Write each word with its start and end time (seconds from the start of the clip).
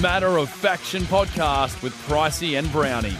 Matter 0.00 0.38
of 0.38 0.48
Faction 0.48 1.02
podcast 1.02 1.82
with 1.82 1.92
Pricey 2.06 2.58
and 2.58 2.72
Brownie. 2.72 3.16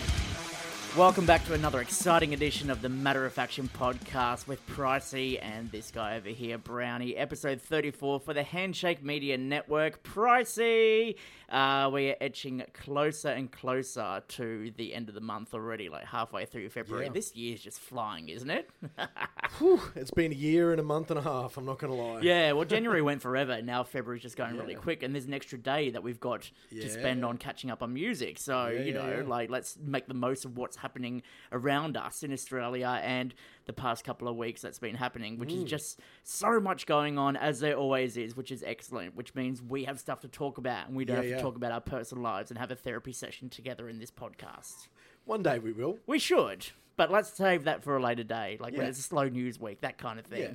Welcome 0.96 1.24
back 1.24 1.46
to 1.46 1.54
another 1.54 1.80
exciting 1.80 2.34
edition 2.34 2.68
of 2.68 2.82
the 2.82 2.88
Matter 2.88 3.24
of 3.24 3.32
Faction 3.32 3.70
podcast 3.78 4.48
with 4.48 4.64
Pricey 4.66 5.38
and 5.40 5.70
this 5.70 5.92
guy 5.92 6.16
over 6.16 6.28
here, 6.30 6.58
Brownie. 6.58 7.16
Episode 7.16 7.62
34 7.62 8.18
for 8.18 8.34
the 8.34 8.42
Handshake 8.42 9.00
Media 9.02 9.38
Network. 9.38 10.02
Pricey! 10.02 11.14
Uh, 11.48 11.90
we 11.92 12.10
are 12.10 12.16
etching 12.20 12.62
closer 12.74 13.28
and 13.28 13.50
closer 13.52 14.22
to 14.28 14.72
the 14.76 14.92
end 14.94 15.08
of 15.08 15.14
the 15.14 15.20
month 15.20 15.54
already, 15.54 15.88
like 15.88 16.04
halfway 16.06 16.44
through 16.44 16.68
February. 16.68 17.06
Yeah. 17.06 17.12
This 17.12 17.34
year's 17.36 17.60
just 17.60 17.78
flying, 17.80 18.28
isn't 18.28 18.50
it? 18.50 18.68
Whew, 19.58 19.80
it's 19.94 20.10
been 20.12 20.32
a 20.32 20.36
year 20.36 20.72
and 20.72 20.80
a 20.80 20.84
month 20.84 21.10
and 21.10 21.18
a 21.18 21.22
half. 21.22 21.56
I'm 21.56 21.66
not 21.66 21.78
going 21.78 21.92
to 21.92 22.00
lie. 22.00 22.20
yeah, 22.20 22.52
well, 22.52 22.64
January 22.66 23.00
went 23.02 23.22
forever. 23.22 23.62
Now 23.62 23.84
February's 23.84 24.22
just 24.22 24.36
going 24.36 24.56
really 24.56 24.74
quick, 24.74 25.02
and 25.04 25.14
there's 25.14 25.24
an 25.26 25.34
extra 25.34 25.56
day 25.58 25.90
that 25.90 26.02
we've 26.02 26.20
got 26.20 26.50
to 26.72 26.88
spend 26.90 27.24
on 27.24 27.36
catching 27.38 27.70
up 27.70 27.82
on 27.82 27.94
music. 27.94 28.38
So, 28.38 28.68
Yeah, 28.68 28.82
you 28.82 28.94
know, 28.94 29.16
yeah. 29.18 29.28
like 29.28 29.50
let's 29.50 29.78
make 29.80 30.06
the 30.08 30.14
most 30.14 30.44
of 30.44 30.56
what's 30.56 30.79
happening 30.80 31.22
around 31.52 31.96
us 31.96 32.22
in 32.22 32.32
Australia 32.32 33.00
and 33.02 33.34
the 33.66 33.72
past 33.72 34.04
couple 34.04 34.26
of 34.28 34.36
weeks 34.36 34.60
that's 34.62 34.78
been 34.78 34.96
happening, 34.96 35.38
which 35.38 35.50
Mm. 35.50 35.58
is 35.58 35.64
just 35.64 36.00
so 36.24 36.58
much 36.60 36.86
going 36.86 37.18
on 37.18 37.36
as 37.36 37.60
there 37.60 37.76
always 37.76 38.16
is, 38.16 38.36
which 38.36 38.50
is 38.50 38.62
excellent, 38.64 39.14
which 39.14 39.34
means 39.34 39.62
we 39.62 39.84
have 39.84 40.00
stuff 40.00 40.20
to 40.20 40.28
talk 40.28 40.58
about 40.58 40.88
and 40.88 40.96
we 40.96 41.04
don't 41.04 41.22
Yeah, 41.22 41.30
have 41.30 41.38
to 41.38 41.42
talk 41.42 41.56
about 41.56 41.72
our 41.72 41.80
personal 41.80 42.24
lives 42.24 42.50
and 42.50 42.58
have 42.58 42.70
a 42.70 42.76
therapy 42.76 43.12
session 43.12 43.48
together 43.48 43.88
in 43.88 43.98
this 43.98 44.10
podcast. 44.10 44.88
One 45.24 45.42
day 45.42 45.58
we 45.58 45.72
will. 45.72 45.98
We 46.06 46.18
should, 46.18 46.66
but 46.96 47.10
let's 47.10 47.30
save 47.32 47.64
that 47.64 47.82
for 47.84 47.96
a 47.96 48.02
later 48.02 48.24
day, 48.24 48.56
like 48.60 48.76
when 48.76 48.86
it's 48.86 48.98
a 48.98 49.02
slow 49.02 49.28
news 49.28 49.60
week, 49.60 49.80
that 49.82 49.98
kind 49.98 50.18
of 50.18 50.26
thing. 50.26 50.42
Yeah. 50.42 50.54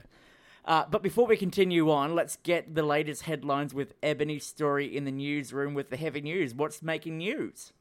Uh, 0.67 0.83
but 0.89 1.03
before 1.03 1.27
we 1.27 1.37
continue 1.37 1.91
on, 1.91 2.15
let's 2.15 2.37
get 2.37 2.73
the 2.73 2.81
latest 2.81 3.21
headlines 3.21 3.71
with 3.71 3.93
Ebony's 4.01 4.47
story 4.47 4.87
in 4.97 5.05
the 5.05 5.11
newsroom 5.11 5.75
with 5.75 5.91
the 5.91 5.97
heavy 5.97 6.21
news. 6.21 6.55
What's 6.55 6.81
making 6.81 7.19
news? 7.19 7.71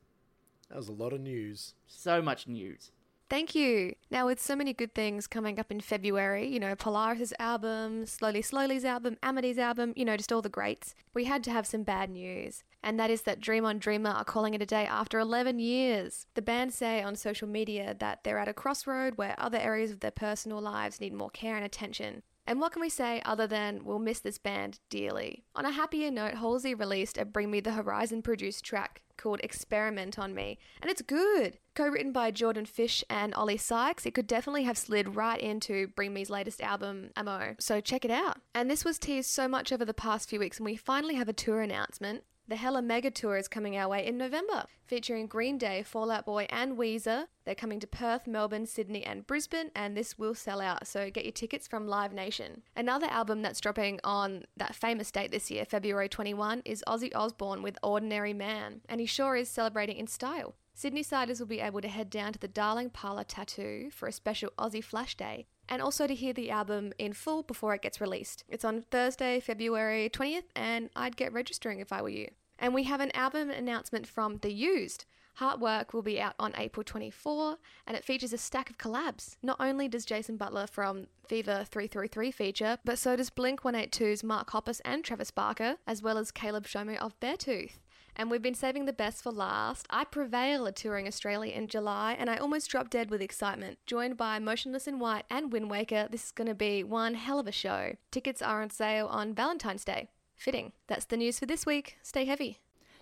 That 0.69 0.77
was 0.77 0.89
a 0.89 0.93
lot 0.93 1.13
of 1.13 1.21
news. 1.21 1.75
So 1.87 2.23
much 2.23 2.47
news. 2.47 2.91
Thank 3.31 3.55
you. 3.55 3.95
Now, 4.11 4.27
with 4.27 4.41
so 4.41 4.55
many 4.55 4.75
good 4.75 4.95
things 4.95 5.27
coming 5.27 5.59
up 5.59 5.71
in 5.71 5.81
February, 5.81 6.47
you 6.47 6.61
know, 6.61 6.77
Polaris' 6.77 7.33
album, 7.39 8.07
Slowly 8.07 8.43
Slowly's 8.43 8.85
album, 8.85 9.17
Amity's 9.23 9.59
album, 9.59 9.95
you 9.97 10.05
know, 10.05 10.17
just 10.17 10.33
all 10.33 10.43
the 10.43 10.51
greats, 10.51 10.95
we 11.15 11.25
had 11.25 11.43
to 11.45 11.51
have 11.51 11.67
some 11.67 11.85
bad 11.85 12.11
news. 12.11 12.63
And 12.83 13.01
that 13.01 13.11
is 13.11 13.23
that 13.23 13.41
Dream 13.41 13.65
on 13.65 13.79
Dreamer 13.79 14.11
are 14.11 14.25
calling 14.25 14.53
it 14.53 14.61
a 14.61 14.67
day 14.67 14.87
after 14.87 15.19
11 15.19 15.59
years. 15.59 16.27
The 16.35 16.43
band 16.43 16.75
say 16.75 17.03
on 17.03 17.17
social 17.17 17.49
media 17.49 17.97
that 17.99 18.25
they're 18.25 18.39
at 18.39 18.47
a 18.47 18.53
crossroad 18.53 19.17
where 19.17 19.35
other 19.39 19.59
areas 19.59 19.91
of 19.91 20.01
their 20.01 20.11
personal 20.11 20.61
lives 20.61 21.01
need 21.01 21.15
more 21.15 21.31
care 21.31 21.57
and 21.57 21.65
attention. 21.65 22.23
And 22.47 22.61
what 22.61 22.73
can 22.73 22.83
we 22.83 22.91
say 22.91 23.23
other 23.25 23.47
than 23.47 23.85
we'll 23.85 23.99
miss 23.99 24.21
this 24.21 24.39
band 24.39 24.81
dearly? 24.91 25.45
On 25.55 25.65
a 25.65 25.71
happier 25.71 26.11
note, 26.11 26.35
Halsey 26.35 26.75
released 26.75 27.17
a 27.17 27.25
Bring 27.25 27.51
Me 27.51 27.61
the 27.61 27.73
Horizon 27.73 28.21
produced 28.21 28.65
track 28.65 29.03
called 29.17 29.41
Experiment 29.43 30.19
on 30.19 30.35
Me, 30.35 30.59
and 30.83 30.91
it's 30.91 31.01
good. 31.01 31.59
Co 31.75 31.89
written 31.89 32.13
by 32.13 32.31
Jordan 32.31 32.67
Fish 32.67 33.03
and 33.09 33.35
Oli 33.35 33.57
Sykes, 33.57 34.05
it 34.05 34.15
could 34.15 34.27
definitely 34.27 34.65
have 34.65 34.77
slid 34.77 35.17
right 35.17 35.41
into 35.41 35.89
Bring 35.89 36.13
Me's 36.13 36.31
latest 36.31 36.61
album, 36.61 37.11
Amo. 37.17 37.57
So 37.59 37.81
check 37.81 38.05
it 38.05 38.11
out. 38.11 38.39
And 38.55 38.71
this 38.71 38.85
was 38.85 38.99
teased 38.99 39.31
so 39.31 39.49
much 39.49 39.73
over 39.73 39.85
the 39.85 39.95
past 39.95 40.29
few 40.29 40.39
weeks, 40.39 40.59
and 40.59 40.67
we 40.67 40.77
finally 40.77 41.15
have 41.15 41.29
a 41.29 41.33
tour 41.33 41.63
announcement. 41.63 42.25
The 42.47 42.57
Hella 42.57 42.83
Mega 42.83 43.11
Tour 43.11 43.39
is 43.39 43.49
coming 43.49 43.75
our 43.75 43.89
way 43.89 44.05
in 44.05 44.19
November, 44.19 44.65
featuring 44.85 45.27
Green 45.27 45.57
Day, 45.57 45.83
Fall 45.83 46.11
Out 46.11 46.27
Boy, 46.27 46.47
and 46.51 46.77
Weezer. 46.77 47.25
They're 47.47 47.55
coming 47.55 47.81
to 47.81 47.87
Perth, 47.87 48.27
Melbourne, 48.27 48.67
Sydney, 48.67 49.03
and 49.03 49.27
Brisbane, 49.27 49.71
and 49.75 49.97
this 49.97 50.19
will 50.19 50.35
sell 50.35 50.61
out, 50.61 50.87
so 50.87 51.11
get 51.11 51.25
your 51.25 51.33
tickets 51.33 51.67
from 51.67 51.89
Live 51.89 52.13
Nation. 52.13 52.61
Another 52.77 53.07
album 53.07 53.41
that's 53.41 53.63
dropping 53.63 53.99
on 54.05 54.45
that 54.59 54.75
famous 54.75 55.11
date 55.11 55.31
this 55.31 55.51
year, 55.51 55.65
February 55.65 56.07
21, 56.11 56.61
is 56.67 56.85
Ozzy 56.87 57.11
Osbourne 57.15 57.63
with 57.63 57.79
Ordinary 57.83 58.35
Man, 58.35 58.83
and 58.91 59.01
he 59.01 59.07
sure 59.07 59.37
is 59.37 59.49
celebrating 59.49 59.97
in 59.97 60.07
style. 60.07 60.55
Sydney 60.75 61.03
siders 61.03 61.41
will 61.41 61.47
be 61.47 61.61
able 61.61 61.81
to 61.81 61.89
head 61.89 62.11
down 62.11 62.35
to 62.35 62.39
the 62.39 62.47
Darling 62.47 62.91
Parlour 62.91 63.25
Tattoo 63.25 63.89
for 63.91 64.07
a 64.07 64.13
special 64.13 64.51
Aussie 64.59 64.85
Flash 64.85 65.17
Day, 65.17 65.47
and 65.69 65.83
also 65.83 66.07
to 66.07 66.15
hear 66.15 66.33
the 66.33 66.51
album 66.51 66.93
in 66.99 67.13
full 67.13 67.43
before 67.43 67.75
it 67.75 67.83
gets 67.83 68.01
released. 68.01 68.45
It's 68.49 68.65
on 68.65 68.83
Thursday, 68.91 69.41
February 69.41 70.11
20th, 70.11 70.45
and 70.55 70.91
I'd 70.95 71.17
get 71.17 71.33
registering 71.33 71.81
if 71.81 71.93
I 71.93 72.03
were 72.03 72.09
you. 72.09 72.29
And 72.59 72.75
we 72.75 72.85
have 72.85 73.01
an 73.01 73.15
album 73.15 73.51
announcement 73.51 74.07
from 74.07 74.39
The 74.39 74.53
Used. 74.53 75.05
Heartwork 75.41 75.93
will 75.93 76.03
be 76.03 76.21
out 76.21 76.35
on 76.39 76.55
April 76.57 76.85
24, 76.85 77.57
and 77.87 77.97
it 77.97 78.05
features 78.05 78.33
a 78.33 78.39
stack 78.39 78.71
of 78.71 78.79
collabs. 78.79 79.37
Not 79.43 79.57
only 79.59 79.89
does 79.89 80.05
Jason 80.05 80.37
Butler 80.37 80.69
from 80.69 81.09
Fever 81.27 81.65
333 81.69 82.31
feature, 82.31 82.79
but 82.85 82.99
so 82.99 83.17
does 83.17 83.31
Blink 83.31 83.63
182's 83.63 84.23
Mark 84.23 84.51
Hoppus 84.51 84.81
and 84.85 85.03
Travis 85.03 85.33
Barker, 85.33 85.77
as 85.87 86.03
well 86.03 86.19
as 86.19 86.31
Caleb 86.31 86.67
Shomo 86.67 86.97
of 86.99 87.19
Beartooth. 87.19 87.79
And 88.17 88.31
we've 88.31 88.43
been 88.43 88.55
saving 88.55 88.85
the 88.85 88.93
best 88.93 89.23
for 89.23 89.33
last. 89.33 89.87
I 89.91 90.05
Prevail 90.05 90.69
are 90.69 90.73
touring 90.73 91.09
Australia 91.09 91.53
in 91.53 91.67
July, 91.67 92.15
and 92.19 92.31
I 92.31 92.37
almost 92.37 92.71
dropped 92.71 92.93
dead 92.93 93.11
with 93.11 93.21
excitement. 93.21 93.79
Joined 93.87 94.17
by 94.17 94.39
Motionless 94.39 94.87
in 94.87 95.01
White 95.01 95.25
and 95.29 95.51
Windwaker, 95.53 96.09
this 96.11 96.27
is 96.27 96.31
going 96.31 96.47
to 96.47 96.55
be 96.55 96.85
one 96.85 97.15
hell 97.15 97.41
of 97.41 97.49
a 97.49 97.53
show. 97.53 97.97
Tickets 98.13 98.41
are 98.41 98.63
on 98.63 98.71
sale 98.71 99.07
on 99.09 99.35
Valentine's 99.35 99.85
Day. 99.85 100.09
Fitting. 100.37 100.73
That's 100.87 101.07
the 101.07 101.17
news 101.17 101.39
for 101.41 101.47
this 101.47 101.67
week. 101.67 101.97
Stay 102.03 102.25
heavy. 102.25 102.59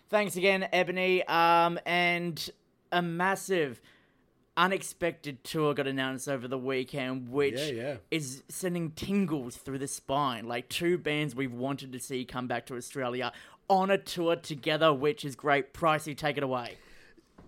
Thanks 0.08 0.36
again, 0.36 0.66
Ebony. 0.72 1.22
Um, 1.24 1.78
and 1.86 2.50
a 2.90 3.00
massive, 3.02 3.80
unexpected 4.56 5.42
tour 5.44 5.72
got 5.72 5.86
announced 5.86 6.28
over 6.28 6.46
the 6.46 6.58
weekend, 6.58 7.30
which 7.30 7.54
Yeah, 7.58 7.66
yeah. 7.70 7.96
is 8.10 8.42
sending 8.48 8.90
tingles 8.90 9.56
through 9.56 9.78
the 9.78 9.88
spine. 9.88 10.46
Like 10.46 10.68
two 10.68 10.98
bands 10.98 11.34
we've 11.34 11.52
wanted 11.54 11.92
to 11.92 11.98
see 12.00 12.24
come 12.26 12.46
back 12.46 12.66
to 12.66 12.76
Australia 12.76 13.32
on 13.72 13.90
a 13.90 13.98
tour 13.98 14.36
together, 14.36 14.92
which 14.92 15.24
is 15.24 15.34
great. 15.34 15.72
Pricey, 15.72 16.16
take 16.16 16.36
it 16.36 16.42
away. 16.42 16.76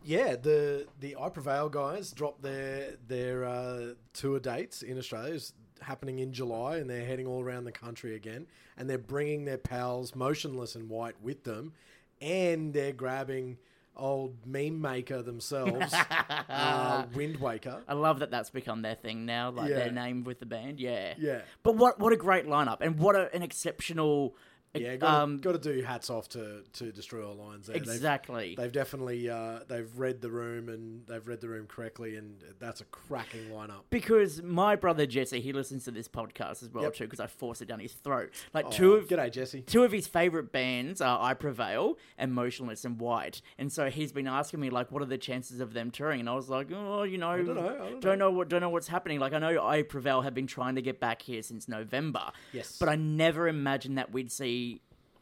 Yeah, 0.02 0.36
the 0.36 0.86
the 1.00 1.16
I 1.20 1.28
Prevail 1.28 1.68
guys 1.68 2.10
dropped 2.12 2.42
their 2.42 2.92
their 3.06 3.44
uh, 3.44 3.94
tour 4.12 4.38
dates 4.40 4.82
in 4.82 4.98
Australia. 4.98 5.34
It's 5.34 5.52
happening 5.80 6.18
in 6.18 6.32
July, 6.32 6.76
and 6.76 6.88
they're 6.90 7.06
heading 7.06 7.26
all 7.26 7.42
around 7.42 7.64
the 7.64 7.72
country 7.72 8.14
again. 8.14 8.46
And 8.76 8.88
they're 8.90 8.98
bringing 8.98 9.44
their 9.44 9.58
pals, 9.58 10.14
Motionless 10.14 10.74
in 10.76 10.88
White, 10.88 11.14
with 11.22 11.44
them, 11.44 11.72
and 12.20 12.72
they're 12.74 12.92
grabbing 12.92 13.58
old 13.96 14.34
meme 14.44 14.80
maker 14.80 15.22
themselves, 15.22 15.94
uh, 16.48 17.06
Windwaker. 17.14 17.80
I 17.86 17.94
love 17.94 18.18
that 18.18 18.30
that's 18.30 18.50
become 18.50 18.82
their 18.82 18.96
thing 18.96 19.24
now, 19.24 19.50
like 19.50 19.70
Yeah. 19.70 19.76
their 19.76 19.92
name 19.92 20.24
with 20.24 20.40
the 20.40 20.46
band. 20.46 20.80
Yeah, 20.80 21.14
Yeah. 21.18 21.42
But 21.62 21.76
what 21.76 21.98
what 22.00 22.12
a 22.12 22.16
great 22.16 22.46
lineup, 22.46 22.78
and 22.80 22.98
what 22.98 23.14
a, 23.16 23.32
an 23.34 23.42
exceptional. 23.42 24.34
Yeah, 24.74 24.96
got 24.96 25.22
um, 25.22 25.40
to 25.40 25.58
do 25.58 25.82
hats 25.82 26.10
off 26.10 26.28
to 26.30 26.62
to 26.74 26.90
Destroy 26.92 27.26
All 27.26 27.34
Lines. 27.36 27.66
There. 27.66 27.74
They've- 27.74 27.82
exactly. 27.82 28.54
They've 28.56 28.72
definitely 28.72 29.28
uh, 29.30 29.60
they've 29.68 29.90
read 29.98 30.20
the 30.20 30.30
room 30.30 30.68
and 30.68 31.06
they've 31.06 31.26
read 31.26 31.40
the 31.40 31.48
room 31.48 31.66
correctly, 31.66 32.16
and 32.16 32.42
that's 32.58 32.80
a 32.80 32.84
cracking 32.86 33.50
lineup. 33.50 33.82
Because 33.90 34.42
my 34.42 34.74
brother 34.76 35.06
Jesse, 35.06 35.40
he 35.40 35.52
listens 35.52 35.84
to 35.84 35.90
this 35.90 36.08
podcast 36.08 36.62
as 36.62 36.70
well 36.72 36.84
Yep. 36.84 36.94
too, 36.94 37.04
because 37.04 37.20
I 37.20 37.26
force 37.28 37.60
it 37.60 37.66
down 37.68 37.80
his 37.80 37.92
throat. 37.92 38.30
Like 38.52 38.70
two 38.70 38.94
Oh, 38.94 38.96
of 38.96 39.08
g'day 39.08 39.30
Jesse. 39.30 39.62
two 39.62 39.84
of 39.84 39.92
his 39.92 40.06
favorite 40.06 40.50
bands 40.52 41.00
are 41.00 41.20
I 41.22 41.34
Prevail 41.34 41.96
and 42.18 42.32
Motionless 42.34 42.84
in 42.84 42.98
White, 42.98 43.42
and 43.58 43.72
so 43.72 43.90
he's 43.90 44.12
been 44.12 44.26
asking 44.26 44.60
me 44.60 44.70
like, 44.70 44.90
what 44.90 45.02
are 45.02 45.06
the 45.06 45.18
chances 45.18 45.60
of 45.60 45.72
them 45.72 45.90
touring? 45.90 46.20
And 46.20 46.28
I 46.28 46.34
was 46.34 46.48
like, 46.48 46.68
oh, 46.74 47.04
you 47.04 47.18
know, 47.18 47.36
don't 47.42 47.54
know, 47.54 47.96
I 47.96 48.00
don't 48.00 48.18
know 48.18 48.30
what, 48.30 48.48
don't 48.48 48.60
know 48.60 48.70
what's 48.70 48.88
happening. 48.88 49.20
Like 49.20 49.32
I 49.34 49.38
know 49.38 49.64
I 49.64 49.82
Prevail 49.82 50.22
have 50.22 50.34
been 50.34 50.46
trying 50.46 50.74
to 50.74 50.82
get 50.82 50.98
back 51.00 51.22
here 51.22 51.42
since 51.42 51.68
November, 51.68 52.32
Yes. 52.52 52.76
but 52.78 52.88
I 52.88 52.96
never 52.96 53.46
imagined 53.48 53.98
that 53.98 54.10
we'd 54.12 54.32
see 54.32 54.63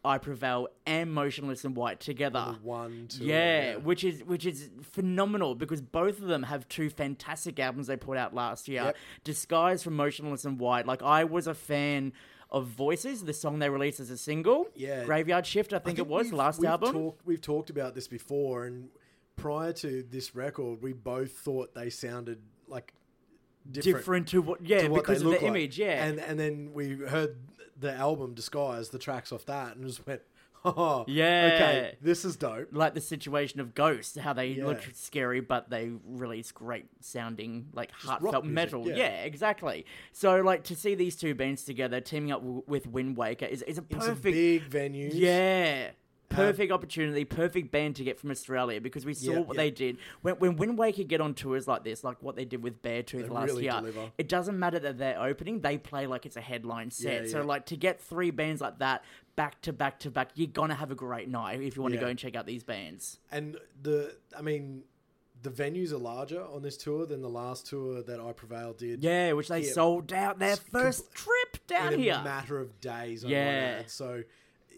I 0.04 0.18
Prevail 0.18 0.68
and 0.84 1.12
Motionless 1.12 1.64
in 1.64 1.74
White 1.74 2.00
together. 2.00 2.56
The 2.60 2.66
one, 2.66 3.06
two, 3.08 3.24
Yeah, 3.24 3.76
which 3.76 4.02
is 4.02 4.24
which 4.24 4.44
is 4.46 4.68
phenomenal 4.82 5.54
because 5.54 5.80
both 5.80 6.20
of 6.20 6.26
them 6.26 6.42
have 6.44 6.68
two 6.68 6.90
fantastic 6.90 7.60
albums 7.60 7.86
they 7.86 7.96
put 7.96 8.18
out 8.18 8.34
last 8.34 8.66
year. 8.68 8.82
Yep. 8.84 8.96
Disguise 9.24 9.82
from 9.82 9.94
Motionless 9.94 10.44
in 10.44 10.58
White. 10.58 10.86
Like 10.86 11.02
I 11.02 11.24
was 11.24 11.46
a 11.46 11.54
fan 11.54 12.12
of 12.50 12.66
Voices, 12.66 13.24
the 13.24 13.32
song 13.32 13.60
they 13.60 13.70
released 13.70 14.00
as 14.00 14.10
a 14.10 14.18
single. 14.18 14.66
Yeah. 14.74 15.04
Graveyard 15.04 15.46
Shift, 15.46 15.72
I 15.72 15.78
think, 15.78 15.98
it 15.98 16.06
was 16.06 16.32
last 16.32 16.60
we've 16.60 16.68
album. 16.68 16.92
Talked, 16.92 17.26
we've 17.26 17.40
talked 17.40 17.70
about 17.70 17.94
this 17.94 18.08
before, 18.08 18.66
and 18.66 18.88
prior 19.36 19.72
to 19.72 20.02
this 20.10 20.34
record, 20.34 20.82
we 20.82 20.92
both 20.92 21.32
thought 21.32 21.74
they 21.74 21.88
sounded 21.88 22.42
like 22.68 22.92
different, 23.70 23.96
Different 23.98 24.28
to 24.28 24.42
what? 24.42 24.66
Yeah, 24.66 24.82
to 24.82 24.88
what 24.88 25.02
because 25.02 25.22
of 25.22 25.26
the 25.28 25.36
like. 25.36 25.42
image. 25.42 25.78
Yeah, 25.78 26.04
and 26.04 26.18
and 26.18 26.38
then 26.38 26.72
we 26.74 26.96
heard 26.96 27.36
the 27.82 27.92
album 27.92 28.32
Disguise, 28.34 28.88
the 28.88 28.98
tracks 28.98 29.30
off 29.32 29.44
that, 29.46 29.76
and 29.76 29.84
just 29.86 30.06
went, 30.06 30.22
oh, 30.64 31.04
Yeah. 31.08 31.50
okay, 31.54 31.96
this 32.00 32.24
is 32.24 32.36
dope. 32.36 32.68
like 32.72 32.94
the 32.94 33.00
situation 33.00 33.58
of 33.60 33.74
Ghost, 33.74 34.16
how 34.16 34.32
they 34.32 34.46
Yeah. 34.52 34.66
look 34.66 34.80
scary, 34.94 35.40
but 35.40 35.68
they 35.68 35.90
release 36.06 36.52
great 36.52 36.86
sounding, 37.00 37.66
like 37.74 37.90
rock 38.06 38.20
heartfelt 38.22 38.44
music, 38.44 38.54
metal. 38.54 38.88
yeah. 38.88 38.94
Yeah. 38.96 39.22
exactly. 39.24 39.84
So, 40.12 40.40
like 40.40 40.62
to 40.64 40.76
see 40.76 40.94
these 40.94 41.16
two 41.16 41.34
bands 41.34 41.64
together 41.64 42.00
teaming 42.00 42.32
up 42.32 42.40
w- 42.40 42.62
with 42.66 42.90
Windwaker 42.90 43.48
is, 43.48 43.62
is 43.62 43.76
a 43.78 43.82
perfect. 43.82 44.22
big 44.22 44.62
venue. 44.62 45.10
yeah, 45.12 45.90
Uh, 46.32 46.36
perfect 46.36 46.72
opportunity, 46.72 47.24
perfect 47.24 47.70
band 47.70 47.96
to 47.96 48.04
get 48.04 48.18
from 48.18 48.30
Australia 48.30 48.80
because 48.80 49.04
we 49.04 49.14
saw 49.14 49.32
Yeah, 49.32 49.38
what 49.40 49.56
yeah. 49.56 49.62
they 49.62 49.70
did 49.70 49.98
when 50.22 50.34
when 50.36 50.56
Windwaker 50.56 51.06
get 51.06 51.20
on 51.20 51.34
tours 51.34 51.66
like 51.68 51.84
this, 51.84 52.02
like 52.04 52.22
what 52.22 52.36
they 52.36 52.44
did 52.44 52.62
with 52.62 52.82
Beartooth 52.82 53.22
They 53.22 53.28
last 53.28 53.46
really 53.48 53.64
year. 53.64 53.72
deliver. 53.72 54.10
It 54.18 54.28
doesn't 54.28 54.58
matter 54.58 54.78
that 54.78 54.98
they're 54.98 55.20
opening; 55.20 55.60
they 55.60 55.78
play 55.78 56.06
like 56.06 56.26
it's 56.26 56.36
a 56.36 56.40
headline 56.40 56.90
set. 56.90 57.24
Yeah, 57.24 57.30
so 57.30 57.42
like 57.44 57.66
to 57.66 57.76
get 57.76 58.00
three 58.00 58.30
bands 58.30 58.60
like 58.60 58.78
that 58.78 59.04
back 59.36 59.60
to 59.62 59.72
back 59.72 59.98
to 60.00 60.10
back, 60.10 60.30
you're 60.34 60.46
gonna 60.48 60.74
have 60.74 60.90
a 60.90 60.94
great 60.94 61.28
night 61.28 61.60
if 61.62 61.76
you 61.76 61.82
want 61.82 61.94
to 61.94 62.00
go 62.00 62.06
and 62.06 62.18
check 62.18 62.36
out 62.36 62.46
these 62.46 62.64
bands. 62.64 63.18
And 63.30 63.56
the, 63.82 64.14
I 64.36 64.42
mean, 64.42 64.82
the 65.42 65.50
venues 65.50 65.90
are 65.92 65.96
larger 65.98 66.44
on 66.44 66.62
this 66.62 66.76
tour 66.76 67.06
than 67.06 67.20
the 67.22 67.28
last 67.28 67.66
tour 67.66 68.02
that 68.02 68.20
I 68.20 68.32
Prevail 68.32 68.74
did. 68.74 69.02
Yeah, 69.02 69.32
which 69.32 69.48
they 69.48 69.62
Yeah. 69.62 69.72
sold 69.72 70.12
out 70.12 70.38
their 70.38 70.56
first 70.56 71.12
trip 71.14 71.66
down 71.66 71.98
here. 71.98 72.14
in 72.14 72.20
a 72.20 72.24
matter 72.24 72.60
of 72.60 72.80
days. 72.80 73.24
Yeah. 73.24 73.82
So 73.86 74.22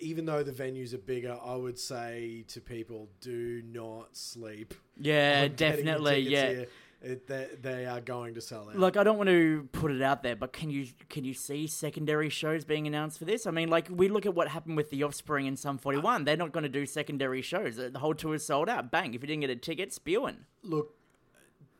even 0.00 0.25
though 0.26 0.43
the 0.43 0.52
venues 0.52 0.94
are 0.94 0.99
bigger, 0.99 1.38
I 1.44 1.55
would 1.55 1.79
say 1.79 2.44
to 2.49 2.61
people, 2.61 3.08
do 3.20 3.62
not 3.67 4.17
sleep. 4.17 4.75
yeah, 4.96 5.43
on 5.50 5.55
getting 5.55 5.85
the 5.85 5.93
definitely. 5.93 6.20
Yeah. 6.20 6.49
here. 6.49 6.67
It, 7.02 7.26
they, 7.26 7.49
they 7.61 7.85
are 7.85 8.00
going 8.00 8.32
to 8.32 8.41
sell 8.41 8.70
out. 8.70 8.79
Like 8.79 8.96
I 8.96 9.05
don't 9.05 9.19
want 9.19 9.29
to 9.29 9.69
put 9.73 9.91
it 9.91 10.00
out 10.00 10.23
there, 10.23 10.37
but 10.37 10.55
can 10.55 10.70
you 10.70 10.87
can 11.11 11.23
you 11.23 11.35
see 11.35 11.67
secondary 11.67 12.31
shows 12.31 12.64
being 12.64 12.87
announced 12.87 13.19
for 13.19 13.26
this? 13.26 13.46
I 13.46 13.50
mean, 13.50 13.69
like 13.69 13.88
we 13.91 14.08
look 14.08 14.25
at 14.25 14.35
what 14.35 14.49
happened 14.49 14.79
with 14.79 14.88
the 14.88 15.02
Offspring 15.02 15.46
and 15.46 15.58
Sum 15.58 15.76
uh, 15.76 15.79
Forty 15.81 15.99
One. 15.99 16.25
They're 16.25 16.38
not 16.38 16.52
going 16.52 16.62
to 16.62 16.70
do 16.70 16.87
secondary 16.87 17.43
shows. 17.43 17.76
The 17.76 17.99
whole 17.99 18.14
tour 18.14 18.37
is 18.37 18.47
sold 18.47 18.70
out. 18.70 18.90
Bang! 18.90 19.12
If 19.12 19.20
you 19.20 19.26
didn't 19.26 19.43
get 19.43 19.50
a 19.50 19.56
ticket, 19.56 19.93
spewing. 19.93 20.47
Look, 20.62 20.94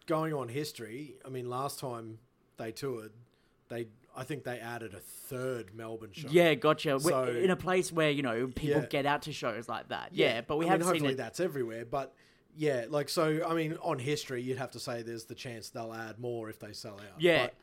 going 0.07 0.35
on 0.35 0.49
history, 0.49 1.15
I 1.25 1.31
mean, 1.31 1.49
last 1.49 1.79
time 1.79 2.19
they 2.59 2.71
toured, 2.71 3.13
they 3.71 3.87
I 4.17 4.23
think 4.25 4.45
they 4.45 4.59
added 4.61 4.95
a 4.95 5.01
third 5.01 5.75
Melbourne 5.75 6.11
show. 6.13 6.29
Yeah, 6.31 6.55
gotcha. 6.55 7.01
So- 7.01 7.25
in 7.25 7.51
a 7.51 7.57
place 7.57 7.91
where 7.93 8.11
you 8.11 8.23
know 8.23 8.47
people 8.49 8.83
Yeah. 8.83 8.87
get 8.87 9.07
out 9.07 9.23
to 9.23 9.33
shows 9.33 9.69
like 9.69 9.89
that. 9.89 10.11
Yeah, 10.13 10.41
but 10.43 10.57
we 10.59 10.67
I 10.67 10.71
haven't 10.71 10.85
seen 10.87 10.93
hopefully 10.95 11.13
it. 11.15 11.17
that's 11.17 11.41
everywhere. 11.41 11.85
But 11.85 12.15
yeah, 12.57 12.87
like 12.89 13.09
so. 13.09 13.45
I 13.47 13.55
mean, 13.55 13.77
on 13.83 13.99
history, 13.99 14.41
you'd 14.43 14.59
have 14.59 14.71
to 14.73 14.79
say 14.81 15.03
there's 15.03 15.25
the 15.25 15.35
chance 15.35 15.71
they'll 15.71 15.93
add 15.93 16.19
more 16.19 16.49
if 16.49 16.59
they 16.61 16.73
sell 16.73 16.95
out. 16.95 17.21
Yeah. 17.21 17.47
But, 17.47 17.55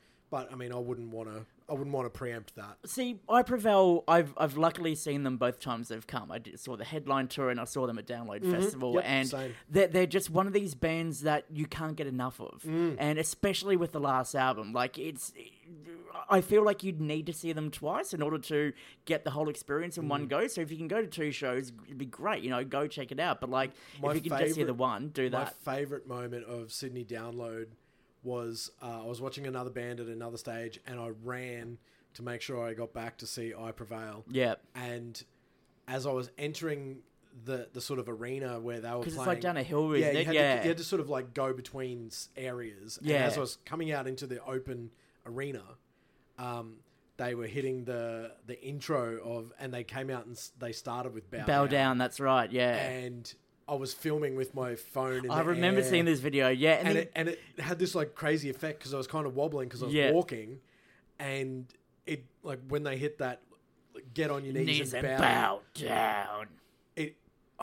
but 0.47 0.51
I 0.53 0.55
mean, 0.55 0.71
I 0.73 0.77
wouldn't 0.77 1.11
want 1.11 1.29
to. 1.29 1.45
I 1.71 1.73
wouldn't 1.73 1.95
want 1.95 2.05
to 2.05 2.09
preempt 2.17 2.55
that. 2.57 2.77
See, 2.85 3.21
I 3.29 3.43
Prevail. 3.43 4.03
I've 4.07 4.33
I've 4.37 4.57
luckily 4.57 4.93
seen 4.93 5.23
them 5.23 5.37
both 5.37 5.59
times 5.61 5.87
they've 5.87 6.05
come. 6.05 6.29
I 6.31 6.37
did, 6.37 6.59
saw 6.59 6.75
the 6.75 6.83
headline 6.83 7.29
tour 7.29 7.49
and 7.49 7.61
I 7.61 7.63
saw 7.63 7.87
them 7.87 7.97
at 7.97 8.05
Download 8.05 8.41
Festival, 8.51 8.89
Mm-hmm. 8.89 8.97
Yep, 8.97 9.05
and 9.07 9.27
same. 9.29 9.53
they're 9.69 9.87
they're 9.87 10.05
just 10.05 10.29
one 10.29 10.47
of 10.47 10.53
these 10.53 10.75
bands 10.75 11.21
that 11.21 11.45
you 11.49 11.65
can't 11.65 11.95
get 11.95 12.07
enough 12.07 12.41
of, 12.41 12.61
Mm. 12.67 12.97
and 12.99 13.17
especially 13.17 13.77
with 13.77 13.93
the 13.93 13.99
last 14.01 14.35
album, 14.35 14.73
like 14.73 14.97
it's. 14.99 15.31
I 16.29 16.41
feel 16.41 16.63
like 16.63 16.83
you'd 16.83 16.99
need 16.99 17.25
to 17.27 17.33
see 17.33 17.53
them 17.53 17.71
twice 17.71 18.13
in 18.13 18.21
order 18.21 18.37
to 18.37 18.73
get 19.05 19.23
the 19.23 19.31
whole 19.31 19.47
experience 19.49 19.97
in 19.97 20.05
Mm. 20.05 20.09
one 20.09 20.27
go. 20.27 20.47
So 20.47 20.59
if 20.61 20.69
you 20.71 20.77
can 20.77 20.89
go 20.89 21.01
to 21.01 21.07
two 21.07 21.31
shows, 21.31 21.71
it'd 21.85 21.97
be 21.97 22.05
great. 22.05 22.43
You 22.43 22.49
know, 22.49 22.63
go 22.65 22.85
check 22.87 23.11
it 23.13 23.19
out. 23.19 23.39
But 23.39 23.49
like, 23.49 23.71
My 24.01 24.09
if 24.11 24.15
you 24.25 24.29
can 24.29 24.39
just 24.39 24.55
see 24.55 24.63
the 24.63 24.73
one, 24.73 25.07
do 25.09 25.29
that. 25.29 25.55
My 25.65 25.73
favorite 25.75 26.05
moment 26.07 26.45
of 26.45 26.71
Sydney 26.71 27.05
Download 27.05 27.67
was 28.23 28.71
uh, 28.81 29.01
I 29.03 29.05
was 29.05 29.21
watching 29.21 29.47
another 29.47 29.69
band 29.69 29.99
at 29.99 30.07
another 30.07 30.37
stage, 30.37 30.79
and 30.85 30.99
I 30.99 31.11
ran 31.23 31.77
to 32.13 32.23
make 32.23 32.41
sure 32.41 32.65
I 32.67 32.73
got 32.73 32.93
back 32.93 33.17
to 33.19 33.27
see 33.27 33.53
I 33.57 33.71
Prevail. 33.71 34.25
Yeah, 34.29 34.55
And 34.75 35.21
as 35.87 36.05
I 36.05 36.11
was 36.11 36.29
entering 36.37 36.99
the 37.45 37.69
the 37.71 37.79
sort 37.81 37.99
of 37.99 38.09
arena 38.09 38.59
where 38.59 38.81
they 38.81 38.89
were 38.91 38.99
because 38.99 39.13
playing, 39.15 39.21
it's 39.21 39.27
like 39.35 39.41
down 39.41 39.57
a 39.57 39.63
hill, 39.63 39.95
yeah, 39.95 40.11
you 40.11 40.25
had, 40.25 40.35
yeah, 40.35 40.55
To, 40.57 40.61
you 40.63 40.67
had 40.69 40.77
to 40.77 40.83
sort 40.83 40.99
of 40.99 41.09
like 41.09 41.33
go 41.33 41.53
between 41.53 42.07
s- 42.07 42.29
areas. 42.35 42.97
And 42.97 43.07
Yeah. 43.07 43.25
as 43.25 43.37
I 43.37 43.39
was 43.39 43.57
coming 43.65 43.91
out 43.91 44.05
into 44.07 44.27
the 44.27 44.43
open 44.45 44.91
arena, 45.25 45.63
um, 46.37 46.77
they 47.17 47.33
were 47.35 47.47
hitting 47.47 47.85
the 47.85 48.33
the 48.47 48.61
intro 48.61 49.17
of, 49.23 49.53
and 49.59 49.73
they 49.73 49.83
came 49.85 50.09
out 50.09 50.25
and 50.25 50.35
s- 50.35 50.51
they 50.59 50.71
started 50.73 51.13
with 51.13 51.29
bow, 51.31 51.45
bow 51.45 51.67
down. 51.67 51.97
That's 51.97 52.19
right. 52.19 52.51
Yeah, 52.51 52.75
and 52.75 53.33
I 53.71 53.75
was 53.75 53.93
filming 53.93 54.35
with 54.35 54.53
my 54.53 54.75
phone. 54.75 55.23
In 55.25 55.31
I 55.31 55.39
remember 55.41 55.79
air, 55.79 55.87
seeing 55.89 56.03
this 56.05 56.19
video. 56.19 56.49
Yeah, 56.49 56.73
and, 56.73 56.87
and 56.89 56.97
then- 56.97 57.03
it, 57.03 57.11
and 57.15 57.29
it 57.29 57.39
had 57.59 57.79
this 57.79 57.95
like 57.95 58.13
crazy 58.15 58.49
effect 58.49 58.79
because 58.79 58.93
I 58.93 58.97
was 58.97 59.07
kind 59.07 59.25
of 59.25 59.35
wobbling 59.35 59.69
because 59.69 59.81
I 59.81 59.85
was 59.85 59.95
Yeah. 59.95 60.11
walking, 60.11 60.59
and 61.19 61.65
it 62.05 62.25
like 62.43 62.59
when 62.67 62.83
they 62.83 62.97
hit 62.97 63.17
that 63.19 63.41
like, 63.95 64.13
get 64.13 64.29
on 64.29 64.43
your 64.43 64.53
knees, 64.53 64.67
knees 64.67 64.93
and 64.93 65.05
and 65.07 65.17
bow, 65.17 65.23
bow 65.23 65.61
down. 65.87 66.47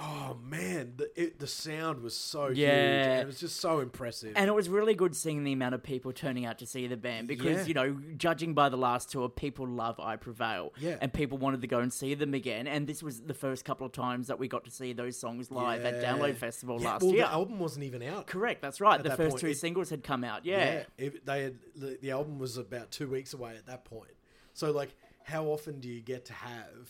Oh 0.00 0.36
man 0.48 0.92
the 0.96 1.10
it, 1.20 1.38
the 1.38 1.46
sound 1.46 2.00
was 2.02 2.14
so 2.16 2.48
huge 2.48 2.58
Yeah. 2.58 2.68
and 2.70 3.22
it 3.22 3.26
was 3.26 3.40
just 3.40 3.60
so 3.60 3.80
impressive 3.80 4.32
And 4.36 4.48
it 4.48 4.54
was 4.54 4.68
really 4.68 4.94
good 4.94 5.14
seeing 5.16 5.44
the 5.44 5.52
amount 5.52 5.74
of 5.74 5.82
people 5.82 6.12
turning 6.12 6.44
out 6.46 6.58
to 6.60 6.66
see 6.66 6.86
the 6.86 6.96
band 6.96 7.28
because, 7.28 7.58
Yeah. 7.60 7.64
you 7.66 7.74
know, 7.74 8.00
judging 8.16 8.54
by 8.54 8.68
the 8.68 8.76
last 8.76 9.10
tour, 9.10 9.28
people 9.28 9.66
love 9.66 9.98
I 10.00 10.16
Prevail. 10.16 10.72
Yeah. 10.78 10.96
And 11.00 11.12
people 11.12 11.38
wanted 11.38 11.60
to 11.62 11.66
go 11.66 11.80
and 11.80 11.92
see 11.92 12.14
them 12.14 12.34
again. 12.34 12.66
And 12.66 12.86
this 12.86 13.02
was 13.02 13.20
the 13.22 13.34
first 13.34 13.64
couple 13.64 13.86
of 13.86 13.92
times 13.92 14.28
that 14.28 14.38
we 14.38 14.48
got 14.48 14.64
to 14.64 14.70
see 14.70 14.92
those 14.92 15.18
songs 15.18 15.50
live 15.50 15.84
at 15.84 16.02
Download 16.02 16.36
Festival 16.36 16.80
Yeah, 16.80 16.90
last 16.92 17.02
well, 17.02 17.12
year. 17.12 17.24
the 17.24 17.30
album 17.32 17.58
wasn't 17.58 17.84
even 17.84 18.02
out 18.02 18.26
Correct, 18.26 18.62
that's 18.62 18.80
right. 18.80 19.02
The 19.02 19.08
that 19.10 19.16
first 19.16 19.30
point. 19.30 19.40
two 19.40 19.46
It- 19.48 19.58
singles 19.58 19.90
had 19.90 20.02
come 20.04 20.24
out. 20.24 20.44
Yeah. 20.44 20.84
it, 20.96 21.24
they 21.26 21.42
had 21.44 21.58
the, 21.74 21.98
the 22.00 22.10
album 22.10 22.38
was 22.38 22.56
about 22.56 22.90
two 22.90 23.08
weeks 23.08 23.34
away 23.34 23.56
at 23.56 23.66
that 23.66 23.84
point 23.84 24.10
so 24.52 24.70
like 24.72 24.94
how 25.24 25.44
often 25.46 25.78
do 25.80 25.88
you 25.88 26.00
get 26.00 26.24
to 26.26 26.32
have 26.32 26.88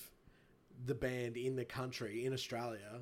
the 0.87 0.95
band 0.95 1.37
in 1.37 1.57
the 1.57 1.65
country 1.65 2.25
in 2.25 2.33
australia 2.33 3.01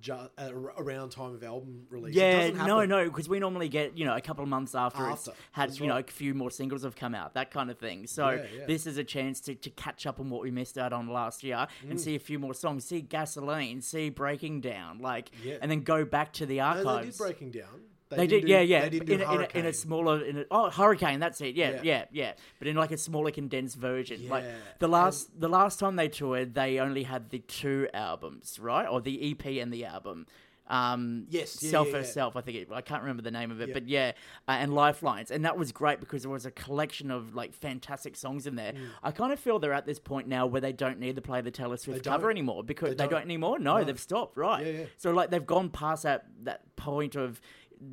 ju- 0.00 0.28
at, 0.38 0.52
around 0.52 1.10
time 1.10 1.34
of 1.34 1.42
album 1.44 1.84
release 1.90 2.14
Yeah, 2.14 2.50
no, 2.50 2.84
no, 2.84 3.04
because 3.04 3.28
we 3.28 3.38
normally 3.38 3.68
get 3.68 3.96
you 3.96 4.04
know 4.04 4.14
a 4.16 4.20
couple 4.20 4.42
of 4.42 4.48
months 4.48 4.74
after, 4.74 5.02
After, 5.02 5.30
it's 5.30 5.40
had 5.52 5.68
that's 5.70 5.80
you 5.80 5.86
know 5.86 5.98
a 5.98 6.02
few 6.02 6.34
more 6.34 6.50
singles 6.50 6.82
have 6.82 6.96
come 6.96 7.14
out, 7.14 7.34
that 7.34 7.50
kind 7.50 7.70
of 7.70 7.78
thing. 7.78 8.06
So 8.06 8.30
Yeah, 8.30 8.44
yeah. 8.58 8.66
this 8.66 8.86
is 8.86 8.96
a 8.98 9.04
chance 9.04 9.40
to, 9.42 9.54
to 9.54 9.70
catch 9.70 10.06
up 10.06 10.18
on 10.20 10.28
what 10.30 10.42
we 10.42 10.50
missed 10.50 10.76
out 10.78 10.92
on 10.92 11.08
last 11.08 11.42
year 11.44 11.66
Mm. 11.84 11.90
and 11.90 12.00
see 12.00 12.14
a 12.16 12.18
few 12.20 12.38
more 12.38 12.54
songs, 12.54 12.84
see 12.84 13.00
Gasoline, 13.00 13.80
see 13.80 14.10
Breaking 14.10 14.60
Down, 14.60 14.98
like, 14.98 15.30
Yeah. 15.44 15.58
and 15.62 15.70
then 15.70 15.80
go 15.82 16.04
back 16.04 16.32
to 16.34 16.46
the 16.46 16.56
No, 16.56 16.62
archives. 16.64 16.84
they 17.06 17.10
did 17.10 17.18
breaking 17.18 17.50
down 17.52 17.80
They 18.16 18.26
didn't 18.26 18.40
did, 18.42 18.46
do- 18.46 18.52
yeah, 18.52 18.60
yeah. 18.60 18.80
they 18.82 18.90
didn't 18.90 19.06
do 19.08 19.12
in, 19.14 19.20
a, 19.22 19.32
in, 19.34 19.40
a, 19.42 19.58
in 19.58 19.66
a 19.66 19.72
smaller, 19.72 20.24
in 20.24 20.38
a, 20.38 20.44
oh, 20.50 20.70
hurricane. 20.70 21.20
That's 21.20 21.40
it. 21.40 21.54
Yeah, 21.54 21.70
yeah, 21.70 21.80
Yeah. 21.82 22.04
yeah, 22.12 22.32
But 22.58 22.68
in 22.68 22.76
like 22.76 22.90
a 22.92 22.96
smaller, 22.98 23.30
condensed 23.30 23.76
version. 23.76 24.28
Like 24.28 24.44
the 24.78 24.88
last, 24.88 25.38
the 25.38 25.48
last 25.48 25.78
time 25.78 25.96
they 25.96 26.08
toured, 26.08 26.54
they 26.54 26.78
only 26.78 27.02
had 27.02 27.30
the 27.30 27.38
two 27.40 27.88
albums, 27.94 28.58
right, 28.58 28.86
or 28.86 29.00
the 29.00 29.30
EP 29.32 29.44
and 29.62 29.72
the 29.72 29.84
album. 29.84 30.26
Um, 30.68 31.26
Yes, 31.28 31.60
yeah, 31.62 31.70
self 31.70 31.88
yeah, 31.90 31.96
as 31.98 32.06
yeah. 32.06 32.12
self. 32.12 32.36
I 32.36 32.40
think 32.40 32.56
it, 32.56 32.68
I 32.72 32.80
can't 32.80 33.02
remember 33.02 33.22
the 33.22 33.32
name 33.32 33.50
of 33.50 33.60
it, 33.60 33.68
Yeah. 33.68 33.74
but 33.74 33.88
yeah, 33.88 34.12
uh, 34.48 34.52
and 34.52 34.72
Lifelines, 34.72 35.30
and 35.30 35.44
that 35.44 35.58
was 35.58 35.72
great 35.72 35.98
because 36.00 36.22
there 36.22 36.30
was 36.30 36.46
a 36.46 36.50
collection 36.52 37.10
of 37.10 37.34
like 37.34 37.52
fantastic 37.52 38.16
songs 38.16 38.46
in 38.46 38.54
Mm. 38.54 38.56
there. 38.56 38.72
I 39.02 39.10
kind 39.10 39.32
of 39.32 39.40
feel 39.40 39.58
they're 39.58 39.72
at 39.72 39.86
this 39.86 39.98
point 39.98 40.28
now 40.28 40.46
where 40.46 40.60
they 40.60 40.72
don't 40.72 40.98
need 41.00 41.16
to 41.16 41.20
play 41.22 41.40
the 41.40 41.50
Taylor 41.50 41.76
Swift 41.76 42.04
They 42.04 42.10
cover 42.10 42.30
anymore 42.30 42.62
because 42.62 42.90
They 42.90 42.94
they, 42.94 43.04
don't. 43.04 43.10
don't. 43.10 43.22
anymore. 43.22 43.58
No, 43.58 43.78
No. 43.78 43.84
they've 43.84 44.00
stopped. 44.00 44.36
Right. 44.36 44.64
Yeah, 44.64 44.72
yeah. 44.72 44.84
So 44.98 45.10
like 45.10 45.30
they've 45.30 45.44
gone 45.44 45.68
past 45.68 46.04
that 46.04 46.26
that 46.44 46.74
point 46.76 47.16
of 47.16 47.40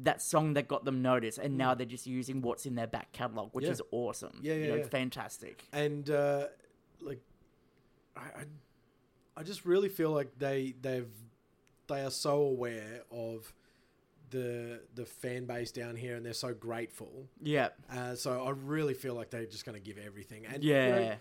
that 0.03 0.21
song 0.21 0.53
that 0.53 0.67
got 0.67 0.85
them 0.85 1.01
noticed, 1.01 1.37
and 1.39 1.57
now 1.57 1.73
they're 1.73 1.85
just 1.85 2.05
using 2.07 2.41
what's 2.41 2.65
in 2.65 2.75
their 2.75 2.87
back 2.87 3.11
catalog, 3.11 3.49
which 3.53 3.63
Mm. 3.65 3.67
Yeah. 3.67 3.73
is 3.73 3.81
awesome. 3.91 4.39
Yeah, 4.41 4.53
you 4.53 4.59
yeah, 4.61 4.67
know, 4.69 4.75
yeah. 4.77 4.87
fantastic. 4.87 5.63
and 5.73 6.09
uh, 6.09 6.47
like 7.01 7.21
I, 8.15 8.19
I 8.21 8.43
I 9.37 9.43
just 9.43 9.65
really 9.65 9.89
feel 9.89 10.11
like 10.11 10.37
they 10.37 10.75
they've 10.81 11.09
they 11.87 12.01
are 12.03 12.11
so 12.11 12.41
aware 12.41 13.01
of 13.11 13.51
the 14.29 14.81
the 14.93 15.05
fan 15.05 15.45
base 15.45 15.71
down 15.71 15.95
here 15.95 16.15
and 16.15 16.23
they're 16.25 16.33
so 16.33 16.53
grateful 16.53 17.27
Yeah, 17.41 17.69
uh, 17.91 18.13
so 18.15 18.43
I 18.43 18.51
really 18.51 18.93
feel 18.93 19.15
like 19.15 19.31
they're 19.31 19.45
just 19.47 19.65
going 19.65 19.73
to 19.81 19.81
give 19.83 19.97
everything 19.97 20.45
and 20.45 20.63
you 20.63 20.71
yeah, 20.73 20.89
know, 20.89 21.15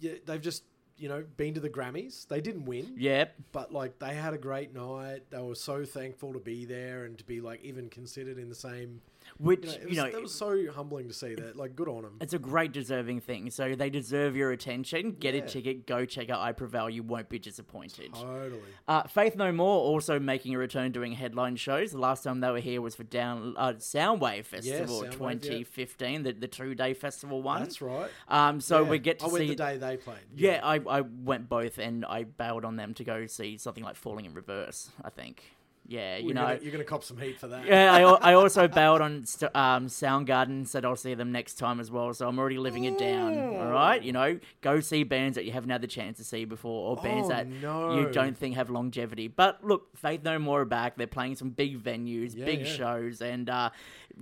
yeah, 0.00 0.12
they've 0.24 0.40
just 0.40 0.62
you 0.98 1.08
know 1.08 1.24
been 1.36 1.54
to 1.54 1.60
the 1.60 1.70
Grammys. 1.70 2.26
They 2.28 2.40
didn't 2.40 2.64
win. 2.64 2.94
Yep. 2.96 3.34
but 3.52 3.72
like 3.72 3.98
they 3.98 4.14
had 4.14 4.34
a 4.34 4.38
great 4.38 4.74
night. 4.74 5.22
They 5.30 5.40
were 5.40 5.54
so 5.54 5.84
thankful 5.84 6.32
to 6.32 6.38
be 6.38 6.64
there 6.64 7.04
and 7.04 7.16
to 7.18 7.24
be 7.24 7.40
like 7.40 7.62
even 7.62 7.88
considered 7.88 8.38
in 8.38 8.48
the 8.48 8.54
same 8.54 9.00
Which 9.38 9.64
you 9.64 9.66
know, 9.68 9.74
it 9.74 9.88
you 9.90 9.96
know, 9.96 10.10
that 10.10 10.22
was 10.22 10.34
so 10.34 10.70
humbling 10.72 11.08
to 11.08 11.14
see 11.14 11.34
that 11.34 11.56
like 11.56 11.76
good 11.76 11.88
on 11.88 12.02
them 12.02 12.16
It's 12.20 12.32
a 12.34 12.38
great 12.38 12.72
deserving 12.72 13.20
thing. 13.20 13.50
So 13.50 13.74
they 13.74 13.90
deserve 13.90 14.36
your 14.36 14.50
attention. 14.52 15.12
Get 15.12 15.34
Yeah. 15.34 15.42
a 15.42 15.46
ticket. 15.46 15.86
Go 15.86 16.04
check 16.04 16.30
out 16.30 16.40
I 16.40 16.52
Prevail. 16.52 16.88
You 16.88 17.02
won't 17.02 17.28
be 17.28 17.38
disappointed. 17.38 18.14
totally 18.14 18.60
Uh, 18.88 19.02
Faith 19.04 19.36
No 19.36 19.52
More 19.52 19.78
also 19.82 20.18
making 20.18 20.54
a 20.54 20.58
return 20.58 20.92
doing 20.92 21.12
headline 21.12 21.56
shows. 21.56 21.92
The 21.92 21.98
last 21.98 22.24
time 22.24 22.40
they 22.40 22.50
were 22.50 22.60
here 22.60 22.80
was 22.80 22.94
for 22.94 23.04
Down 23.04 23.54
uh, 23.56 23.72
Soundwave 23.74 24.44
Festival 24.46 25.02
Soundwave, 25.02 25.04
yeah. 25.04 25.10
2015, 25.10 26.22
the, 26.22 26.32
the 26.32 26.48
two 26.48 26.74
day 26.74 26.94
festival 26.94 27.42
one. 27.42 27.60
that's 27.62 27.82
right 27.82 28.10
Um, 28.28 28.60
so 28.60 28.82
Yeah. 28.82 28.90
we 28.90 28.98
get 28.98 29.18
to 29.20 29.26
I 29.26 29.28
went 29.28 29.42
see 29.42 29.48
the 29.48 29.54
day 29.56 29.76
they 29.78 29.96
played 29.96 30.18
Yeah, 30.34 30.60
I, 30.62 30.76
I 30.88 31.00
went 31.02 31.48
both 31.48 31.78
and 31.78 32.04
I 32.04 32.24
bailed 32.24 32.64
on 32.64 32.76
them 32.76 32.94
to 32.94 33.04
go 33.04 33.26
see 33.26 33.58
something 33.58 33.84
like 33.84 33.96
Falling 33.96 34.24
in 34.24 34.34
Reverse, 34.34 34.90
I 35.04 35.10
think. 35.10 35.42
Yeah, 35.88 36.16
you 36.16 36.26
you're 36.26 36.34
know. 36.34 36.42
gonna, 36.42 36.58
you're 36.62 36.72
gonna 36.72 36.84
cop 36.84 37.04
some 37.04 37.16
heat 37.18 37.38
for 37.38 37.46
that. 37.48 37.64
yeah, 37.64 37.92
I, 37.94 38.00
I 38.30 38.34
also 38.34 38.66
bailed 38.80 39.00
on 39.00 39.24
um, 39.54 39.86
Soundgarden, 39.86 40.66
said 40.66 40.84
I'll 40.84 40.96
see 40.96 41.14
them 41.14 41.30
next 41.32 41.54
time 41.54 41.78
as 41.80 41.90
well, 41.90 42.12
so 42.12 42.26
I'm 42.28 42.38
already 42.38 42.58
living 42.58 42.84
it 42.84 42.98
down. 42.98 43.38
All 43.38 43.66
right, 43.70 44.02
you 44.02 44.12
know, 44.12 44.38
go 44.62 44.80
see 44.80 45.04
bands 45.04 45.36
that 45.36 45.44
you 45.44 45.52
haven't 45.52 45.70
had 45.70 45.80
the 45.82 45.86
chance 45.86 46.16
to 46.18 46.24
see 46.24 46.44
before, 46.44 46.90
or 46.90 46.96
bands 47.02 47.26
Oh, 47.26 47.28
that 47.34 47.46
no. 47.48 47.98
you 48.00 48.10
don't 48.10 48.36
think 48.36 48.56
have 48.56 48.68
longevity. 48.70 49.28
But 49.28 49.64
look, 49.64 49.96
Faith 49.96 50.22
No 50.24 50.38
More 50.38 50.62
are 50.62 50.64
back. 50.64 50.96
They're 50.96 51.06
playing 51.06 51.36
some 51.36 51.50
big 51.50 51.82
venues, 51.82 52.34
Yeah, 52.36 52.44
big 52.44 52.60
yeah. 52.60 52.72
shows, 52.72 53.20
and 53.22 53.48
uh, 53.48 53.70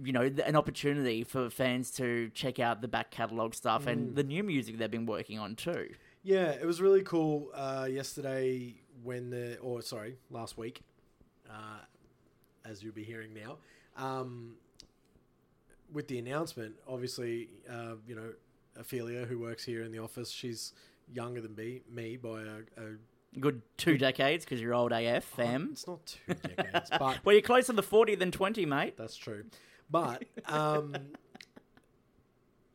you 0.02 0.12
know, 0.12 0.30
an 0.44 0.56
opportunity 0.56 1.24
for 1.24 1.48
fans 1.50 1.90
to 1.92 2.30
check 2.34 2.58
out 2.58 2.82
the 2.82 2.88
back 2.88 3.10
catalog 3.10 3.54
stuff 3.54 3.84
Mm. 3.84 3.92
and 3.92 4.16
the 4.16 4.22
new 4.24 4.42
music 4.42 4.76
they've 4.78 4.90
been 4.90 5.06
working 5.06 5.38
on 5.38 5.56
too. 5.56 5.88
Yeah, 6.22 6.50
it 6.50 6.64
was 6.66 6.80
really 6.80 7.02
cool. 7.02 7.50
Uh, 7.54 7.88
yesterday 7.90 8.74
when 9.02 9.30
the 9.30 9.56
or 9.58 9.82
sorry 9.82 10.16
last 10.30 10.56
week, 10.56 10.82
uh, 11.50 11.80
as 12.64 12.82
you'll 12.82 12.94
be 12.94 13.04
hearing 13.04 13.34
now, 13.34 13.56
um, 13.96 14.54
with 15.92 16.08
the 16.08 16.18
announcement, 16.18 16.74
obviously, 16.88 17.48
uh, 17.70 17.94
you 18.06 18.14
know, 18.14 18.32
Ophelia, 18.76 19.24
who 19.26 19.38
works 19.38 19.64
here 19.64 19.82
in 19.82 19.92
the 19.92 19.98
office, 20.00 20.30
she's 20.30 20.72
younger 21.12 21.40
than 21.40 21.54
me, 21.54 21.82
me 21.90 22.16
by 22.16 22.40
a, 22.40 22.82
a 22.82 23.38
Good 23.40 23.62
two 23.76 23.98
decades 23.98 24.44
because 24.44 24.60
you're 24.60 24.74
old 24.74 24.92
AF, 24.92 25.24
fam. 25.24 25.70
It's 25.72 25.86
not 25.88 26.04
two 26.06 26.34
decades, 26.34 26.88
but 26.98 27.18
Well, 27.24 27.32
you're 27.34 27.42
closer 27.42 27.72
to 27.72 27.82
40 27.82 28.14
than 28.14 28.30
20, 28.30 28.64
mate. 28.64 28.96
that's 28.96 29.16
true. 29.16 29.44
But 29.90 30.22
um, 30.46 30.94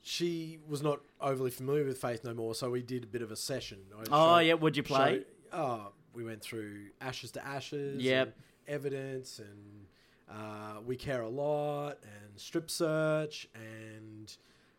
she 0.01 0.59
was 0.67 0.81
not 0.81 0.99
overly 1.21 1.51
familiar 1.51 1.85
with 1.85 1.97
Faith 1.99 2.23
No 2.23 2.33
More, 2.33 2.55
so 2.55 2.69
we 2.69 2.81
did 2.81 3.03
a 3.03 3.07
bit 3.07 3.21
of 3.21 3.31
a 3.31 3.35
session. 3.35 3.79
I 3.97 4.01
Oh, 4.11 4.35
showed- 4.35 4.39
yeah, 4.39 4.53
would 4.55 4.77
you 4.77 4.83
play? 4.83 5.17
showed- 5.17 5.25
oh, 5.53 5.91
we 6.13 6.23
went 6.23 6.41
through 6.41 6.88
Ashes 7.01 7.31
to 7.31 7.45
Ashes, 7.45 8.01
Yep. 8.01 8.35
Evidence, 8.69 9.39
and 9.39 9.85
uh, 10.29 10.81
We 10.85 10.95
Care 10.95 11.21
a 11.21 11.29
Lot, 11.29 11.97
and 12.03 12.39
Strip 12.39 12.69
Search, 12.69 13.49
and 13.55 14.35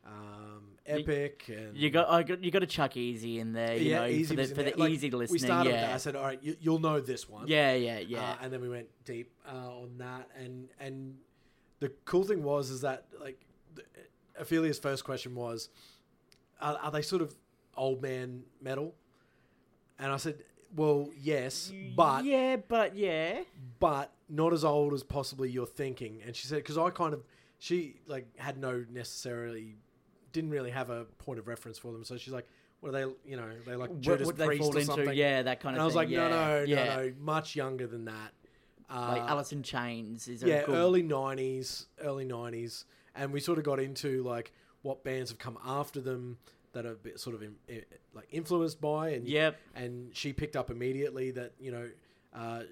um, 0.07 0.63
Epic, 0.87 1.45
and 1.49 1.77
You 1.77 1.91
got, 1.91 2.09
I 2.09 2.23
got 2.23 2.43
you 2.43 2.51
got 2.51 2.61
to 2.61 2.67
chuck 2.67 2.97
easy 2.97 3.39
in 3.39 3.53
there, 3.53 3.77
you 3.77 3.95
know, 3.95 4.07
Easy 4.07 4.35
for 4.35 4.43
the, 4.43 4.55
for 4.55 4.63
the 4.63 4.73
Like, 4.77 4.91
easy 4.91 5.11
listening. 5.11 5.35
We 5.35 5.39
started 5.39 5.71
yeah. 5.71 5.77
with 5.77 5.87
that. 5.89 5.95
I 5.95 5.99
said, 5.99 6.17
"All 6.17 6.25
right, 6.25 6.43
you, 6.43 6.57
you'll 6.61 6.79
know 6.79 7.01
this 7.01 7.29
one." 7.29 7.49
yeah, 7.49 7.75
yeah, 7.75 7.99
yeah. 7.99 8.23
Uh, 8.23 8.37
and 8.43 8.53
then 8.53 8.61
we 8.61 8.69
went 8.69 8.87
deep 9.05 9.31
uh, 9.47 9.57
on 9.57 9.99
that, 9.99 10.29
and 10.39 10.69
and 10.79 11.17
the 11.81 11.91
cool 12.05 12.25
thing 12.25 12.43
was 12.43 12.71
is 12.71 12.81
that 12.81 13.07
like 13.21 13.45
the, 13.75 13.83
Ophelia's 14.41 14.79
first 14.79 15.05
question 15.05 15.35
was, 15.35 15.69
are, 16.61 16.79
"Are 16.83 16.91
they 16.91 17.03
sort 17.03 17.23
of 17.23 17.35
old 17.77 18.03
man 18.03 18.45
metal?" 18.61 18.95
And 19.99 20.11
I 20.11 20.17
said, 20.17 20.43
"Well, 20.75 21.11
yes, 21.21 21.73
but 21.97 22.25
yeah, 22.25 22.57
but 22.57 22.97
yeah. 22.97 23.43
but 23.79 24.13
not 24.29 24.53
as 24.53 24.65
old 24.65 24.95
as 24.95 25.03
possibly 25.03 25.51
you're 25.51 25.67
thinking." 25.67 26.21
And 26.25 26.35
she 26.37 26.47
said, 26.47 26.57
"Because 26.59 26.79
I 26.79 26.91
kind 26.91 27.15
of 27.15 27.23
she 27.59 27.97
like 28.07 28.27
had 28.39 28.59
no 28.59 28.85
necessarily 28.91 29.77
didn't 30.33 30.51
really 30.51 30.71
have 30.71 30.91
a 30.91 31.05
point 31.19 31.39
of 31.39 31.49
reference 31.49 31.79
for 31.79 31.93
them, 31.93 32.05
so 32.05 32.17
she's 32.17 32.33
like." 32.33 32.47
What 32.81 32.89
are 32.89 32.93
they? 32.93 33.13
You 33.31 33.37
know, 33.37 33.51
they 33.67 33.77
like 33.77 33.91
What 33.91 34.01
Judas 34.01 34.27
would 34.27 34.39
they 34.39 34.47
Priest 34.47 34.63
fall 34.63 34.75
or 34.75 34.81
into? 34.81 34.87
something. 34.95 35.15
Yeah, 35.15 35.43
that 35.43 35.61
kind 35.61 35.77
of. 35.77 35.81
and 35.81 35.81
of 35.81 35.83
I 35.83 35.85
was 35.85 35.95
like, 35.95 36.09
yeah, 36.09 36.29
no, 36.29 36.31
no, 36.31 36.63
yeah. 36.63 36.85
no, 36.97 36.97
no, 37.09 37.13
much 37.21 37.55
younger 37.55 37.87
than 37.87 38.07
that. 38.07 38.33
Uh, 38.89 39.17
Like 39.19 39.31
Alice 39.31 39.53
in 39.53 39.63
Chains 39.63 40.29
is 40.29 40.43
a 40.43 40.49
yeah, 40.49 40.65
good- 40.65 40.75
early 40.77 41.03
'90s, 41.03 41.89
early 42.01 42.25
'90s, 42.25 42.87
and 43.15 43.35
we 43.35 43.41
sort 43.41 43.59
of 43.59 43.65
got 43.65 43.81
into 43.81 44.23
like 44.23 44.55
what 44.81 45.05
bands 45.05 45.29
have 45.29 45.39
come 45.39 45.59
after 45.63 46.01
them 46.01 46.39
that 46.73 46.87
are 46.87 46.95
bit 46.95 47.19
sort 47.19 47.35
of 47.35 47.43
in, 47.43 47.55
i 47.69 47.83
like 48.15 48.29
influenced 48.31 48.81
by, 48.81 49.11
and 49.11 49.27
Yep. 49.27 49.57
and 49.75 50.15
she 50.17 50.33
picked 50.33 50.57
up 50.57 50.71
immediately 50.71 51.31
that 51.33 51.53
you 51.59 51.73
know, 51.73 51.89
uh, 52.35 52.63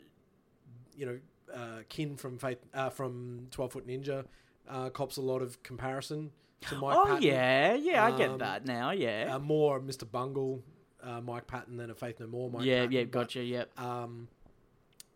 you 0.96 1.06
know, 1.06 1.18
uh, 1.54 1.82
Kin 1.88 2.16
from 2.16 2.38
Faith 2.38 2.58
uh, 2.74 2.90
from 2.90 3.48
Twelve 3.50 3.72
Foot 3.72 3.86
Ninja 3.86 4.24
uh, 4.68 4.90
cops 4.90 5.16
a 5.16 5.22
lot 5.22 5.42
of 5.42 5.62
comparison 5.62 6.30
to 6.62 6.76
Mike. 6.76 6.96
Oh 6.96 7.04
Patton. 7.06 7.22
yeah, 7.22 7.74
yeah, 7.74 8.04
I 8.04 8.16
get 8.16 8.30
Um, 8.30 8.38
that 8.38 8.64
now. 8.66 8.90
Yeah, 8.90 9.34
uh, 9.34 9.38
more 9.38 9.80
Mr. 9.80 10.10
Bungle, 10.10 10.62
uh, 11.02 11.20
Mike 11.20 11.46
Patton 11.46 11.76
than 11.76 11.90
a 11.90 11.94
Faith 11.94 12.20
No 12.20 12.26
More. 12.26 12.50
Mike 12.50 12.64
yeah, 12.64 12.80
Patton, 12.80 12.92
yeah. 12.92 13.02
but- 13.04 13.10
Gotcha. 13.12 13.42
Yep. 13.42 13.80
um, 13.80 14.28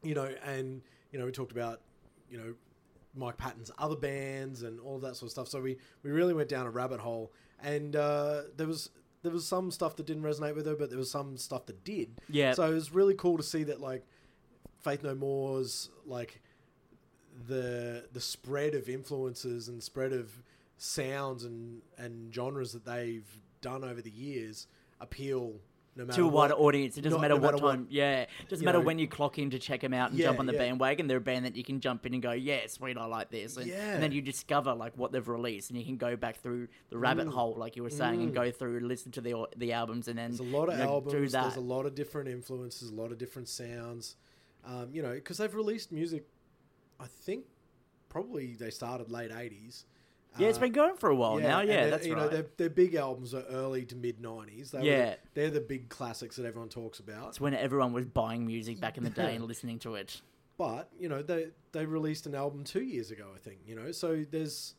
you 0.02 0.14
know, 0.14 0.28
and 0.44 0.82
you 1.12 1.18
know, 1.18 1.26
we 1.26 1.32
talked 1.32 1.52
about 1.52 1.80
you 2.30 2.38
know 2.38 2.54
Mike 3.14 3.36
Patton's 3.36 3.70
other 3.78 3.96
bands 3.96 4.62
and 4.62 4.80
all 4.80 4.98
that 5.00 5.16
sort 5.16 5.24
of 5.28 5.30
stuff. 5.30 5.48
So 5.48 5.60
we 5.60 5.76
we 6.02 6.10
really 6.10 6.34
went 6.34 6.48
down 6.48 6.66
a 6.66 6.70
rabbit 6.70 6.98
hole, 7.00 7.32
and 7.62 7.96
uh, 7.96 8.42
there 8.56 8.66
was 8.66 8.90
there 9.22 9.32
was 9.32 9.46
some 9.46 9.70
stuff 9.70 9.96
that 9.96 10.06
didn't 10.06 10.24
resonate 10.24 10.54
with 10.54 10.66
her, 10.66 10.74
but 10.74 10.90
there 10.90 10.98
was 10.98 11.10
some 11.10 11.36
stuff 11.36 11.66
that 11.66 11.84
did. 11.84 12.20
Yeah. 12.28 12.52
So 12.52 12.64
it 12.64 12.74
was 12.74 12.92
really 12.92 13.14
cool 13.14 13.36
to 13.36 13.42
see 13.42 13.62
that 13.64 13.80
like 13.80 14.04
Faith 14.80 15.02
No 15.02 15.14
More's 15.14 15.90
like 16.06 16.40
the 17.48 18.06
the 18.12 18.20
spread 18.20 18.74
of 18.74 18.88
influences 18.88 19.68
and 19.68 19.82
spread 19.82 20.12
of 20.12 20.30
sounds 20.76 21.44
and 21.44 21.82
and 21.96 22.34
genres 22.34 22.72
that 22.72 22.84
they've 22.84 23.38
done 23.60 23.84
over 23.84 24.02
the 24.02 24.10
years 24.10 24.66
appeal 25.00 25.54
no 25.94 26.04
matter 26.06 26.16
to 26.16 26.22
a 26.22 26.26
what 26.26 26.34
wider 26.34 26.54
audience. 26.54 26.96
It 26.96 27.02
doesn't 27.02 27.16
not- 27.18 27.20
matter 27.22 27.34
no 27.34 27.40
what 27.40 27.52
matter 27.54 27.64
what- 27.64 27.72
time. 27.72 27.86
yeah, 27.90 28.20
it 28.22 28.28
doesn't 28.48 28.64
matter 28.64 28.78
know- 28.78 28.84
when 28.84 28.98
you 28.98 29.06
clock 29.06 29.38
in 29.38 29.50
to 29.50 29.58
check 29.58 29.80
them 29.82 29.92
out 29.92 30.10
and 30.10 30.18
Yeah, 30.18 30.26
jump 30.26 30.40
on 30.40 30.46
the 30.46 30.52
yeah. 30.52 30.58
bandwagon. 30.58 31.06
They're 31.06 31.18
a 31.18 31.20
band 31.20 31.44
that 31.44 31.54
you 31.56 31.62
can 31.64 31.80
jump 31.80 32.06
in 32.06 32.14
and 32.14 32.22
go, 32.22 32.32
yeah, 32.32 32.66
sweet, 32.66 32.96
I 32.96 33.04
like 33.04 33.30
this, 33.30 33.56
and, 33.56 33.66
Yeah. 33.66 33.92
and 33.94 34.02
then 34.02 34.12
you 34.12 34.22
discover 34.22 34.74
like 34.74 34.96
what 34.96 35.12
they've 35.12 35.26
released, 35.28 35.70
and 35.70 35.78
you 35.78 35.84
can 35.84 35.96
go 35.96 36.16
back 36.16 36.38
through 36.40 36.68
the 36.90 36.98
rabbit 36.98 37.26
Mm. 37.28 37.32
hole, 37.32 37.54
like 37.56 37.76
you 37.76 37.82
were 37.82 37.90
saying, 37.90 38.22
and 38.22 38.34
go 38.34 38.50
through 38.50 38.78
and 38.78 38.88
listen 38.88 39.12
to 39.12 39.20
the 39.20 39.34
the 39.56 39.72
albums, 39.72 40.08
and 40.08 40.18
then 40.18 40.30
There's 40.30 40.40
a 40.40 40.44
lot 40.44 40.68
of 40.68 40.78
you 40.78 40.84
know, 40.84 40.90
albums. 40.90 41.12
Do 41.12 41.28
that. 41.28 41.42
There's 41.42 41.56
a 41.56 41.60
lot 41.60 41.84
of 41.86 41.94
different 41.94 42.28
influences, 42.28 42.90
a 42.90 42.94
lot 42.94 43.12
of 43.12 43.18
different 43.18 43.48
sounds. 43.48 44.16
Um, 44.64 44.90
you 44.92 45.02
know, 45.02 45.14
because 45.14 45.38
they've 45.38 45.54
released 45.54 45.90
music. 45.92 46.24
I 47.00 47.06
think 47.06 47.44
probably 48.08 48.54
they 48.54 48.70
started 48.70 49.10
late 49.10 49.30
'80s. 49.32 49.84
Yeah, 50.38 50.48
it's 50.48 50.58
been 50.58 50.72
going 50.72 50.96
for 50.96 51.10
a 51.10 51.14
while 51.14 51.38
now. 51.38 51.60
Yeah, 51.60 51.88
that's 51.90 52.06
you 52.06 52.14
right. 52.14 52.22
know 52.22 52.28
their, 52.28 52.46
their 52.56 52.70
big 52.70 52.94
albums 52.94 53.34
are 53.34 53.44
early 53.50 53.84
to 53.86 53.96
mid 53.96 54.20
'90s. 54.22 54.70
They 54.70 54.78
were 54.78 54.84
Yeah. 54.84 55.10
the, 55.10 55.16
they're 55.34 55.50
the 55.50 55.60
big 55.60 55.88
classics 55.88 56.36
that 56.36 56.46
everyone 56.46 56.68
talks 56.68 56.98
about. 57.00 57.28
it's 57.28 57.40
when 57.40 57.54
everyone 57.54 57.92
was 57.92 58.04
buying 58.06 58.46
music 58.46 58.80
back 58.80 58.96
in 58.98 59.04
the 59.04 59.10
day 59.10 59.34
and 59.36 59.44
listening 59.44 59.78
to 59.80 59.94
it. 59.96 60.20
But 60.58 60.90
you 60.98 61.08
know 61.08 61.22
they 61.22 61.48
they 61.72 61.86
released 61.86 62.26
an 62.26 62.34
album 62.34 62.64
two 62.64 62.82
years 62.82 63.10
ago, 63.10 63.28
I 63.34 63.38
think. 63.38 63.58
You 63.66 63.74
know, 63.74 63.92
so 63.92 64.24
there's, 64.30 64.74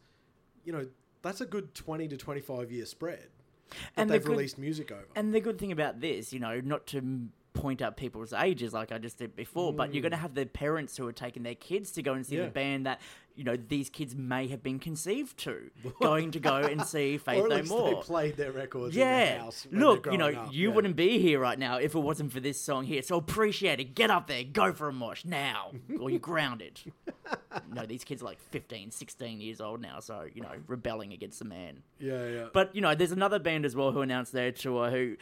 you 0.63 0.71
know, 0.73 0.87
that's 1.21 1.41
a 1.41 1.45
good 1.45 1.73
twenty 1.73 2.07
to 2.07 2.17
twenty 2.17 2.41
five 2.41 2.71
year 2.71 2.85
spread 2.85 3.27
that 3.69 3.77
And 3.97 4.09
the 4.09 4.13
they've 4.13 4.23
good- 4.23 4.31
released 4.31 4.57
music 4.57 4.91
over. 4.91 5.05
And 5.15 5.33
the 5.33 5.39
good 5.41 5.57
thing 5.59 5.71
about 5.71 5.99
this, 5.99 6.31
you 6.31 6.39
know, 6.39 6.61
not 6.61 6.85
to 6.87 6.97
m- 6.99 7.31
point 7.53 7.81
out 7.83 7.95
people's 7.97 8.33
ages 8.33 8.73
like 8.73 8.91
I 8.91 8.97
just 8.97 9.17
did 9.19 9.35
before, 9.35 9.71
but 9.73 9.93
you're 9.93 10.01
going 10.01 10.11
to 10.11 10.17
have 10.17 10.33
the 10.33 10.45
parents 10.47 10.97
who 10.97 11.07
are 11.07 11.11
taking 11.13 11.43
their 11.43 11.53
kids 11.55 11.91
to 11.91 12.01
go 12.01 12.13
and 12.13 12.25
see 12.25 12.35
Mm. 12.35 12.39
Yeah. 12.39 12.45
the 12.45 12.51
band 12.51 12.85
that, 12.87 12.99
you 13.35 13.43
know, 13.43 13.55
these 13.55 13.89
kids 13.89 14.15
may 14.15 14.47
have 14.47 14.61
been 14.61 14.79
conceived 14.79 15.37
to, 15.39 15.69
going 16.01 16.31
to 16.31 16.39
go 16.39 16.57
and 16.57 16.81
see 16.85 17.17
Faith 17.25 17.45
No 17.47 17.63
More. 17.63 17.89
they 17.89 18.01
played 18.01 18.37
their 18.37 18.51
records 18.51 18.95
their 18.95 19.37
Yeah, 19.37 19.49
look, 19.71 20.05
you 20.05 20.17
know, 20.17 20.29
up, 20.29 20.53
you 20.53 20.69
yeah. 20.69 20.75
wouldn't 20.75 20.95
be 20.95 21.19
here 21.19 21.39
right 21.39 21.57
now 21.57 21.77
if 21.77 21.95
it 21.95 21.99
wasn't 21.99 22.31
for 22.31 22.39
this 22.39 22.59
song 22.59 22.85
here. 22.85 23.01
So 23.01 23.17
appreciate 23.17 23.79
it. 23.79 23.95
Get 23.95 24.09
up 24.09 24.27
there, 24.27 24.43
go 24.43 24.73
for 24.73 24.89
a 24.89 24.93
mosh 24.93 25.25
now, 25.25 25.71
or 25.99 26.09
you're 26.09 26.19
grounded. 26.19 26.79
no, 27.73 27.85
these 27.85 28.03
kids 28.03 28.21
are 28.21 28.25
like 28.25 28.39
15, 28.39 28.91
16 28.91 29.41
years 29.41 29.61
old 29.61 29.81
now, 29.81 29.99
so 29.99 30.27
you 30.33 30.41
know, 30.41 30.51
rebelling 30.67 31.13
against 31.13 31.39
the 31.39 31.45
man. 31.45 31.83
Yeah, 31.99 32.27
yeah. 32.27 32.45
But 32.53 32.75
you 32.75 32.81
know, 32.81 32.95
there's 32.95 33.11
another 33.11 33.39
band 33.39 33.65
as 33.65 33.75
well 33.75 33.91
who 33.91 34.01
announced 34.01 34.33
their 34.33 34.51
tour 34.51 34.89
who. 34.89 35.15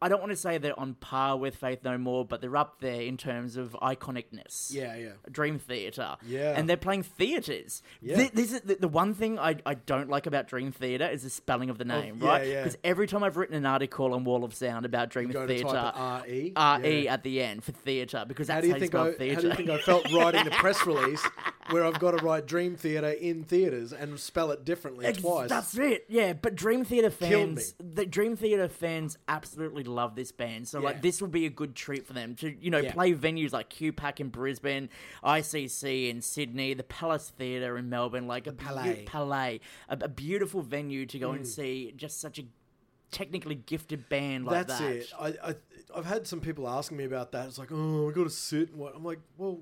I 0.00 0.08
don't 0.08 0.20
want 0.20 0.30
to 0.30 0.36
say 0.36 0.58
they're 0.58 0.78
on 0.78 0.94
par 0.94 1.36
with 1.36 1.56
Faith 1.56 1.80
No 1.84 1.98
More, 1.98 2.24
but 2.24 2.40
they're 2.40 2.56
up 2.56 2.80
there 2.80 3.00
in 3.00 3.16
terms 3.16 3.56
of 3.56 3.76
iconicness. 3.82 4.72
yeah, 4.72 4.96
yeah. 4.96 5.08
Dream 5.30 5.58
Theater. 5.58 6.16
Yeah. 6.26 6.54
And 6.56 6.68
they're 6.68 6.76
playing 6.76 7.02
theaters. 7.02 7.82
Yeah. 8.00 8.16
Th- 8.16 8.32
this 8.32 8.52
is 8.52 8.60
the, 8.62 8.76
the 8.76 8.88
one 8.88 9.14
thing 9.14 9.38
I, 9.38 9.56
I 9.66 9.74
don't 9.74 10.08
like 10.08 10.26
about 10.26 10.48
Dream 10.48 10.72
Theater 10.72 11.08
is 11.08 11.22
the 11.22 11.30
spelling 11.30 11.70
of 11.70 11.78
the 11.78 11.84
oh, 11.84 12.00
name, 12.00 12.18
Oh, 12.22 12.24
yeah, 12.24 12.30
right? 12.30 12.46
yeah. 12.48 12.62
Because 12.62 12.78
every 12.84 13.06
time 13.06 13.22
I've 13.22 13.36
written 13.36 13.56
an 13.56 13.66
article 13.66 14.14
on 14.14 14.24
Wall 14.24 14.44
of 14.44 14.54
Sound 14.54 14.86
about 14.86 15.10
Dream 15.10 15.32
Theater. 15.32 15.92
R 15.94 16.24
E 16.28 16.52
Yeah. 16.56 17.12
at 17.14 17.22
the 17.22 17.42
end 17.42 17.64
for 17.64 17.72
theater 17.72 18.24
because 18.26 18.46
that's 18.46 18.56
How 18.56 18.60
do 18.60 18.66
you 18.68 18.72
how 18.74 18.78
think 18.78 18.94
I? 18.94 19.34
How 19.34 19.40
do 19.40 19.48
you 19.48 19.54
think 19.54 19.70
I 19.70 19.78
felt 19.78 20.12
writing 20.12 20.44
the 20.44 20.50
press 20.52 20.86
release 20.86 21.26
where 21.70 21.84
I've 21.84 21.98
got 21.98 22.12
to 22.18 22.24
write 22.24 22.46
Dream 22.46 22.76
Theater 22.76 23.08
in 23.10 23.44
theaters 23.44 23.92
and 23.92 24.18
spell 24.18 24.50
it 24.50 24.64
differently 24.64 25.06
Ex- 25.06 25.18
twice? 25.18 25.48
That's 25.48 25.76
it. 25.78 26.04
Yeah, 26.08 26.32
but 26.32 26.54
Dream 26.54 26.84
Theater 26.84 27.10
fans, 27.10 27.74
the 27.78 28.06
Dream 28.06 28.36
Theater 28.36 28.68
fans 28.68 29.18
absolutely 29.28 29.84
love 29.84 30.14
this 30.16 30.32
band. 30.32 30.68
So 30.68 30.78
Yeah. 30.80 30.86
like, 30.86 31.02
this 31.02 31.20
will 31.20 31.28
be 31.28 31.46
a 31.46 31.50
good 31.50 31.74
treat 31.74 32.06
for 32.06 32.12
them 32.12 32.34
to 32.36 32.54
you 32.60 32.70
know 32.70 32.78
Yeah. 32.78 32.92
play 32.92 33.12
venues 33.14 33.52
like 33.52 33.68
QPAC 33.70 34.20
in 34.20 34.28
Brisbane, 34.28 34.88
ICC 35.22 36.08
in 36.10 36.20
Sydney, 36.22 36.74
the 36.74 36.82
Palace 36.84 37.30
Theatre 37.36 37.76
in 37.78 37.88
Melbourne, 37.88 38.26
like 38.26 38.46
a 38.46 38.52
beau- 38.52 38.64
Palais. 38.64 39.04
Palais, 39.06 39.60
a, 39.88 39.98
a 40.02 40.08
beautiful 40.08 40.62
venue 40.62 41.06
to 41.06 41.18
go 41.18 41.32
and 41.32 41.44
Mm. 41.44 41.46
see. 41.46 41.92
Just 41.96 42.20
such 42.20 42.38
a 42.38 42.42
technically 43.10 43.54
gifted 43.54 44.08
band 44.08 44.44
like 44.44 44.66
That's 44.66 44.80
that. 44.80 44.92
it. 44.92 45.12
I, 45.18 45.28
I 45.50 45.54
I've 45.94 46.04
had 46.04 46.26
some 46.26 46.40
people 46.40 46.68
asking 46.68 46.98
me 46.98 47.04
about 47.04 47.32
that. 47.32 47.46
It's 47.48 47.58
like, 47.58 47.72
oh, 47.72 48.06
we 48.06 48.12
got 48.12 48.24
to 48.24 48.30
sit 48.30 48.68
and 48.70 48.78
what? 48.78 48.94
I'm 48.94 49.02
like, 49.04 49.20
well, 49.38 49.60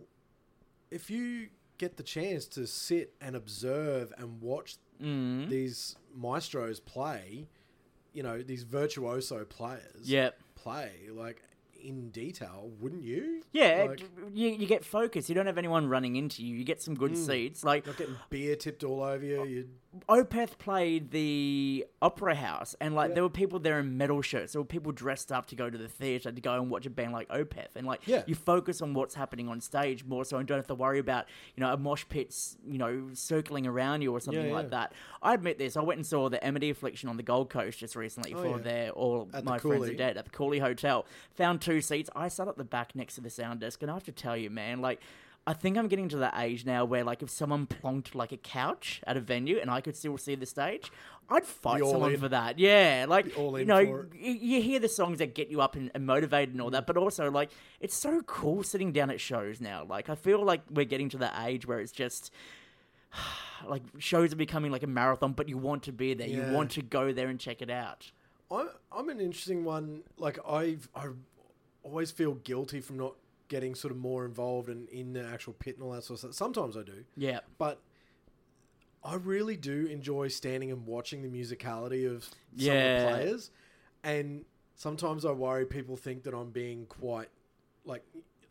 if 0.91 1.11
you 1.11 1.49
get 1.79 1.97
the 1.97 2.03
chance 2.03 2.47
to 2.47 2.67
sit 2.67 3.15
and 3.21 3.37
observe 3.37 4.13
and 4.19 4.41
watch 4.41 4.77
Mm. 5.03 5.51
these 5.51 5.95
maestros 6.15 6.81
play, 6.81 7.47
you 8.15 8.23
know, 8.23 8.41
these 8.43 8.63
virtuoso 8.63 9.45
players 9.45 10.09
Yep. 10.09 10.39
play 10.55 10.93
like 11.11 11.43
in 11.79 12.09
detail, 12.11 12.71
wouldn't 12.81 13.03
you? 13.05 13.43
Yeah, 13.53 13.85
Like, 13.91 14.01
you, 14.33 14.49
you 14.49 14.67
get 14.67 14.85
focus. 14.85 15.29
You 15.29 15.35
don't 15.35 15.45
have 15.47 15.59
anyone 15.59 15.87
running 15.87 16.17
into 16.17 16.43
you. 16.43 16.57
You 16.57 16.65
get 16.65 16.81
some 16.81 16.95
good 16.95 17.13
Mm. 17.13 17.27
seats. 17.27 17.63
Like 17.63 17.87
not 17.87 17.99
getting 17.99 18.17
beer 18.31 18.57
tipped 18.57 18.83
all 18.83 19.03
over 19.03 19.25
you. 19.25 19.45
You 19.45 19.69
Opeth 20.09 20.59
played 20.59 21.11
the 21.11 21.87
Opera 22.03 22.35
House, 22.35 22.75
and 22.81 22.95
like 22.95 23.11
Yeah. 23.11 23.15
there 23.15 23.23
were 23.23 23.31
people 23.31 23.59
there 23.59 23.79
in 23.79 23.97
metal 23.97 24.23
shirts. 24.23 24.53
There 24.53 24.61
were 24.63 24.67
people 24.67 24.93
dressed 24.93 25.31
up 25.33 25.47
to 25.47 25.57
go 25.57 25.69
to 25.71 25.79
the 25.79 25.89
theater 25.89 26.31
to 26.33 26.41
go 26.41 26.55
and 26.55 26.71
watch 26.71 26.87
a 26.87 26.91
band 26.91 27.13
like 27.13 27.29
Opeth, 27.29 27.77
and 27.77 27.87
like 27.87 28.07
Yeah. 28.07 28.23
you 28.27 28.35
focus 28.35 28.83
on 28.83 28.95
what's 28.95 29.15
happening 29.15 29.49
on 29.49 29.61
stage 29.61 30.05
more 30.05 30.25
so, 30.25 30.39
and 30.39 30.47
don't 30.49 30.59
have 30.59 30.67
to 30.69 30.75
worry 30.75 30.99
about 30.99 31.27
you 31.57 31.61
know 31.63 31.73
a 31.73 31.77
mosh 31.77 32.05
pit's 32.09 32.57
you 32.67 32.79
know 32.79 33.09
circling 33.13 33.67
around 33.67 34.03
you 34.03 34.13
or 34.13 34.21
something 34.21 34.47
Yeah, 34.49 34.53
like 34.55 34.71
that. 34.71 34.93
I 35.23 35.35
admit 35.35 35.59
this. 35.59 35.77
I 35.77 35.83
went 35.83 35.99
and 35.99 36.07
saw 36.07 36.29
the 36.29 36.45
Amity 36.47 36.71
Affliction 36.71 37.09
on 37.09 37.17
the 37.17 37.23
Gold 37.23 37.51
Coast 37.51 37.79
just 37.79 37.97
recently 37.97 38.35
Oh, 38.35 38.43
for 38.43 38.59
their 38.59 38.91
All 38.91 39.29
At 39.33 39.45
the 39.45 39.51
My 39.51 39.59
Friends 39.59 39.89
Are. 39.89 39.95
Dead 39.95 40.17
at 40.17 40.25
the 40.25 40.31
Cooley 40.31 40.59
Hotel. 40.59 41.07
Found 41.37 41.61
two 41.61 41.81
seats. 41.81 42.11
I 42.15 42.29
sat 42.29 42.49
at 42.49 42.57
the 42.57 42.65
back 42.65 42.95
next 42.95 43.15
to 43.17 43.21
the 43.21 43.31
sound 43.31 43.61
desk, 43.61 43.83
and 43.83 43.91
I 43.91 43.95
have 43.95 44.05
to 44.05 44.13
tell 44.13 44.37
you, 44.37 44.51
man, 44.51 44.81
like. 44.81 45.01
I 45.47 45.53
think 45.53 45.79
I'm 45.79 45.87
getting 45.87 46.09
to 46.09 46.17
that 46.19 46.35
age 46.39 46.65
now 46.67 46.85
where, 46.85 47.05
like, 47.05 47.23
if 47.23 47.31
someone 47.31 47.67
plonked 47.69 48.15
like 48.17 48.33
a 48.33 48.37
couch 48.37 49.01
at 49.07 49.17
a 49.17 49.21
venue 49.21 49.59
and 49.59 49.71
I 49.71 49.81
could 49.81 49.95
still 49.97 50.19
see 50.19 50.35
the 50.35 50.47
stage, 50.47 50.91
I'd 51.29 51.45
fight 51.45 51.83
all 51.83 51.93
someone 51.93 52.15
in. 52.15 52.21
for 52.21 52.29
that. 52.29 52.59
Yeah, 52.59 53.07
like 53.09 53.37
you 53.37 53.65
know, 53.65 54.07
you 54.15 54.63
hear 54.63 54.79
the 54.79 54.89
songs 54.89 55.19
that 55.19 55.35
get 55.35 55.49
you 55.49 55.61
up 55.61 55.75
and, 55.77 55.91
and 55.95 56.07
motivated 56.07 56.55
and 56.55 56.61
all 56.61 56.71
that, 56.71 56.87
but 56.87 56.97
also 56.97 57.31
like 57.31 57.51
it's 57.81 57.97
so 57.97 58.21
cool 58.23 58.63
sitting 58.63 58.93
down 58.93 59.11
at 59.11 59.21
shows 59.21 59.61
now. 59.61 59.85
Like 59.85 60.09
I 60.09 60.15
feel 60.15 60.45
like 60.45 60.63
we're 60.71 60.85
getting 60.85 61.09
to 61.11 61.19
the 61.19 61.31
age 61.45 61.67
where 61.67 61.81
it's 61.81 61.93
just 61.93 62.33
like 63.67 63.83
shows 63.99 64.33
are 64.33 64.37
becoming 64.37 64.71
like 64.71 64.83
a 64.83 64.89
marathon, 64.89 65.33
but 65.33 65.49
you 65.49 65.59
want 65.59 65.83
to 65.85 65.93
be 65.93 66.15
there. 66.15 66.29
You 66.29 66.43
want 66.53 66.71
to 66.73 66.83
go 66.83 67.13
there 67.13 67.29
and 67.29 67.41
check 67.41 67.61
it 67.63 67.71
out. 67.71 68.11
I'm 68.51 68.69
I'm 68.93 69.09
an 69.09 69.21
interesting 69.21 69.65
one. 69.65 70.03
Like 70.19 70.39
I've 70.49 70.89
I 70.95 71.07
always 71.83 72.11
feel 72.13 72.35
guilty 72.35 72.81
from 72.81 72.99
not 72.99 73.15
getting 73.49 73.75
sort 73.75 73.93
of 73.93 73.99
more 73.99 74.25
involved 74.25 74.69
in, 74.69 74.87
in 74.89 75.13
the 75.13 75.25
actual 75.25 75.53
pit 75.53 75.77
and 75.77 75.85
all 75.85 75.93
that 75.93 76.03
sort 76.05 76.17
of 76.17 76.19
stuff. 76.21 76.35
Sometimes 76.35 76.77
I 76.77 76.83
do, 76.83 77.05
Yeah. 77.17 77.41
but 77.59 77.81
I 79.05 79.15
really 79.15 79.57
do 79.57 79.87
enjoy 79.87 80.29
standing 80.29 80.71
and 80.73 80.85
watching 80.87 81.23
the 81.23 81.29
musicality 81.29 82.11
of 82.11 82.25
some 82.25 82.33
Yeah. 82.57 82.73
of 82.97 83.03
the 83.03 83.09
players. 83.17 83.51
And 84.03 84.45
sometimes 84.75 85.25
I 85.25 85.31
worry 85.33 85.65
people 85.67 85.97
think 85.97 86.25
that 86.25 86.35
I'm 86.35 86.51
being 86.51 86.87
quite 86.87 87.29
like 87.85 88.03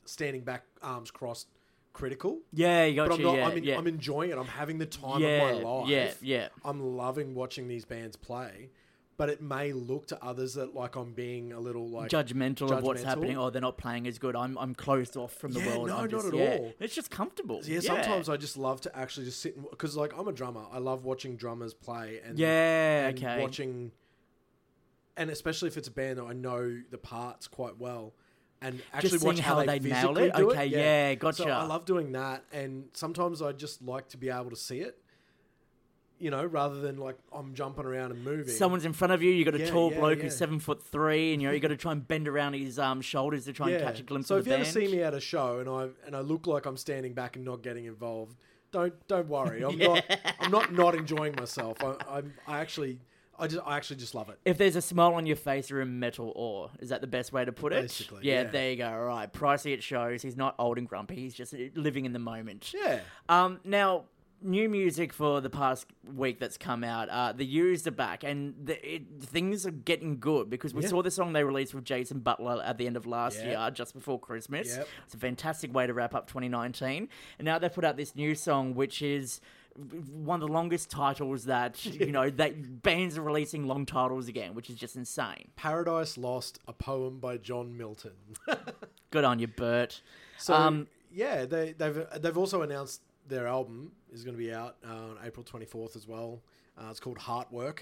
standing 0.06 0.42
back, 0.44 0.64
arms 0.82 1.12
crossed, 1.12 1.48
critical. 1.92 2.40
Yeah, 2.54 2.86
you 2.86 2.96
got 2.96 3.10
But 3.10 3.16
I'm 3.16 3.22
not. 3.24 3.36
yeah, 3.38 3.48
I'm, 3.48 3.58
in, 3.58 3.64
yeah. 3.66 3.78
I'm 3.78 3.88
enjoying 3.88 4.30
it. 4.32 4.38
I'm 4.38 4.46
having 4.48 4.78
the 4.78 4.86
time 4.86 5.22
yeah, 5.22 5.28
of 5.50 5.62
my 5.64 5.70
life. 5.70 5.90
yeah, 5.90 6.14
yeah. 6.22 6.48
I'm 6.64 6.96
loving 6.96 7.36
watching 7.36 7.68
these 7.68 7.84
bands 7.86 8.16
play, 8.16 8.70
but 9.18 9.30
it 9.30 9.42
may 9.42 9.72
look 9.72 10.08
to 10.08 10.24
others 10.24 10.56
that 10.56 10.76
like 10.76 10.96
I'm 10.96 11.14
being 11.14 11.54
a 11.54 11.60
little 11.60 11.88
like 11.88 12.10
Judgmental, 12.10 12.72
of 12.72 12.84
what's 12.84 13.04
happening. 13.04 13.38
Oh, 13.38 13.50
they're 13.50 13.62
not 13.62 13.78
playing 13.78 14.08
as 14.08 14.20
good. 14.20 14.36
I'm 14.36 14.58
I'm 14.58 14.76
closed 14.76 15.16
off 15.16 15.34
from 15.34 15.54
the 15.54 15.60
Yeah, 15.60 15.68
world. 15.68 15.88
no, 15.88 15.96
I'm 15.98 16.02
not 16.02 16.10
just, 16.10 16.28
at 16.28 16.34
yeah. 16.34 16.58
all. 16.60 16.74
It's 16.80 16.96
just 16.96 17.12
comfortable. 17.12 17.62
Yeah, 17.64 17.80
sometimes 17.80 18.28
I 18.30 18.38
just 18.38 18.58
love 18.58 18.82
to 18.82 18.98
actually 18.98 19.26
just 19.28 19.42
sit 19.42 19.56
because 19.70 19.96
like 19.96 20.18
I'm 20.18 20.28
a 20.28 20.34
drummer. 20.34 20.66
I 20.72 20.80
love 20.80 21.06
watching 21.06 21.36
drummers 21.38 21.74
play 21.74 22.20
and 22.26 22.38
Yeah, 22.38 23.08
and 23.08 23.18
okay. 23.18 23.42
watching, 23.42 23.92
and 25.18 25.30
especially 25.30 25.68
if 25.68 25.78
it's 25.78 25.88
a 25.88 25.92
band 25.92 26.18
that 26.20 26.26
I 26.26 26.34
know 26.34 26.82
the 26.90 26.98
parts 26.98 27.48
quite 27.48 27.78
well, 27.78 28.14
and 28.62 28.82
actually 28.94 29.20
watch 29.20 29.40
how, 29.40 29.56
how 29.56 29.64
they, 29.66 29.80
they 29.80 29.90
nail 29.90 30.18
it? 30.18 30.34
do 30.36 30.52
Okay, 30.52 30.66
it. 30.68 30.72
yeah, 30.72 31.14
So 31.14 31.18
gotcha. 31.46 31.50
I 31.52 31.66
love 31.66 31.86
doing 31.86 32.12
that, 32.14 32.44
and 32.52 32.90
sometimes 32.94 33.42
I 33.42 33.52
just 33.54 33.82
like 33.82 34.10
to 34.10 34.18
be 34.18 34.30
able 34.30 34.50
to 34.50 34.56
see 34.58 34.80
it, 34.80 34.98
you 36.20 36.32
know, 36.32 36.46
rather 36.46 36.80
than 36.80 36.98
like 36.98 37.18
I'm 37.34 37.54
jumping 37.54 37.86
around 37.86 38.12
and 38.12 38.24
moving. 38.24 38.54
Someone's 38.54 38.86
in 38.86 38.94
front 38.94 39.14
of 39.14 39.22
you. 39.22 39.32
You 39.32 39.44
got 39.46 39.56
a 39.56 39.60
Yeah, 39.60 39.70
tall 39.70 39.92
yeah, 39.92 40.00
bloke 40.00 40.18
yeah. 40.20 40.24
who's 40.26 40.38
seven 40.38 40.60
foot 40.60 40.82
three, 40.84 41.34
and 41.34 41.42
you 41.42 41.48
know 41.48 41.54
you 41.54 41.60
got 41.60 41.70
to 41.70 41.78
try 41.78 41.92
and 41.92 42.08
bend 42.08 42.28
around 42.28 42.54
his 42.54 42.80
um, 42.80 43.02
shoulders 43.02 43.46
to 43.46 43.54
try 43.54 43.72
and 43.72 43.82
catch 43.82 44.00
a 44.00 44.04
glimpse 44.04 44.28
so 44.28 44.36
of 44.36 44.42
if 44.42 44.48
you 44.48 44.52
band. 44.54 44.62
ever 44.64 44.72
see 44.72 44.88
me 44.88 45.02
at 45.04 45.14
a 45.14 45.20
show 45.20 45.60
and 45.60 45.70
I 45.70 45.90
and 46.06 46.16
I 46.16 46.22
look 46.22 46.48
like 46.48 46.66
I'm 46.66 46.78
standing 46.78 47.14
back 47.14 47.36
and 47.36 47.44
not 47.44 47.62
getting 47.62 47.86
involved, 47.86 48.36
don't 48.72 48.94
don't 49.08 49.28
worry. 49.28 49.64
I'm 49.64 49.78
not 49.80 50.04
I'm 50.40 50.52
not 50.52 50.74
not 50.74 50.96
enjoying 50.96 51.36
myself. 51.36 51.84
I, 51.84 51.96
I'm 52.10 52.34
I 52.48 52.60
actually 52.60 53.00
I 53.38 53.48
just 53.48 53.62
I 53.68 53.76
actually 53.76 53.98
just 53.98 54.16
love 54.16 54.30
it. 54.30 54.40
If 54.46 54.58
there's 54.58 54.78
a 54.78 54.82
smile 54.82 55.16
on 55.16 55.26
your 55.26 55.36
face, 55.36 55.70
you're 55.70 55.82
in 55.82 56.00
metal 56.00 56.32
ore. 56.38 56.72
Is 56.80 56.90
that 56.90 57.02
the 57.02 57.08
best 57.08 57.34
way 57.34 57.44
to 57.44 57.52
put 57.52 57.74
it? 57.74 57.82
Basically, 57.82 58.20
yeah, 58.24 58.44
yeah. 58.44 58.50
there 58.50 58.72
you 58.72 58.78
go. 58.78 58.88
All 58.88 59.04
right, 59.04 59.32
pricey 59.32 59.74
it 59.74 59.84
shows. 59.84 60.22
He's 60.22 60.38
not 60.38 60.56
old 60.58 60.78
and 60.78 60.88
grumpy. 60.88 61.16
He's 61.16 61.34
just 61.34 61.54
living 61.76 62.06
in 62.06 62.14
the 62.14 62.20
moment. 62.20 62.74
Yeah. 62.74 63.02
Um, 63.28 63.60
now, 63.66 64.06
new 64.46 64.70
music 64.70 65.12
for 65.12 65.42
the 65.42 65.50
past 65.50 65.88
week 66.14 66.40
that's 66.40 66.58
come 66.58 66.84
out. 66.84 67.10
Uh, 67.10 67.34
the 67.34 67.46
Used 67.46 67.88
are 67.88 67.92
back, 67.92 68.24
and 68.24 68.54
the, 68.64 68.96
it, 68.96 69.04
things 69.22 69.66
are 69.66 69.72
getting 69.72 70.20
good 70.20 70.50
because 70.50 70.74
we 70.74 70.84
Yeah. 70.84 70.90
saw 70.90 71.02
the 71.02 71.12
song 71.12 71.34
they 71.34 71.44
released 71.44 71.74
with 71.74 71.84
Jason 71.84 72.20
Butler 72.20 72.62
at 72.64 72.78
the 72.78 72.88
end 72.88 72.96
of 72.96 73.06
last 73.06 73.44
year, 73.44 73.70
just 73.74 73.94
before 73.94 74.20
Christmas. 74.20 74.78
Yep. 74.78 74.88
It's 75.06 75.14
a 75.16 75.18
fantastic 75.18 75.74
way 75.74 75.88
to 75.88 75.94
wrap 75.94 76.14
up 76.16 76.28
2019. 76.28 77.10
And 77.40 77.46
now 77.46 77.60
they've 77.60 77.74
put 77.74 77.84
out 77.84 77.98
this 77.98 78.16
new 78.16 78.36
song, 78.36 78.76
which 78.76 79.02
is 79.02 79.42
one 80.14 80.42
of 80.42 80.48
the 80.48 80.54
longest 80.54 80.90
titles 80.90 81.44
that 81.46 81.86
you 81.86 82.12
know 82.12 82.30
that 82.42 82.82
bands 82.82 83.18
are 83.18 83.22
releasing 83.22 83.68
long 83.68 83.86
titles 83.86 84.28
again, 84.30 84.54
which 84.56 84.70
is 84.70 84.78
just 84.78 84.96
insane. 84.96 85.50
Paradise 85.58 86.18
Lost, 86.18 86.60
a 86.68 86.72
poem 86.74 87.20
by 87.20 87.36
John 87.38 87.76
Milton. 87.76 88.14
Good 89.12 89.24
on 89.26 89.40
you, 89.40 89.48
Bert. 89.48 90.02
So 90.38 90.54
Um, 90.54 90.88
yeah, 91.12 91.46
they 91.46 91.74
they've 91.74 92.06
they've 92.20 92.38
also 92.38 92.62
announced 92.62 93.02
their 93.28 93.48
album 93.48 93.92
is 94.12 94.24
going 94.24 94.36
to 94.36 94.42
be 94.44 94.54
out 94.54 94.78
uh, 94.88 94.92
on 94.94 95.18
April 95.24 95.44
24th 95.44 95.96
as 95.96 96.08
well. 96.08 96.42
Uh, 96.78 96.88
it's 96.90 97.00
called 97.00 97.18
Heartwork. 97.18 97.80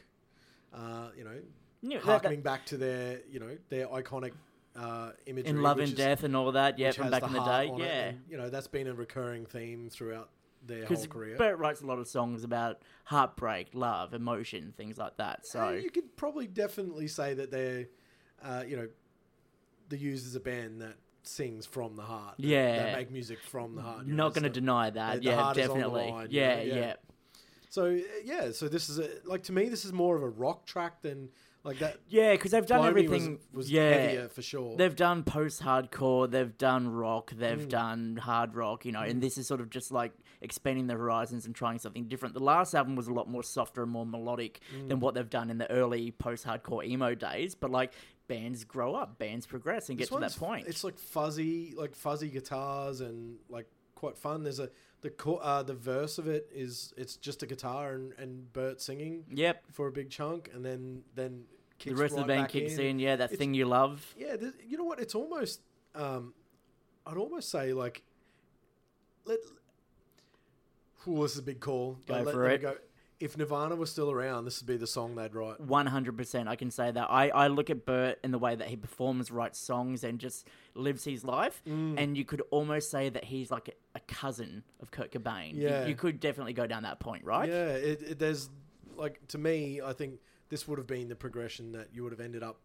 Uh, 0.73 1.10
you 1.17 1.23
know, 1.23 1.39
Yeah, 1.82 1.97
that- 1.99 2.06
harkening 2.06 2.41
back 2.41 2.65
to 2.67 2.77
their 2.77 3.19
you 3.29 3.39
know 3.39 3.58
their 3.69 3.88
iconic 3.88 4.32
uh, 4.75 5.12
imagery 5.25 5.49
in 5.49 5.62
Love 5.62 5.79
and 5.79 5.89
is- 5.89 5.93
Death 5.95 6.23
and 6.23 6.36
all 6.36 6.51
that, 6.53 6.79
yeah, 6.79 6.91
from 6.91 7.12
back 7.12 7.23
in 7.23 7.34
the 7.34 7.43
day, 7.43 7.71
yeah. 7.77 7.86
and, 8.10 8.21
you 8.29 8.38
know 8.38 8.49
that's 8.49 8.67
been 8.67 8.88
a 8.88 8.93
recurring 8.93 9.45
theme 9.45 9.89
throughout 9.89 10.29
their 10.65 10.86
whole 10.86 11.06
career. 11.06 11.38
Bert 11.38 11.58
writes 11.60 11.82
a 11.82 11.86
lot 11.86 11.99
of 11.99 12.08
songs 12.08 12.43
about 12.43 12.82
heartbreak, 13.03 13.67
love, 13.73 14.13
emotion, 14.13 14.73
things 14.77 14.97
like 14.97 15.17
that. 15.17 15.45
So 15.45 15.71
you 15.71 15.91
could 15.91 16.15
probably 16.15 16.47
definitely 16.47 17.08
say 17.08 17.34
that 17.34 17.51
they're, 17.51 17.88
uh, 18.41 18.63
you 18.65 18.77
know, 18.77 18.88
they're 19.89 19.99
used 19.99 20.25
as 20.25 20.36
a 20.36 20.39
band 20.39 20.82
that 20.82 20.95
sings 21.28 21.66
from 21.66 21.96
the 21.96 22.04
heart. 22.04 22.36
Yeah. 22.38 22.78
that 22.84 22.98
make 22.98 23.12
music 23.12 23.40
from 23.42 23.76
the 23.76 23.82
heart. 23.82 24.06
you 24.06 24.14
not 24.14 24.34
going 24.34 24.44
to 24.44 24.50
deny 24.50 24.90
that. 24.90 25.18
the- 25.20 25.24
yeah, 25.26 25.36
heart 25.42 25.58
is 25.58 25.70
on 25.70 25.78
the 25.78 25.84
definitely. 25.86 26.12
line, 26.12 26.28
you 26.32 26.40
yeah, 26.42 26.56
know, 26.56 26.62
yeah. 26.64 26.76
yeah. 26.76 26.94
So 27.70 27.86
uh, 27.96 28.00
yeah, 28.24 28.52
so 28.52 28.68
this 28.68 28.90
is 28.90 29.00
a, 29.00 29.10
like 29.26 29.44
to 29.44 29.52
me, 29.52 29.70
this 29.70 29.84
is 29.86 29.92
more 29.94 30.16
of 30.16 30.22
a 30.24 30.30
rock 30.30 30.66
track 30.66 31.02
than 31.02 31.30
like 31.64 31.80
that. 31.80 31.98
Yeah, 32.10 32.34
because 32.34 32.52
they've 32.52 32.66
done 32.66 32.82
Blimey 32.82 33.08
was- 33.08 33.22
everything. 33.24 33.40
was, 33.54 33.72
yeah, 33.72 33.90
heavier 33.90 34.28
for 34.28 34.42
sure. 34.42 34.76
They've 34.76 34.96
done 34.96 35.24
post-hardcore, 35.24 36.30
they've 36.30 36.58
done 36.58 36.90
rock, 36.90 37.32
they've 37.32 37.58
Mm. 37.58 37.70
done 37.70 38.16
hard 38.18 38.54
rock, 38.54 38.86
you 38.86 38.92
know, 38.92 39.00
and 39.02 39.22
this 39.24 39.38
is 39.38 39.48
sort 39.48 39.62
of 39.62 39.70
just 39.70 39.90
like 39.92 40.12
expanding 40.42 40.88
the 40.88 40.94
horizons 40.96 41.46
and 41.46 41.56
trying 41.56 41.80
something 41.80 42.10
different. 42.10 42.34
The 42.34 42.42
last 42.44 42.74
album 42.76 42.98
was 42.98 43.08
a 43.08 43.14
lot 43.14 43.30
more 43.30 43.44
softer 43.44 43.82
and 43.82 43.92
more 43.92 44.06
melodic 44.06 44.60
Mm. 44.76 44.90
than 44.90 45.00
what 45.00 45.14
they've 45.16 45.30
done 45.30 45.50
in 45.50 45.58
the 45.58 45.72
early 45.72 46.12
post-hardcore 46.12 46.86
emo 46.86 47.16
days. 47.16 47.56
But 47.56 47.72
like 47.72 47.94
bands 48.36 48.63
grow 48.63 48.96
up, 48.96 49.17
bands 49.19 49.46
progress, 49.46 49.89
and 49.89 49.98
get 49.98 50.10
to 50.10 50.19
that 50.19 50.36
point. 50.38 50.67
It's 50.67 50.84
like 50.84 50.98
fuzzy, 50.98 51.74
like 51.76 51.96
fuzzy 51.96 52.30
guitars 52.30 53.02
and 53.02 53.38
like 53.50 53.67
quite 53.96 54.17
fun. 54.17 54.43
There's 54.43 54.60
a 54.60 54.69
the 55.02 55.12
uh, 55.26 55.63
the 55.63 55.74
verse 55.74 56.17
of 56.17 56.28
it 56.28 56.48
is 56.54 56.93
it's 56.98 57.17
just 57.17 57.43
a 57.43 57.46
guitar 57.46 57.93
and, 57.93 58.13
and 58.17 58.52
Bert 58.54 58.82
singing 58.82 59.26
Yep. 59.32 59.63
for 59.72 59.88
a 59.88 59.91
big 59.91 60.10
chunk, 60.10 60.50
and 60.54 60.63
then 60.65 61.04
then 61.15 61.43
The 61.80 61.93
rest 61.96 62.13
of 62.13 62.22
the 62.22 62.26
band 62.34 62.50
kicks 62.50 62.74
in. 62.76 62.86
in. 62.86 63.00
Yeah, 63.00 63.15
that 63.17 63.26
It's- 63.26 63.38
thing 63.39 63.54
you 63.54 63.65
love. 63.65 64.13
Yeah, 64.17 64.36
you 64.65 64.78
know 64.78 64.86
what? 64.86 65.00
It's 65.00 65.15
almost, 65.15 65.60
um, 65.96 66.34
I'd 67.06 67.17
almost 67.17 67.50
say 67.50 67.74
like, 67.74 68.02
let. 69.26 69.39
Ooh, 71.08 71.22
this 71.24 71.34
is 71.34 71.39
a 71.39 71.43
big 71.43 71.60
call. 71.60 71.98
Go 72.08 72.13
Let- 72.13 72.26
let 72.28 72.34
for 72.34 72.48
me 72.48 72.54
it. 72.54 72.62
Go. 72.62 72.78
If 73.19 73.38
Nirvana 73.38 73.76
was 73.76 73.89
still 73.91 74.12
around, 74.12 74.45
this 74.45 74.60
would 74.62 74.67
be 74.67 74.76
the 74.76 74.88
song 74.88 75.15
they'd 75.15 75.34
write. 75.34 75.60
One 75.62 75.86
hundred 75.86 76.17
percent, 76.17 76.49
I 76.49 76.56
can 76.56 76.71
say 76.71 76.91
that. 76.91 77.08
I, 77.10 77.30
I 77.30 77.47
look 77.47 77.69
at 77.69 77.86
Bert 77.86 78.19
in 78.23 78.32
the 78.32 78.39
way 78.39 78.56
that 78.56 78.67
he 78.67 78.76
performs, 78.76 79.32
writes 79.32 79.60
songs, 79.60 80.04
and 80.04 80.19
just 80.19 80.47
lives 80.76 81.04
his 81.06 81.23
life, 81.23 81.62
Mm. 81.67 81.95
and 81.97 82.17
you 82.17 82.26
could 82.26 82.41
almost 82.52 82.91
say 82.91 83.10
that 83.10 83.23
he's 83.23 83.49
like 83.52 83.69
a, 83.69 83.73
a 83.95 83.99
cousin 84.02 84.63
of 84.82 84.91
Kurt 84.91 85.12
Cobain. 85.12 85.54
You- 85.56 85.62
Yeah. 85.69 85.86
you, 85.86 85.95
could 85.95 86.19
definitely 86.19 86.54
go 86.54 86.67
down 86.67 86.84
that 86.84 86.99
point, 86.99 87.23
right? 87.23 87.47
Yeah, 87.47 87.67
it, 87.69 88.02
it, 88.02 88.19
there's 88.19 88.49
like 88.97 89.26
to 89.30 89.38
me, 89.38 89.80
I 89.82 89.93
think 89.93 90.19
this 90.49 90.67
would 90.67 90.78
have 90.78 90.88
been 90.88 91.08
the 91.08 91.15
progression 91.15 91.71
that 91.73 91.89
you 91.93 92.04
would 92.04 92.12
have 92.12 92.19
ended 92.21 92.43
up 92.43 92.60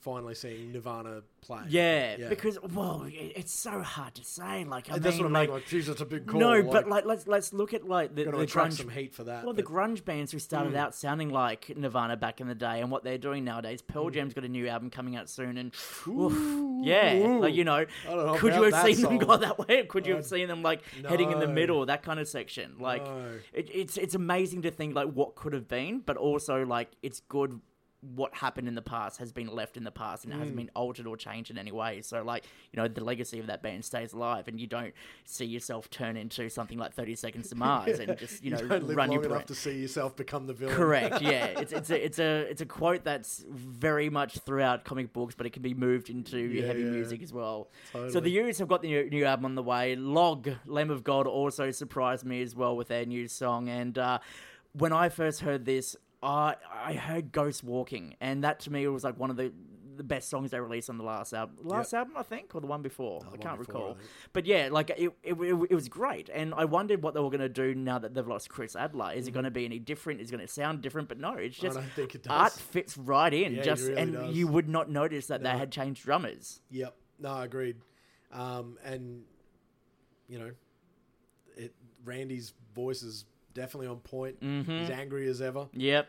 finally 0.00 0.34
seeing 0.34 0.72
Nirvana 0.72 1.22
play. 1.42 1.60
Yeah, 1.68 2.28
because 2.28 2.58
well, 2.74 3.04
it- 3.04 3.32
it's 3.36 3.52
so 3.52 3.80
hard 3.82 4.14
to 4.14 4.24
say. 4.24 4.64
Like, 4.64 4.90
I 4.90 4.94
And 4.94 5.02
that's 5.02 5.16
mean, 5.16 5.24
what 5.24 5.30
I 5.36 5.40
like, 5.40 5.48
mean. 5.48 5.54
Like, 5.58 5.66
geez, 5.66 5.88
it's 5.88 6.00
a 6.00 6.04
big 6.06 6.26
call. 6.26 6.40
no, 6.40 6.62
but 6.62 6.88
like, 6.88 7.04
let's 7.04 7.26
let's 7.26 7.52
look 7.52 7.74
at 7.74 7.86
like 7.86 8.14
the, 8.14 8.24
the 8.24 8.30
grunge 8.46 8.74
some 8.74 8.88
heat 8.90 9.14
for 9.14 9.24
that. 9.24 9.44
Well, 9.44 9.54
the 9.54 9.62
grunge 9.62 10.04
bands 10.04 10.32
who 10.32 10.38
started 10.38 10.72
Mm. 10.74 10.76
out 10.78 10.94
sounding 10.94 11.30
like 11.30 11.74
Nirvana 11.76 12.16
back 12.16 12.40
in 12.40 12.48
the 12.48 12.54
day 12.54 12.80
and 12.80 12.90
what 12.90 13.04
they're 13.04 13.18
doing 13.18 13.44
nowadays. 13.44 13.82
Pearl 13.82 14.10
Mm. 14.10 14.14
Jam's 14.14 14.34
got 14.34 14.44
a 14.44 14.48
new 14.48 14.66
album 14.68 14.90
coming 14.90 15.16
out 15.16 15.28
soon, 15.30 15.56
and 15.58 15.72
oof, 16.08 16.84
yeah, 16.84 17.38
like 17.40 17.54
you 17.54 17.64
know, 17.64 17.84
know 18.06 18.34
could 18.38 18.54
you 18.54 18.62
have 18.64 18.84
seen 18.96 19.02
them 19.02 19.18
go 19.18 19.36
that 19.36 19.58
way? 19.58 19.84
Could 19.86 20.06
you 20.06 20.14
have 20.14 20.24
Uh, 20.24 20.28
seen 20.28 20.48
them 20.48 20.62
like 20.62 20.82
heading 21.08 21.30
in 21.30 21.38
the 21.40 21.48
middle, 21.48 21.86
that 21.86 22.02
kind 22.02 22.18
of 22.20 22.28
section? 22.28 22.76
Like, 22.78 23.04
No. 23.04 23.38
it, 23.52 23.68
it's 23.72 23.96
it's 23.96 24.14
amazing 24.14 24.62
to 24.62 24.70
think 24.70 24.94
like 24.94 25.08
what 25.12 25.34
could 25.34 25.52
have 25.52 25.68
been, 25.68 26.00
but 26.00 26.16
also 26.16 26.64
like 26.64 26.90
it's 27.02 27.20
good 27.28 27.60
what 28.14 28.34
happened 28.34 28.66
in 28.66 28.74
the 28.74 28.80
past 28.82 29.18
has 29.18 29.30
been 29.30 29.46
left 29.46 29.76
in 29.76 29.84
the 29.84 29.90
past 29.90 30.24
and 30.24 30.32
it 30.32 30.36
Mm. 30.36 30.40
hasn't 30.40 30.56
been 30.56 30.70
altered 30.74 31.06
or 31.06 31.18
changed 31.18 31.50
in 31.50 31.58
any 31.58 31.70
way. 31.70 32.00
So, 32.00 32.22
like, 32.22 32.44
you 32.72 32.78
know, 32.80 32.88
the 32.88 33.04
legacy 33.04 33.38
of 33.40 33.46
that 33.48 33.62
band 33.62 33.84
stays 33.84 34.14
alive, 34.14 34.48
and 34.48 34.58
you 34.58 34.66
don't 34.66 34.94
see 35.26 35.44
yourself 35.44 35.90
turn 35.90 36.16
into 36.16 36.48
something 36.48 36.78
like 36.78 36.94
Thirty 36.94 37.14
Seconds 37.14 37.50
to 37.50 37.56
Mars 37.56 37.98
and 37.98 38.16
just 38.18 38.42
you 38.42 38.50
know 38.52 38.56
don't 38.66 38.84
live 38.86 38.96
run 38.96 39.08
long 39.10 39.18
your 39.22 39.26
enough 39.26 39.44
to 39.46 39.54
see 39.54 39.78
yourself 39.78 40.16
become 40.16 40.46
the 40.46 40.54
villain. 40.54 40.74
Correct. 40.74 41.20
Yeah, 41.30 41.44
it's 41.46 41.72
it's 41.72 41.90
a 41.90 42.04
it's 42.04 42.18
a 42.18 42.38
it's 42.50 42.60
a 42.62 42.66
quote 42.66 43.04
that's 43.04 43.44
very 43.48 44.08
much 44.08 44.38
throughout 44.38 44.84
comic 44.84 45.12
books, 45.12 45.34
but 45.34 45.44
it 45.46 45.50
can 45.52 45.62
be 45.62 45.74
moved 45.74 46.08
into 46.08 46.38
Yeah, 46.38 46.66
heavy 46.66 46.80
yeah. 46.84 46.90
music 46.90 47.22
as 47.22 47.32
well. 47.32 47.68
So 48.08 48.20
the 48.20 48.30
U's 48.30 48.58
have 48.58 48.68
got 48.68 48.80
the 48.82 48.88
new, 48.88 49.10
new 49.10 49.24
album 49.26 49.44
on 49.44 49.54
the 49.56 49.62
way. 49.62 49.94
Log, 49.96 50.48
Lamb 50.64 50.90
of 50.90 51.04
God, 51.04 51.26
also 51.26 51.70
surprised 51.70 52.24
me 52.24 52.40
as 52.40 52.56
well 52.56 52.74
with 52.76 52.88
their 52.88 53.04
new 53.04 53.28
song. 53.28 53.68
And 53.68 53.98
uh, 53.98 54.18
when 54.72 54.92
I 54.92 55.08
first 55.10 55.40
heard 55.42 55.64
this, 55.66 55.96
I 56.22 56.56
I 56.70 56.94
heard 56.94 57.32
Ghost 57.32 57.64
Walking, 57.64 58.16
and 58.20 58.44
that 58.44 58.60
to 58.60 58.72
me 58.72 58.86
was 58.88 59.04
like 59.04 59.18
one 59.18 59.30
of 59.30 59.36
the 59.36 59.52
the 60.00 60.04
best 60.04 60.30
songs 60.30 60.50
they 60.50 60.58
released 60.58 60.88
on 60.88 60.96
the 60.96 61.04
last 61.04 61.34
album. 61.34 61.56
Last 61.62 61.92
album, 61.92 62.14
I 62.16 62.22
think, 62.22 62.54
or 62.54 62.62
the 62.62 62.66
one 62.66 62.80
before. 62.80 63.20
I 63.22 63.28
one 63.28 63.38
can't 63.38 63.58
before, 63.58 63.74
recall. 63.74 63.96
I. 64.00 64.04
But 64.32 64.46
yeah, 64.46 64.68
like 64.72 64.88
it, 64.88 65.12
it, 65.22 65.34
it, 65.34 65.66
it 65.70 65.74
was 65.74 65.90
great, 65.90 66.30
and 66.32 66.54
I 66.54 66.64
wondered 66.64 67.02
what 67.02 67.12
they 67.12 67.20
were 67.20 67.28
going 67.28 67.40
to 67.40 67.50
do 67.50 67.74
now 67.74 67.98
that 67.98 68.14
they've 68.14 68.26
lost 68.26 68.48
Chris 68.48 68.74
Adler. 68.74 69.12
Is 69.12 69.28
it 69.28 69.32
going 69.32 69.44
to 69.44 69.50
be 69.50 69.66
any 69.66 69.78
different? 69.78 70.22
Is 70.22 70.30
it 70.30 70.32
going 70.32 70.46
to 70.46 70.50
sound 70.50 70.80
different? 70.80 71.08
But 71.08 71.18
no, 71.18 71.34
it's 71.34 71.56
just 71.56 71.76
don't 71.76 71.92
think 71.92 72.14
it 72.14 72.22
does. 72.22 72.32
art 72.32 72.52
fits 72.52 72.96
right 72.96 73.32
in. 73.32 73.56
Yeah, 73.56 73.62
just 73.62 73.88
really 73.88 74.00
and 74.00 74.12
does. 74.14 74.34
you 74.34 74.46
would 74.46 74.70
not 74.70 74.88
notice 74.88 75.26
that 75.26 75.42
they 75.42 75.50
had 75.50 75.70
changed 75.70 76.02
drummers. 76.04 76.62
Yep. 76.70 76.96
No, 77.18 77.28
I 77.28 77.44
agreed. 77.44 77.76
Um, 78.32 78.78
and 78.82 79.24
you 80.28 80.38
know, 80.38 80.52
it 81.56 81.74
Randy's 82.04 82.54
voice 82.74 83.02
is 83.02 83.26
definitely 83.54 83.88
on 83.88 83.98
point. 83.98 84.40
Mm-hmm. 84.42 84.78
He's 84.78 84.90
angry 84.90 85.28
as 85.28 85.40
ever. 85.42 85.68
Yep. 85.72 86.08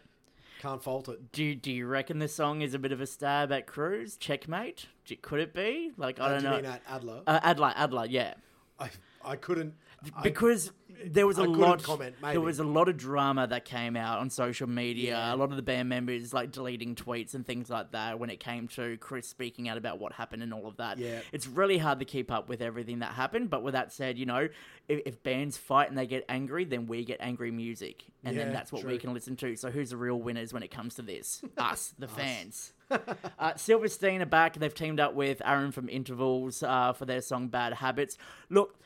Can't 0.61 0.83
fault 0.83 1.09
it. 1.09 1.31
Do 1.31 1.55
do 1.55 1.71
you 1.71 1.87
reckon 1.87 2.19
this 2.19 2.35
song 2.35 2.61
is 2.61 2.73
a 2.75 2.79
bit 2.79 2.91
of 2.91 3.01
a 3.01 3.07
stab 3.07 3.51
at 3.51 3.65
Cruz? 3.65 4.15
Checkmate? 4.17 4.87
Could 5.23 5.39
it 5.39 5.53
be? 5.53 5.91
Like 5.97 6.19
I 6.19 6.25
Uh, 6.25 6.29
don't 6.29 6.39
do 6.39 6.43
you 6.45 6.49
know. 6.51 6.55
mean 6.57 6.65
at 6.65 6.81
Adler? 6.87 7.21
uh, 7.25 7.39
Adler, 7.41 7.73
Adler, 7.75 8.05
yeah. 8.05 8.33
I 8.79 8.89
I 9.23 9.35
couldn't 9.37 9.73
I- 10.15 10.21
because 10.23 10.71
there 11.03 11.25
was 11.25 11.39
a 11.39 11.43
I 11.43 11.45
lot 11.45 11.81
comment, 11.81 12.15
maybe. 12.21 12.33
there 12.33 12.41
was 12.41 12.59
a 12.59 12.63
lot 12.63 12.87
of 12.87 12.95
drama 12.95 13.47
that 13.47 13.65
came 13.65 13.95
out 13.95 14.19
on 14.19 14.29
social 14.29 14.69
media 14.69 15.13
Yeah. 15.13 15.33
a 15.33 15.35
lot 15.35 15.49
of 15.49 15.55
the 15.55 15.63
band 15.63 15.89
members 15.89 16.31
like 16.31 16.51
deleting 16.51 16.93
tweets 16.93 17.33
and 17.33 17.43
things 17.43 17.71
like 17.71 17.91
that 17.93 18.19
when 18.19 18.29
it 18.29 18.39
came 18.39 18.67
to 18.75 18.97
chris 18.97 19.27
speaking 19.27 19.67
out 19.67 19.77
about 19.77 19.97
what 19.99 20.13
happened 20.13 20.43
and 20.43 20.53
all 20.53 20.67
of 20.67 20.77
that 20.77 20.99
Yeah. 20.99 21.21
it's 21.31 21.47
really 21.47 21.79
hard 21.79 21.97
to 21.99 22.05
keep 22.05 22.29
up 22.31 22.49
with 22.49 22.61
everything 22.61 22.99
that 22.99 23.13
happened 23.13 23.49
but 23.49 23.63
with 23.63 23.73
that 23.73 23.91
said 23.91 24.19
you 24.19 24.27
know 24.27 24.47
if, 24.87 25.01
if 25.07 25.23
bands 25.23 25.57
fight 25.57 25.89
and 25.89 25.97
they 25.97 26.05
get 26.05 26.23
angry 26.29 26.65
then 26.65 26.85
we 26.85 27.03
get 27.03 27.17
angry 27.19 27.49
music 27.49 28.03
and 28.23 28.37
then 28.37 28.53
that's 28.53 28.71
what 28.71 28.83
we 28.83 28.99
can 28.99 29.11
listen 29.11 29.35
to 29.37 29.55
so 29.55 29.71
who's 29.71 29.89
the 29.89 29.97
real 29.97 30.21
winners 30.21 30.53
when 30.53 30.61
it 30.61 30.69
comes 30.69 30.93
to 30.95 31.01
this 31.01 31.43
us 31.57 31.95
the 31.97 32.07
fans 32.07 32.73
uh, 33.39 33.55
Silverstein 33.55 34.21
are 34.21 34.25
back. 34.25 34.55
They've 34.55 34.73
teamed 34.73 34.99
up 34.99 35.13
with 35.15 35.41
Aaron 35.45 35.71
from 35.71 35.87
Intervals 35.87 36.61
uh, 36.61 36.91
for 36.91 37.05
their 37.05 37.21
song 37.21 37.47
Bad 37.47 37.71
Habits. 37.71 38.17
Look, 38.49 38.77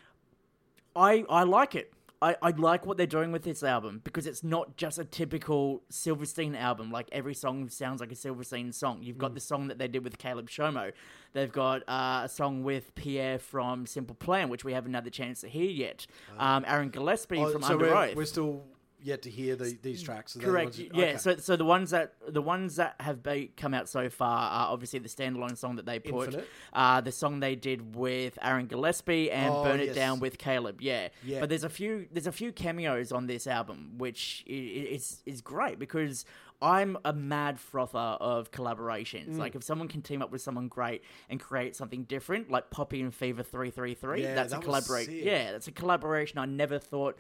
I 0.96 1.24
I 1.30 1.44
like 1.44 1.76
it. 1.76 1.92
I, 2.22 2.36
I 2.42 2.52
like 2.52 2.86
what 2.86 2.96
they're 2.98 3.06
doing 3.06 3.34
with 3.34 3.44
this 3.44 3.62
album 3.62 4.00
because 4.04 4.26
it's 4.26 4.42
not 4.44 4.78
just 4.78 4.98
a 4.98 5.04
typical 5.04 5.84
Silverstein 5.90 6.56
album. 6.56 6.90
Like 6.90 7.10
every 7.12 7.34
song 7.36 7.70
sounds 7.70 8.00
like 8.00 8.12
a 8.12 8.16
Silverstein 8.16 8.72
song. 8.72 9.00
You've 9.04 9.18
Mm. 9.18 9.20
got 9.20 9.34
the 9.34 9.42
song 9.42 9.68
that 9.68 9.78
they 9.78 9.90
did 9.90 10.04
with 10.04 10.18
Caleb 10.18 10.50
Shomo. 10.50 10.94
They've 11.34 11.52
got 11.52 11.82
uh, 11.90 12.22
a 12.24 12.30
song 12.30 12.64
with 12.64 12.96
Pierre 12.96 13.38
from 13.38 13.86
Simple 13.86 14.16
Plan, 14.16 14.48
which 14.50 14.64
we 14.64 14.72
haven't 14.74 14.94
had 14.94 15.04
the 15.04 15.12
chance 15.12 15.42
to 15.42 15.50
hear 15.50 15.70
yet. 15.70 16.08
Um, 16.40 16.64
Aaron 16.66 16.90
Gillespie 16.90 17.38
Oh, 17.40 17.52
from 17.52 17.62
so 17.62 17.74
Under 17.74 17.86
we're, 17.88 17.96
Oath. 17.96 18.16
we're 18.16 18.26
still 18.26 18.64
yet 19.06 19.22
to 19.22 19.30
hear 19.30 19.56
the, 19.56 19.78
these 19.82 20.02
tracks. 20.02 20.34
So 20.34 20.40
Correct. 20.40 20.78
you- 20.80 20.90
Yeah. 20.94 21.06
okay. 21.06 21.18
So, 21.18 21.38
so 21.38 21.56
the 21.56 21.64
ones 21.64 21.92
that 21.92 22.16
the 22.28 22.42
ones 22.42 22.76
that 22.78 22.96
have 23.00 23.22
be, 23.22 23.52
come 23.56 23.74
out 23.74 23.88
so 23.88 24.10
far 24.10 24.50
are 24.50 24.74
obviously 24.74 25.00
the 25.00 25.10
standalone 25.10 25.58
song 25.58 25.76
that 25.76 25.86
they 25.86 26.00
put, 26.00 26.44
uh, 26.74 27.02
the 27.02 27.12
song 27.12 27.40
they 27.40 27.56
did 27.56 27.96
with 27.96 28.38
Aaron 28.42 28.66
Gillespie, 28.68 29.30
and 29.32 29.54
Oh, 29.54 29.64
Burn 29.64 29.80
It 29.80 29.88
yes. 29.88 29.96
Down 29.96 30.20
with 30.20 30.38
Caleb. 30.38 30.82
Yeah. 30.82 31.10
Yeah. 31.24 31.40
But 31.40 31.50
there's 31.50 31.64
a 31.64 31.70
few 31.70 32.08
there's 32.12 32.28
a 32.28 32.32
few 32.32 32.52
cameos 32.52 33.12
on 33.12 33.28
this 33.28 33.46
album, 33.48 33.94
which 33.98 34.44
is 34.48 35.22
is 35.26 35.42
great 35.42 35.80
because. 35.80 36.26
I'm 36.62 36.98
a 37.04 37.12
mad 37.12 37.60
frother 37.60 38.00
of 38.00 38.50
collaborations. 38.50 39.32
Mm. 39.32 39.40
Like 39.40 39.56
if 39.56 39.64
someone 39.64 39.90
can 39.90 40.02
team 40.02 40.22
up 40.22 40.32
with 40.32 40.42
someone 40.42 40.70
great 40.70 41.04
and 41.30 41.38
create 41.38 41.76
something 41.76 42.04
different, 42.06 42.50
like 42.50 42.70
Poppy 42.72 43.02
and 43.02 43.14
Fever 43.14 43.44
three 43.44 43.72
three 43.72 43.94
three, 43.94 44.24
Yeah, 44.24 44.36
that's 44.36 44.54
a 44.54 44.60
collaboration. 44.60 45.16
Yeah, 45.22 45.52
that's 45.52 45.68
a 45.68 45.74
collaboration 45.74 46.40
I 46.40 46.46
never 46.46 46.80
thought 46.80 47.18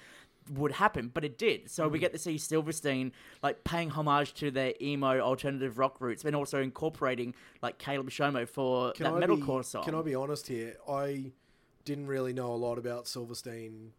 would 0.51 0.73
happen, 0.73 1.09
but 1.13 1.23
it 1.25 1.37
did. 1.37 1.69
So 1.71 1.87
Mm. 1.89 1.91
we 1.93 1.99
get 1.99 2.11
to 2.13 2.19
see 2.19 2.37
Silverstein 2.37 3.11
like 3.41 3.63
paying 3.63 3.89
homage 3.89 4.33
to 4.35 4.51
their 4.51 4.73
emo 4.81 5.19
alternative 5.19 5.77
rock 5.79 5.99
roots, 5.99 6.23
and 6.23 6.35
also 6.35 6.61
incorporating 6.61 7.33
like 7.61 7.77
Caleb 7.79 8.09
Shomo 8.09 8.47
for 8.47 8.91
Can 8.93 9.05
that 9.05 9.23
I 9.23 9.25
be, 9.27 9.33
metalcore 9.41 9.65
song. 9.65 9.83
Can 9.83 9.95
I 9.95 10.01
be 10.03 10.13
honest 10.15 10.47
here? 10.47 10.77
I 10.87 11.31
didn't 11.83 12.07
really 12.07 12.33
know 12.33 12.53
a 12.53 12.55
lot 12.55 12.77
about 12.77 13.07
Silverstein 13.07 13.91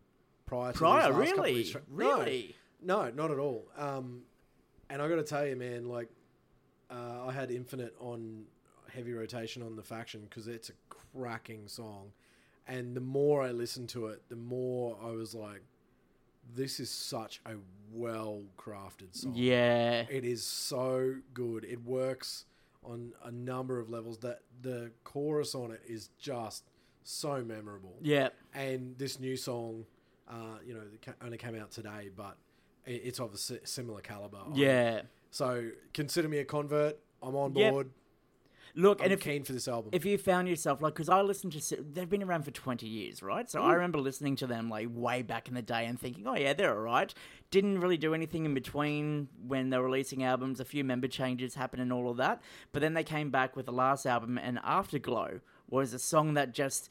prior 0.44 0.72
to 0.72 0.78
Prior, 0.78 1.00
couple 1.10 1.22
of 1.22 1.38
really, 1.38 1.72
No. 1.74 1.80
really. 1.88 2.56
No, 2.80 3.10
not 3.10 3.30
at 3.30 3.38
all. 3.38 3.68
Um, 3.76 4.22
and 4.88 5.02
I 5.02 5.08
got 5.08 5.16
to 5.16 5.22
tell 5.24 5.44
you, 5.46 5.56
man, 5.56 5.86
like 5.86 6.08
uh, 6.90 7.26
I 7.26 7.32
had 7.32 7.50
Infinite 7.50 7.94
on 7.98 8.44
heavy 8.94 9.12
rotation 9.12 9.62
on 9.64 9.74
the 9.74 9.82
faction 9.82 10.22
because 10.22 10.46
it's 10.46 10.68
a 10.68 10.72
cracking 10.88 11.66
song, 11.66 12.12
and 12.68 12.94
the 12.94 13.00
more 13.00 13.42
I 13.42 13.50
listened 13.50 13.88
to 13.90 14.06
it, 14.06 14.22
the 14.28 14.36
more 14.36 14.96
I 15.02 15.10
was 15.10 15.34
like, 15.34 15.62
"This 16.54 16.80
is 16.80 16.90
such 16.90 17.40
a 17.46 17.54
well 17.92 18.42
crafted 18.58 19.14
song." 19.14 19.32
Yeah, 19.34 20.04
It 20.08 20.24
is 20.24 20.44
so 20.44 21.16
good. 21.34 21.64
It 21.64 21.82
works 21.84 22.44
on 22.82 23.12
a 23.24 23.30
number 23.30 23.78
of 23.80 23.90
levels. 23.90 24.18
That 24.18 24.40
the 24.62 24.92
chorus 25.04 25.54
on 25.54 25.70
it 25.72 25.82
is 25.86 26.10
just 26.18 26.64
so 27.02 27.44
memorable 27.44 27.96
yeah, 28.02 28.30
and 28.52 28.98
this 28.98 29.20
new 29.20 29.36
song, 29.36 29.86
uh, 30.28 30.58
you 30.66 30.74
know, 30.74 31.14
only 31.22 31.38
came 31.38 31.54
out 31.54 31.70
today, 31.70 32.10
but 32.14 32.36
it's 32.84 33.20
of 33.20 33.32
a 33.34 33.66
similar 33.66 34.00
caliber. 34.00 34.42
yeah. 34.54 35.02
So 35.30 35.70
consider 35.92 36.28
me 36.28 36.38
a 36.38 36.44
convert. 36.44 36.98
I'm 37.22 37.36
on 37.36 37.54
Yep. 37.54 37.72
Look, 38.78 39.00
I'm 39.00 39.04
and 39.04 39.12
if 39.14 39.20
keen 39.20 39.42
for 39.42 39.54
this 39.54 39.68
album. 39.68 39.90
if 39.92 40.04
you 40.04 40.18
found 40.18 40.48
yourself 40.48 40.82
like 40.82 40.92
because 40.92 41.08
i 41.08 41.22
listened 41.22 41.52
to 41.54 41.76
they've 41.82 42.08
been 42.08 42.22
around 42.22 42.44
for 42.44 42.50
20 42.50 42.86
years 42.86 43.22
right? 43.22 43.50
So 43.50 43.62
i 43.62 43.70
mm. 43.70 43.74
remember 43.74 43.98
listening 43.98 44.36
to 44.36 44.46
them 44.46 44.68
like 44.68 44.88
way 44.92 45.22
back 45.22 45.48
in 45.48 45.54
the 45.54 45.62
day 45.62 45.86
and 45.86 45.98
thinking 45.98 46.26
oh 46.26 46.36
yeah 46.36 46.52
they're 46.52 46.74
all 46.74 46.82
right. 46.82 47.12
Didn't 47.50 47.80
really 47.80 47.96
do 47.96 48.12
anything 48.12 48.44
in 48.44 48.52
between 48.52 49.28
when 49.46 49.70
they're 49.70 49.82
releasing 49.82 50.24
albums. 50.24 50.60
A 50.60 50.64
few 50.64 50.84
member 50.84 51.08
changes 51.08 51.54
happened 51.54 51.80
and 51.80 51.92
all 51.92 52.10
of 52.10 52.18
that. 52.18 52.42
But 52.72 52.82
then 52.82 52.92
they 52.92 53.04
came 53.04 53.30
back 53.30 53.56
with 53.56 53.66
the 53.66 53.72
last 53.72 54.04
album 54.04 54.36
and 54.36 54.58
afterglow 54.62 55.40
was 55.70 55.94
a 55.94 55.98
song 55.98 56.34
that 56.34 56.52
just 56.52 56.90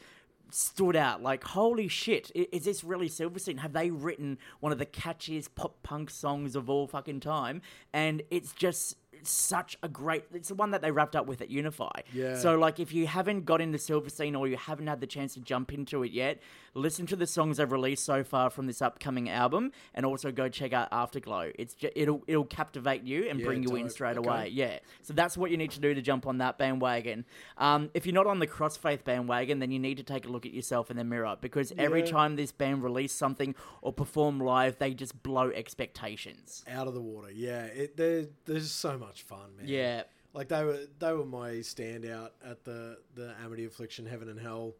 stood 0.50 0.96
out. 0.96 1.22
Like 1.22 1.44
holy 1.44 1.88
shit 1.88 2.32
is 2.34 2.66
this 2.66 2.84
really 2.84 3.10
silverstein 3.10 3.58
have 3.58 3.74
they 3.74 3.92
written 3.92 4.40
one 4.60 4.72
of 4.72 4.80
the 4.80 4.86
catchiest 4.88 5.50
pop 5.54 5.84
punk 5.84 6.10
songs 6.10 6.56
of 6.56 6.68
all 6.68 6.88
fucking 6.88 7.20
time? 7.20 7.62
And 7.94 8.24
it's 8.32 8.54
just 8.54 8.98
such 9.28 9.78
a 9.84 9.88
great 9.90 10.24
it's 10.34 10.50
the 10.50 10.56
one 10.56 10.72
that 10.72 10.82
they 10.82 10.92
wrapped 10.92 11.16
up 11.16 11.26
with 11.28 11.42
at 11.42 11.50
unify 11.50 11.90
Yeah. 12.14 12.36
so 12.36 12.56
like 12.58 12.80
if 12.80 12.94
you 12.94 13.08
haven't 13.08 13.46
got 13.46 13.62
into 13.62 13.78
silverstein 13.78 14.36
or 14.36 14.48
you 14.48 14.58
haven't 14.58 14.88
had 14.88 15.00
the 15.02 15.08
chance 15.08 15.34
to 15.36 15.40
jump 15.40 15.74
into 15.74 16.04
it 16.04 16.12
yet 16.12 16.40
listen 16.74 17.06
to 17.08 17.16
the 17.16 17.28
songs 17.28 17.58
they've 17.58 17.72
released 17.72 18.04
so 18.06 18.24
far 18.24 18.50
from 18.50 18.68
this 18.68 18.82
upcoming 18.82 19.30
album 19.30 19.72
and 19.94 20.06
also 20.06 20.32
go 20.32 20.50
check 20.50 20.74
out 20.74 20.88
afterglow 20.92 21.52
it's 21.58 21.74
just, 21.74 21.94
it'll 21.96 22.22
it'll 22.28 22.46
captivate 22.46 23.04
you 23.04 23.28
and 23.30 23.40
Yeah, 23.40 23.46
bring 23.46 23.64
you 23.64 23.76
in 23.76 23.90
straight 23.90 24.18
Okay. 24.18 24.28
away 24.28 24.50
yeah 24.54 24.80
so 25.02 25.14
that's 25.14 25.38
what 25.38 25.52
you 25.52 25.58
need 25.58 25.72
to 25.72 25.80
do 25.80 25.94
to 25.94 26.02
jump 26.02 26.28
on 26.28 26.38
that 26.40 26.58
bandwagon 26.58 27.26
um, 27.58 27.90
if 27.94 28.06
you're 28.06 28.14
not 28.16 28.28
on 28.28 28.40
the 28.40 28.48
crossfaith 28.48 29.04
bandwagon 29.04 29.60
then 29.60 29.72
you 29.72 29.80
need 29.80 29.98
to 29.98 30.04
take 30.04 30.26
a 30.26 30.30
look 30.30 30.46
at 30.46 30.54
yourself 30.54 30.92
in 30.92 30.98
the 30.98 31.04
mirror 31.04 31.36
because 31.42 31.72
every 31.78 32.02
Yeah. 32.02 32.06
time 32.12 32.36
this 32.36 32.52
band 32.52 32.84
release 32.84 33.14
something 33.14 33.56
or 33.82 33.94
perform 33.94 34.40
live 34.40 34.78
they 34.78 34.94
just 34.94 35.22
blow 35.24 35.50
expectations 35.52 36.64
out 36.68 36.88
of 36.88 36.94
the 36.94 37.02
water, 37.02 37.32
yeah. 37.32 37.66
It 37.66 37.96
they're 37.98 38.60
so 38.60 38.98
much 38.98 39.15
fun, 39.22 39.56
man. 39.58 39.68
yeah 39.68 40.04
like 40.36 40.50
they 40.50 40.64
were 40.64 40.82
they 41.00 41.14
were 41.14 41.26
my 41.26 41.52
standout 41.54 42.32
at 42.44 42.64
the 42.66 42.98
the 43.16 43.34
Amity 43.44 43.66
Affliction 43.66 44.06
Heaven 44.06 44.30
and 44.30 44.40
Hell 44.40 44.76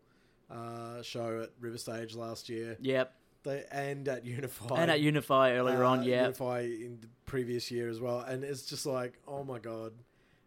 uh, 0.52 1.02
show 1.02 1.42
at 1.44 1.50
River 1.60 1.78
Stage 1.78 2.14
last 2.14 2.50
year. 2.50 2.78
yep 2.80 3.16
They 3.44 3.64
and 3.72 4.08
at 4.08 4.26
Unify 4.26 4.76
and 4.82 4.92
at 4.92 5.00
unify 5.00 5.54
earlier 5.54 5.84
uh, 5.84 5.90
on 5.90 6.04
yeah 6.04 6.24
Unify 6.24 6.60
in 6.62 7.00
the 7.02 7.08
previous 7.26 7.72
year 7.72 7.90
as 7.90 8.00
well. 8.00 8.20
And 8.20 8.44
it's 8.44 8.64
just 8.66 8.86
like, 8.86 9.14
oh 9.28 9.44
my 9.44 9.60
god, 9.60 9.94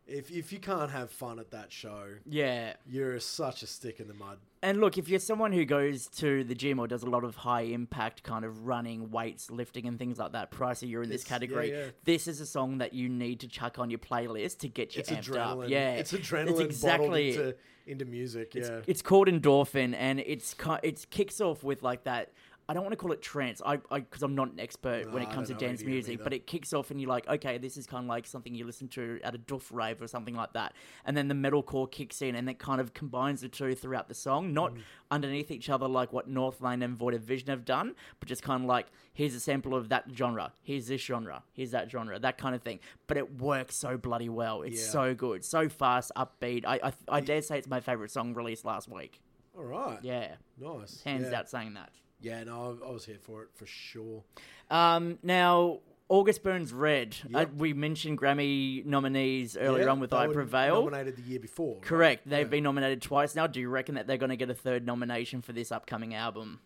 if 0.09 0.31
if 0.31 0.53
you 0.53 0.59
can't 0.59 0.91
have 0.91 1.11
fun 1.11 1.39
at 1.39 1.51
that 1.51 1.71
show, 1.71 2.05
yeah 2.27 2.75
you're 2.87 3.21
such 3.21 3.63
a 3.63 3.67
stick 3.67 4.01
in 4.01 4.09
the 4.09 4.15
mud. 4.15 4.39
And 4.61 4.81
look, 4.81 4.99
if 4.99 5.09
you're 5.09 5.21
someone 5.21 5.53
who 5.53 5.65
goes 5.65 6.09
to 6.17 6.43
the 6.43 6.55
gym 6.55 6.81
or 6.81 6.89
does 6.89 7.05
a 7.05 7.09
lot 7.09 7.23
of 7.23 7.37
high 7.37 7.61
impact 7.61 8.25
kind 8.25 8.45
of 8.45 8.67
running, 8.67 9.13
weights, 9.13 9.53
lifting, 9.53 9.87
and 9.87 9.99
things 10.01 10.19
like 10.19 10.33
that, 10.33 10.51
Pricey, 10.51 10.89
you're 10.91 11.05
in 11.05 11.11
this 11.11 11.23
category. 11.23 11.71
yeah, 11.71 11.79
yeah. 11.79 11.91
This 12.05 12.27
is 12.27 12.41
a 12.41 12.47
song 12.47 12.79
that 12.79 12.93
you 12.93 13.09
need 13.09 13.39
to 13.41 13.49
chuck 13.49 13.79
on 13.79 13.89
your 13.89 14.01
playlist 14.01 14.59
to 14.61 14.69
get 14.69 14.97
you 14.97 15.01
It's 15.01 15.11
amped 15.11 15.29
adrenaline. 15.29 15.65
up. 15.65 15.69
Yeah, 15.71 15.91
it's 15.93 16.13
adrenaline 16.13 16.61
exactly 16.65 17.31
bottled 17.33 17.47
into 17.47 17.57
into 17.87 18.05
music. 18.05 18.55
Yeah, 18.55 18.81
it's 18.89 19.01
called 19.03 19.29
endorphin, 19.29 19.95
and 19.97 20.19
it's 20.21 20.57
it 20.83 21.07
kicks 21.11 21.41
off 21.41 21.63
with 21.63 21.83
like 21.85 22.03
that 22.05 22.33
I 22.71 22.75
don't 22.75 22.83
want 22.83 22.93
to 22.93 22.97
call 22.97 23.13
it 23.13 23.23
trance, 23.23 23.63
I 23.65 23.77
because 23.77 24.23
I'm 24.23 24.35
not 24.35 24.53
an 24.53 24.61
expert 24.61 25.11
when 25.11 25.23
it 25.23 25.31
comes 25.31 25.49
to 25.49 25.55
dance 25.55 25.83
music, 25.83 26.15
either. 26.15 26.25
but 26.25 26.33
it 26.35 26.47
kicks 26.47 26.75
off 26.75 26.91
and 26.91 27.01
you're 27.01 27.09
like, 27.09 27.27
okay, 27.27 27.57
this 27.57 27.79
is 27.79 27.87
kind 27.87 28.05
of 28.05 28.09
like 28.09 28.27
something 28.27 28.55
you 28.55 28.67
listen 28.67 28.89
to 28.89 29.19
at 29.25 29.35
a 29.35 29.39
doof 29.39 29.73
rave 29.73 30.03
or 30.03 30.07
something 30.07 30.35
like 30.35 30.53
that, 30.53 30.75
and 31.07 31.17
then 31.17 31.29
the 31.29 31.35
metalcore 31.35 31.91
kicks 31.91 32.21
in 32.21 32.35
and 32.35 32.49
it 32.51 32.59
kind 32.59 32.79
of 32.81 32.93
combines 32.93 33.41
the 33.41 33.49
two 33.49 33.75
throughout 33.75 34.09
the 34.09 34.15
song, 34.15 34.53
not 34.53 34.75
Mm. 34.75 34.81
underneath 35.11 35.51
each 35.51 35.71
other 35.71 35.89
like 35.89 36.13
what 36.13 36.29
Northlane 36.31 36.85
and 36.85 36.95
Void 36.97 37.15
of 37.15 37.23
Vision 37.23 37.49
have 37.49 37.65
done, 37.65 37.95
but 38.21 38.29
just 38.29 38.43
kind 38.43 38.63
of 38.65 38.69
like 38.69 38.87
here's 39.15 39.35
a 39.35 39.41
sample 39.41 39.75
of 39.75 39.89
that 39.89 40.05
genre, 40.15 40.53
here's 40.63 40.89
this 40.89 41.01
genre, 41.01 41.43
here's 41.55 41.71
that 41.71 41.91
genre, 41.91 42.19
that 42.19 42.37
kind 42.37 42.55
of 42.55 42.63
thing. 42.63 42.81
But 43.07 43.17
it 43.17 43.41
works 43.41 43.77
so 43.77 43.97
bloody 43.97 44.29
well. 44.29 44.61
It's 44.63 44.85
Yeah. 44.85 44.91
so 44.91 45.15
good, 45.15 45.43
so 45.45 45.69
fast, 45.71 46.13
upbeat. 46.17 46.65
I 46.67 46.79
I, 46.85 46.93
I 47.09 47.21
dare 47.21 47.41
say 47.41 47.57
it's 47.57 47.67
my 47.67 47.81
favorite 47.81 48.11
song 48.11 48.35
released 48.35 48.65
last 48.67 48.89
week. 48.89 49.21
All 49.57 49.65
right. 49.65 49.99
Yeah, 50.03 50.35
Nice. 50.61 51.03
hands 51.03 51.25
yeah. 51.25 51.31
down 51.31 51.47
saying 51.47 51.75
that. 51.75 51.91
Yeah, 52.21 52.45
no, 52.45 52.79
I, 52.85 52.91
was 52.91 53.05
here 53.05 53.19
for 53.21 53.43
it 53.45 53.49
for 53.55 53.67
sure. 53.67 54.25
Um, 54.71 55.19
now, 55.23 55.79
August 56.09 56.43
Burns 56.43 56.73
Red. 56.73 57.17
Uh, 57.33 57.39
Yep. 57.41 57.53
we 57.55 57.73
mentioned 57.73 58.19
Grammy 58.19 58.85
nominees 58.85 59.57
earlier 59.57 59.85
Yeah, 59.85 59.91
on 59.93 60.01
with 60.01 60.11
they 60.11 60.17
I 60.17 60.27
were 60.27 60.35
Prevail. 60.35 60.81
Nominated 60.85 61.17
the 61.17 61.23
year 61.23 61.39
before. 61.39 61.75
right? 61.75 61.83
Correct. 61.83 62.29
They've 62.29 62.47
Yeah. 62.47 62.51
been 62.51 62.65
nominated 62.65 63.03
twice 63.03 63.35
now. 63.37 63.47
Do 63.47 63.61
you 63.61 63.69
reckon 63.69 63.95
that 63.95 64.07
they're 64.07 64.17
going 64.17 64.31
to 64.31 64.37
get 64.37 64.51
a 64.51 64.55
third 64.55 64.85
nomination 64.85 65.43
for 65.43 65.53
this 65.53 65.71
upcoming 65.71 66.15
album? 66.15 66.61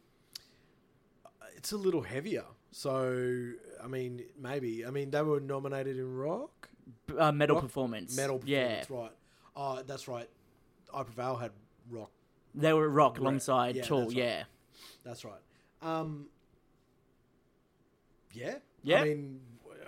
It's 1.56 1.72
a 1.72 1.76
little 1.76 2.02
heavier. 2.02 2.44
So, 2.70 3.52
I 3.82 3.86
mean, 3.86 4.24
maybe. 4.38 4.86
I 4.86 4.90
mean, 4.90 5.10
they 5.10 5.22
were 5.22 5.38
nominated 5.40 5.98
in 5.98 6.16
rock, 6.16 6.70
Uh, 7.16 7.30
metal 7.30 7.56
Rock- 7.56 7.64
performance. 7.64 8.16
metal 8.16 8.40
Yeah. 8.46 8.84
right? 8.88 9.12
Oh, 9.54 9.82
that's 9.82 10.08
right. 10.08 10.28
I 10.94 11.02
Prevail 11.02 11.36
had 11.36 11.52
rock. 11.90 12.10
They 12.54 12.72
were 12.72 12.88
rock 12.88 13.18
alongside 13.18 13.76
Yeah, 13.76 13.82
Tool. 13.82 14.06
right. 14.06 14.12
Yeah. 14.12 14.44
That's 15.04 15.24
right. 15.24 15.40
Um, 15.82 16.26
yeah. 18.32 18.56
Yeah. 18.82 19.00
I 19.00 19.04
mean, 19.04 19.40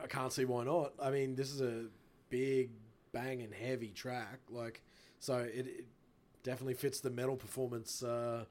I 0.02 0.06
can't 0.06 0.32
see 0.32 0.44
why 0.44 0.64
not. 0.64 0.92
I 1.00 1.10
mean, 1.10 1.34
this 1.34 1.50
is 1.50 1.60
a 1.60 1.84
big, 2.30 2.70
bang 3.12 3.42
and 3.42 3.52
heavy 3.54 3.88
track. 3.88 4.40
Like, 4.50 4.82
so 5.20 5.38
it, 5.38 5.66
it 5.66 5.86
definitely 6.42 6.74
fits 6.74 7.00
the 7.00 7.10
metal 7.10 7.36
performance 7.36 8.02
uh, 8.02 8.44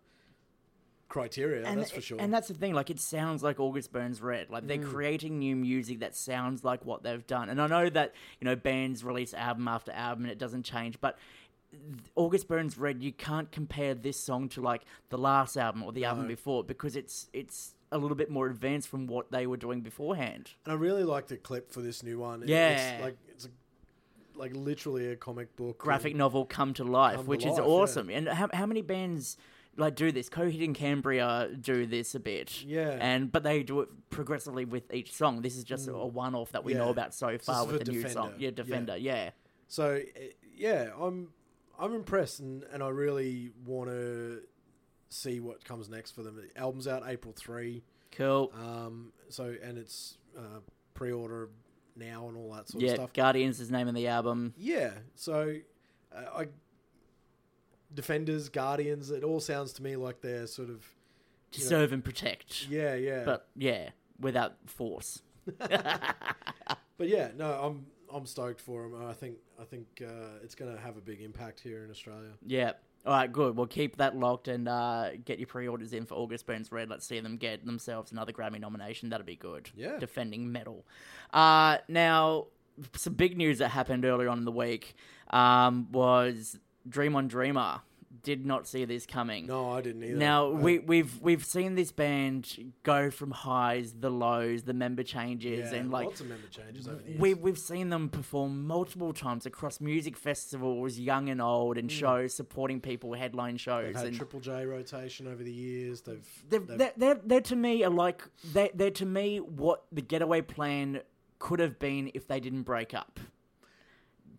criteria. 1.09 1.65
and, 1.65 1.79
that's 1.79 1.91
for 1.91 2.01
sure. 2.01 2.17
And 2.19 2.33
that's 2.33 2.47
the 2.47 2.53
thing, 2.55 2.73
like 2.73 2.89
it 2.89 2.99
sounds 2.99 3.43
like 3.43 3.59
August 3.59 3.91
Burns 3.91 4.21
Red. 4.21 4.49
Like 4.49 4.63
Mm. 4.63 4.67
they're 4.67 4.83
creating 4.83 5.37
new 5.39 5.55
music 5.55 5.99
that 5.99 6.15
sounds 6.15 6.63
like 6.63 6.85
what 6.85 7.03
they've 7.03 7.25
done. 7.27 7.49
And 7.49 7.61
I 7.61 7.67
know 7.67 7.89
that, 7.89 8.13
you 8.39 8.45
know, 8.45 8.55
bands 8.55 9.03
release 9.03 9.33
album 9.33 9.67
after 9.67 9.91
album 9.91 10.23
and 10.25 10.31
it 10.31 10.39
doesn't 10.39 10.63
change, 10.63 10.99
but 10.99 11.17
August 12.15 12.47
Burns 12.47 12.77
Red, 12.77 13.01
you 13.01 13.11
can't 13.11 13.51
compare 13.51 13.93
this 13.93 14.17
song 14.19 14.49
to 14.49 14.61
like 14.61 14.83
the 15.09 15.17
last 15.17 15.57
album 15.57 15.83
or 15.83 15.91
the 15.91 16.05
album 16.05 16.23
No. 16.23 16.29
before 16.29 16.63
because 16.63 16.95
it's 16.95 17.27
it's 17.33 17.75
a 17.91 17.97
little 17.97 18.15
bit 18.17 18.29
more 18.29 18.47
advanced 18.47 18.87
from 18.89 19.05
what 19.07 19.31
they 19.31 19.45
were 19.47 19.57
doing 19.57 19.81
beforehand. 19.81 20.51
And 20.65 20.73
I 20.73 20.75
really 20.75 21.03
like 21.03 21.27
the 21.27 21.37
clip 21.37 21.71
for 21.71 21.81
this 21.81 22.01
new 22.03 22.19
one. 22.19 22.43
Yeah. 22.47 22.69
it's 22.95 23.03
like 23.03 23.17
it's 23.29 23.45
a, 23.45 23.49
like 24.35 24.55
literally 24.55 25.07
a 25.11 25.15
comic 25.15 25.55
book 25.55 25.77
Graphic 25.77 26.15
novel 26.15 26.45
come 26.45 26.73
to 26.75 26.83
life, 26.83 27.15
Come 27.17 27.25
to 27.25 27.29
which 27.29 27.45
is 27.45 27.51
life, 27.51 27.59
yeah. 27.59 27.63
awesome. 27.65 28.09
And 28.09 28.27
how, 28.29 28.49
how 28.53 28.65
many 28.65 28.81
bands 28.81 29.37
like 29.77 29.95
do 29.95 30.11
this? 30.11 30.29
Coheed 30.29 30.63
and 30.63 30.75
Cambria 30.75 31.49
do 31.59 31.85
this 31.85 32.15
a 32.15 32.19
bit. 32.19 32.63
Yeah. 32.63 32.97
And 32.99 33.31
but 33.31 33.43
they 33.43 33.61
do 33.63 33.81
it 33.81 33.89
progressively 34.09 34.65
with 34.65 34.91
each 34.93 35.13
song. 35.13 35.41
This 35.41 35.55
is 35.55 35.63
just 35.63 35.87
a 35.87 35.93
one 35.93 36.33
off 36.35 36.51
that 36.53 36.63
we 36.63 36.73
know 36.73 36.87
Mm. 36.87 36.91
About 36.91 37.13
so 37.13 37.37
far 37.37 37.65
is 37.65 37.71
with 37.71 37.85
the 37.85 37.91
new 37.91 38.07
song. 38.09 38.33
Yeah, 38.37 38.45
Yeah. 38.47 38.51
Defender, 38.51 38.97
yeah. 38.97 39.31
So 39.67 40.01
eh, 40.15 40.29
yeah, 40.55 40.89
I'm 40.99 41.29
I'm 41.79 41.93
impressed, 41.93 42.39
and, 42.39 42.63
and 42.71 42.83
I 42.83 42.89
really 42.89 43.51
want 43.65 43.89
to 43.89 44.41
see 45.09 45.39
what 45.39 45.63
comes 45.65 45.89
next 45.89 46.11
for 46.11 46.21
them. 46.23 46.35
The 46.35 46.59
album's 46.59 46.87
out 46.87 47.03
April 47.07 47.33
three, 47.37 47.83
Cool. 48.11 48.51
um, 48.55 49.11
so 49.29 49.55
and 49.63 49.77
it's 49.77 50.17
uh, 50.37 50.59
pre-order 50.93 51.49
now 51.95 52.27
and 52.27 52.37
all 52.37 52.51
that 52.53 52.69
sort 52.69 52.83
yeah, 52.83 52.91
of 52.91 52.95
stuff. 52.97 53.13
Guardians 53.13 53.59
is 53.59 53.69
the 53.69 53.77
name 53.77 53.87
of 53.87 53.95
the 53.95 54.07
album. 54.07 54.53
Yeah, 54.57 54.91
so 55.15 55.55
uh, 56.15 56.39
I 56.39 56.47
Defenders, 57.93 58.49
Guardians, 58.49 59.11
it 59.11 59.23
all 59.23 59.39
sounds 59.39 59.73
to 59.73 59.83
me 59.83 59.95
like 59.95 60.21
they're 60.21 60.47
sort 60.47 60.69
of 60.69 60.83
To 61.51 61.61
know- 61.61 61.67
serve 61.67 61.93
and 61.93 62.03
protect. 62.03 62.67
yeah, 62.69 62.95
yeah. 62.95 63.23
But 63.23 63.47
yeah, 63.55 63.89
without 64.19 64.55
force. 64.65 65.21
But 66.95 67.07
yeah, 67.09 67.29
no, 67.35 67.51
I'm 67.51 67.85
I'm 68.13 68.25
stoked 68.25 68.61
for 68.61 68.83
them. 68.83 69.05
I 69.05 69.13
think 69.13 69.37
I 69.59 69.63
think 69.63 69.87
uh, 70.01 70.39
it's 70.43 70.55
going 70.55 70.73
to 70.73 70.79
have 70.79 70.97
a 70.97 71.01
big 71.01 71.21
impact 71.21 71.59
here 71.59 71.83
in 71.83 71.91
Australia. 71.91 72.29
Yeah. 72.45 72.73
All 73.05 73.11
right, 73.11 73.29
good. 73.29 73.57
We'll 73.57 73.67
keep 73.67 73.97
that 73.97 74.15
locked 74.15 74.47
and 74.47 74.67
uh, 74.69 75.09
get 75.25 75.37
your 75.37 75.47
pre-orders 75.47 75.91
in 75.91 76.05
for 76.05 76.15
August 76.15 76.45
Burns 76.45 76.71
Red. 76.71 76.89
Let's 76.89 77.05
see 77.05 77.19
them 77.19 77.35
get 77.35 77.65
themselves 77.65 78.13
another 78.13 78.31
Grammy 78.31 78.61
nomination. 78.61 79.09
That'd 79.09 79.25
be 79.25 79.35
good. 79.35 79.69
Yeah. 79.75 79.97
Defending 79.99 80.49
metal. 80.53 80.85
Uh, 81.33 81.79
now, 81.89 82.47
some 82.95 83.13
big 83.13 83.35
news 83.35 83.57
that 83.57 83.69
happened 83.69 84.05
earlier 84.05 84.29
on 84.29 84.37
in 84.37 84.45
the 84.45 84.53
week 84.53 84.95
um, 85.31 85.91
was 85.91 86.57
Dream 86.87 87.17
on 87.17 87.27
Dreamer. 87.27 87.81
Did 88.21 88.45
not 88.45 88.67
see 88.67 88.85
this 88.85 89.07
coming. 89.07 89.47
No, 89.47 89.71
I 89.71 89.81
didn't 89.81 90.03
either. 90.03 90.17
Now 90.17 90.49
we 90.49 90.77
we've 90.77 91.19
we've 91.19 91.43
seen 91.43 91.73
this 91.73 91.91
band 91.91 92.71
go 92.83 93.09
from 93.09 93.31
highs, 93.31 93.93
the 93.99 94.11
lows, 94.11 94.63
the 94.63 94.73
member 94.73 95.01
changes, 95.01 95.71
yeah, 95.71 95.79
and 95.79 95.89
like 95.89 96.05
lots 96.05 96.21
of 96.21 96.27
member 96.27 96.47
changes 96.47 96.87
over 96.87 97.01
the 97.01 97.09
years. 97.09 97.19
we, 97.19 97.33
we've 97.33 97.57
seen 97.57 97.89
them 97.89 98.09
perform 98.09 98.67
multiple 98.67 99.13
times 99.13 99.47
across 99.47 99.81
music 99.81 100.15
festivals, 100.15 100.99
young 100.99 101.27
and 101.29 101.41
old, 101.41 101.77
and 101.79 101.91
shows 101.91 102.35
supporting 102.35 102.79
people, 102.79 103.13
headline 103.13 103.57
shows. 103.57 103.83
Mm. 103.83 103.87
They've 103.87 103.95
had 103.95 104.05
and 104.07 104.15
Triple 104.15 104.39
J 104.41 104.65
rotation 104.67 105.27
over 105.27 105.43
the 105.43 105.51
years. 105.51 106.01
They've, 106.01 106.43
they're, 106.49 106.59
they've- 106.59 106.77
they're, 106.77 106.93
they're, 106.95 107.21
they're 107.25 107.41
to 107.41 107.55
me 107.55 107.83
are 107.83 107.89
like 107.89 108.21
they're, 108.53 108.69
they're 108.75 108.91
to 108.91 109.05
me 109.05 109.39
what 109.39 109.85
the 109.91 110.01
getaway 110.01 110.41
plan 110.41 111.01
could 111.39 111.59
have 111.59 111.79
been 111.79 112.11
if 112.13 112.27
they 112.27 112.39
didn't 112.39 112.63
break 112.63 112.93
up. 112.93 113.19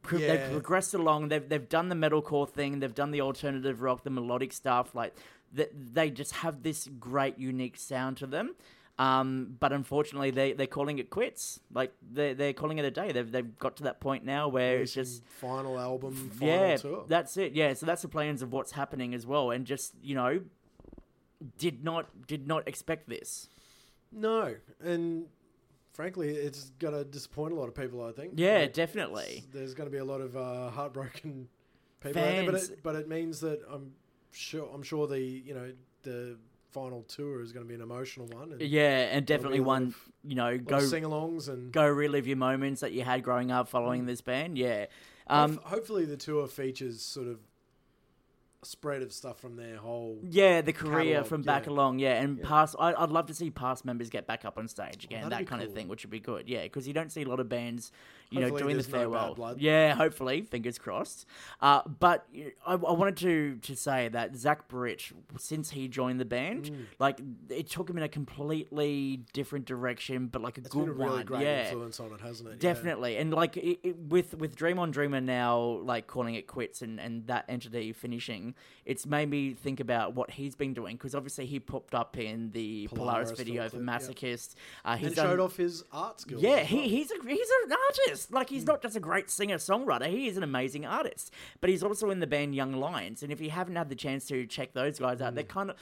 Pro- 0.04 0.18
They've 0.18 0.52
progressed 0.52 0.94
along. 0.94 1.28
They've 1.28 1.46
they've 1.48 1.68
done 1.68 1.88
the 1.88 1.96
metalcore 1.96 2.48
thing. 2.48 2.78
They've 2.80 2.94
done 2.94 3.10
the 3.10 3.20
alternative 3.22 3.82
rock, 3.82 4.04
the 4.04 4.10
melodic 4.10 4.52
stuff. 4.52 4.94
Like 4.94 5.14
they, 5.52 5.66
they 5.72 6.10
just 6.10 6.32
have 6.36 6.62
this 6.62 6.88
great, 7.00 7.38
unique 7.38 7.76
sound 7.76 8.16
to 8.18 8.26
them. 8.26 8.54
Um, 8.96 9.56
but 9.58 9.72
unfortunately, 9.72 10.30
they 10.30 10.52
they're 10.52 10.68
calling 10.68 10.98
it 11.00 11.10
quits. 11.10 11.58
Like 11.72 11.92
they 12.12 12.32
they're 12.32 12.52
calling 12.52 12.78
it 12.78 12.84
a 12.84 12.92
day. 12.92 13.10
They've 13.10 13.30
they've 13.30 13.58
got 13.58 13.76
to 13.78 13.82
that 13.84 13.98
point 13.98 14.24
now 14.24 14.46
where 14.46 14.78
it's 14.78 14.94
releasing 14.96 15.20
just 15.20 15.24
final 15.26 15.78
album, 15.80 16.14
final 16.38 16.48
yeah, 16.48 16.76
tour. 16.76 17.04
that's 17.08 17.36
it. 17.36 17.54
Yeah, 17.54 17.74
so 17.74 17.86
that's 17.86 18.02
the 18.02 18.08
plans 18.08 18.40
of 18.42 18.52
what's 18.52 18.70
happening 18.72 19.12
as 19.12 19.26
well, 19.26 19.50
and 19.50 19.64
just 19.66 19.94
you 20.00 20.14
know, 20.14 20.42
did 21.58 21.82
not 21.82 22.26
did 22.28 22.46
not 22.46 22.68
expect 22.68 23.08
this. 23.08 23.48
no, 24.12 24.54
and 24.80 25.26
frankly, 25.94 26.28
it's 26.30 26.70
going 26.78 26.92
to 26.94 27.04
disappoint 27.04 27.52
a 27.52 27.56
lot 27.56 27.68
of 27.68 27.74
people. 27.74 28.04
I 28.04 28.12
think. 28.12 28.34
Yeah, 28.36 28.58
Like, 28.58 28.74
definitely. 28.74 29.44
There's 29.52 29.72
going 29.72 29.88
to 29.88 29.92
be 29.92 29.98
a 29.98 30.04
lot 30.04 30.20
of 30.20 30.36
uh, 30.36 30.68
heartbroken 30.70 31.48
people 32.00 32.22
out 32.22 32.30
there, 32.30 32.44
but 32.50 32.54
it, 32.62 32.82
but 32.82 32.96
it 32.96 33.08
means 33.08 33.40
that 33.40 33.60
I'm 33.72 33.92
sure 34.32 34.68
I'm 34.74 34.82
sure 34.82 35.06
the 35.06 35.20
you 35.20 35.54
know 35.54 35.72
the 36.02 36.36
final 36.72 37.02
tour 37.04 37.40
is 37.40 37.52
going 37.52 37.64
to 37.64 37.68
be 37.68 37.74
an 37.76 37.80
emotional 37.80 38.26
one. 38.26 38.52
And 38.52 38.60
Yeah, 38.60 39.08
and 39.16 39.24
definitely 39.24 39.60
one 39.60 39.84
of- 39.88 40.10
you 40.24 40.34
know 40.34 40.58
go 40.58 40.80
sing-alongs 40.80 41.48
and 41.48 41.72
go 41.72 41.86
relive 41.86 42.26
your 42.26 42.36
moments 42.36 42.80
that 42.80 42.92
you 42.92 43.02
had 43.04 43.22
growing 43.22 43.50
up 43.50 43.68
following 43.68 44.06
this 44.06 44.20
band. 44.20 44.58
Yeah, 44.58 44.86
um, 45.28 45.60
hopefully 45.64 46.04
the 46.04 46.16
tour 46.16 46.46
features 46.48 47.00
sort 47.00 47.28
of 47.28 47.38
spread 48.64 49.02
of 49.02 49.12
stuff 49.12 49.38
from 49.40 49.56
their 49.56 49.76
whole. 49.76 50.18
yeah, 50.28 50.60
the 50.60 50.72
career 50.72 51.04
Catalogue, 51.16 51.26
from 51.26 51.42
back 51.42 51.66
yeah. 51.66 51.72
along. 51.72 51.98
Yeah, 51.98 52.22
and 52.22 52.38
Yeah. 52.38 52.48
past. 52.48 52.76
I, 52.78 52.94
I'd 52.94 53.10
love 53.10 53.26
to 53.26 53.34
see 53.34 53.50
past 53.50 53.84
members 53.84 54.10
get 54.10 54.26
back 54.26 54.44
up 54.44 54.58
on 54.58 54.68
stage 54.68 55.04
again. 55.04 55.22
that'd 55.22 55.32
that 55.32 55.38
be 55.40 55.44
kind 55.44 55.62
of 55.62 55.72
thing, 55.72 55.88
which 55.88 56.04
would 56.04 56.10
be 56.10 56.20
good. 56.20 56.48
Yeah, 56.48 56.62
because 56.64 56.86
you 56.88 56.94
don't 56.94 57.10
see 57.12 57.22
a 57.22 57.28
lot 57.28 57.40
of 57.40 57.48
bands, 57.48 57.92
you 58.30 58.40
know, 58.40 58.48
doing 58.50 58.76
the 58.76 58.82
there's 58.82 58.88
no 58.88 58.92
bad 58.92 59.00
farewell. 59.00 59.34
blood. 59.34 59.60
Yeah, 59.60 59.94
hopefully, 59.94 60.42
fingers 60.42 60.78
crossed. 60.78 61.26
Uh, 61.60 61.82
but 61.86 62.26
I, 62.66 62.72
I 62.72 62.76
wanted 62.76 63.16
to 63.18 63.56
to 63.62 63.76
say 63.76 64.08
that 64.08 64.36
Zach 64.36 64.68
Britt, 64.68 65.02
since 65.38 65.70
he 65.70 65.88
joined 65.88 66.20
the 66.20 66.24
band, 66.24 66.64
Mm. 66.64 66.86
like 66.98 67.20
it 67.50 67.68
took 67.68 67.88
him 67.90 67.96
in 67.96 68.02
a 68.02 68.08
completely 68.08 69.20
different 69.32 69.64
direction, 69.66 70.26
but 70.28 70.42
like 70.42 70.58
a 70.58 70.60
It's 70.60 70.70
good 70.70 70.86
been 70.86 70.88
a 70.90 70.92
really 70.92 71.16
one. 71.18 71.26
great 71.26 71.42
yeah. 71.42 71.64
influence 71.66 72.00
on 72.00 72.12
it, 72.12 72.20
hasn't 72.20 72.48
it? 72.48 72.52
Yeah. 72.62 72.72
Definitely, 72.72 73.16
and 73.16 73.32
like 73.32 73.56
it, 73.56 73.78
it, 73.82 73.96
with 73.98 74.34
with 74.38 74.56
Dream 74.56 74.78
on 74.78 74.90
Dreamer 74.90 75.20
now, 75.20 75.58
like 75.82 76.06
calling 76.06 76.34
it 76.34 76.46
quits 76.46 76.82
and, 76.82 76.98
and 77.00 77.26
that 77.26 77.44
entity 77.48 77.92
finishing, 77.92 78.53
it's 78.84 79.06
made 79.06 79.28
me 79.30 79.54
think 79.54 79.80
about 79.80 80.14
what 80.14 80.30
he's 80.30 80.54
been 80.54 80.74
doing 80.74 80.96
because 80.96 81.14
obviously 81.14 81.46
he 81.46 81.58
popped 81.58 81.94
up 81.94 82.18
in 82.18 82.50
the 82.50 82.88
Polaris, 82.88 83.30
Polaris 83.30 83.38
video 83.38 83.64
for 83.64 83.78
clip, 83.78 83.82
yeah. 83.82 83.98
Masochist. 83.98 84.54
Uh, 84.84 84.96
he's 84.96 85.06
and 85.08 85.16
done, 85.16 85.26
showed 85.26 85.40
off 85.40 85.56
his 85.56 85.84
art 85.92 86.20
skills. 86.20 86.42
yeah, 86.42 86.60
he, 86.60 86.76
well. 86.76 86.88
he's 86.88 87.10
a 87.10 87.28
he's 87.28 87.50
an 87.64 87.72
artist. 87.72 88.32
Like 88.32 88.50
he's 88.50 88.66
not 88.66 88.82
just 88.82 88.96
a 88.96 89.00
great 89.00 89.30
singer 89.30 89.56
songwriter. 89.56 90.06
He 90.08 90.28
is 90.28 90.36
an 90.36 90.42
amazing 90.42 90.86
artist. 90.86 91.32
But 91.60 91.70
he's 91.70 91.82
also 91.82 92.10
in 92.10 92.20
the 92.20 92.26
band 92.26 92.54
Young 92.54 92.72
Lions. 92.72 93.22
And 93.22 93.32
if 93.32 93.40
you 93.40 93.50
haven't 93.50 93.76
had 93.76 93.88
the 93.88 93.94
chance 93.94 94.26
to 94.26 94.46
check 94.46 94.72
those 94.74 94.98
guys 94.98 95.20
out, 95.20 95.34
they're 95.34 95.44
kind 95.44 95.70
of 95.70 95.76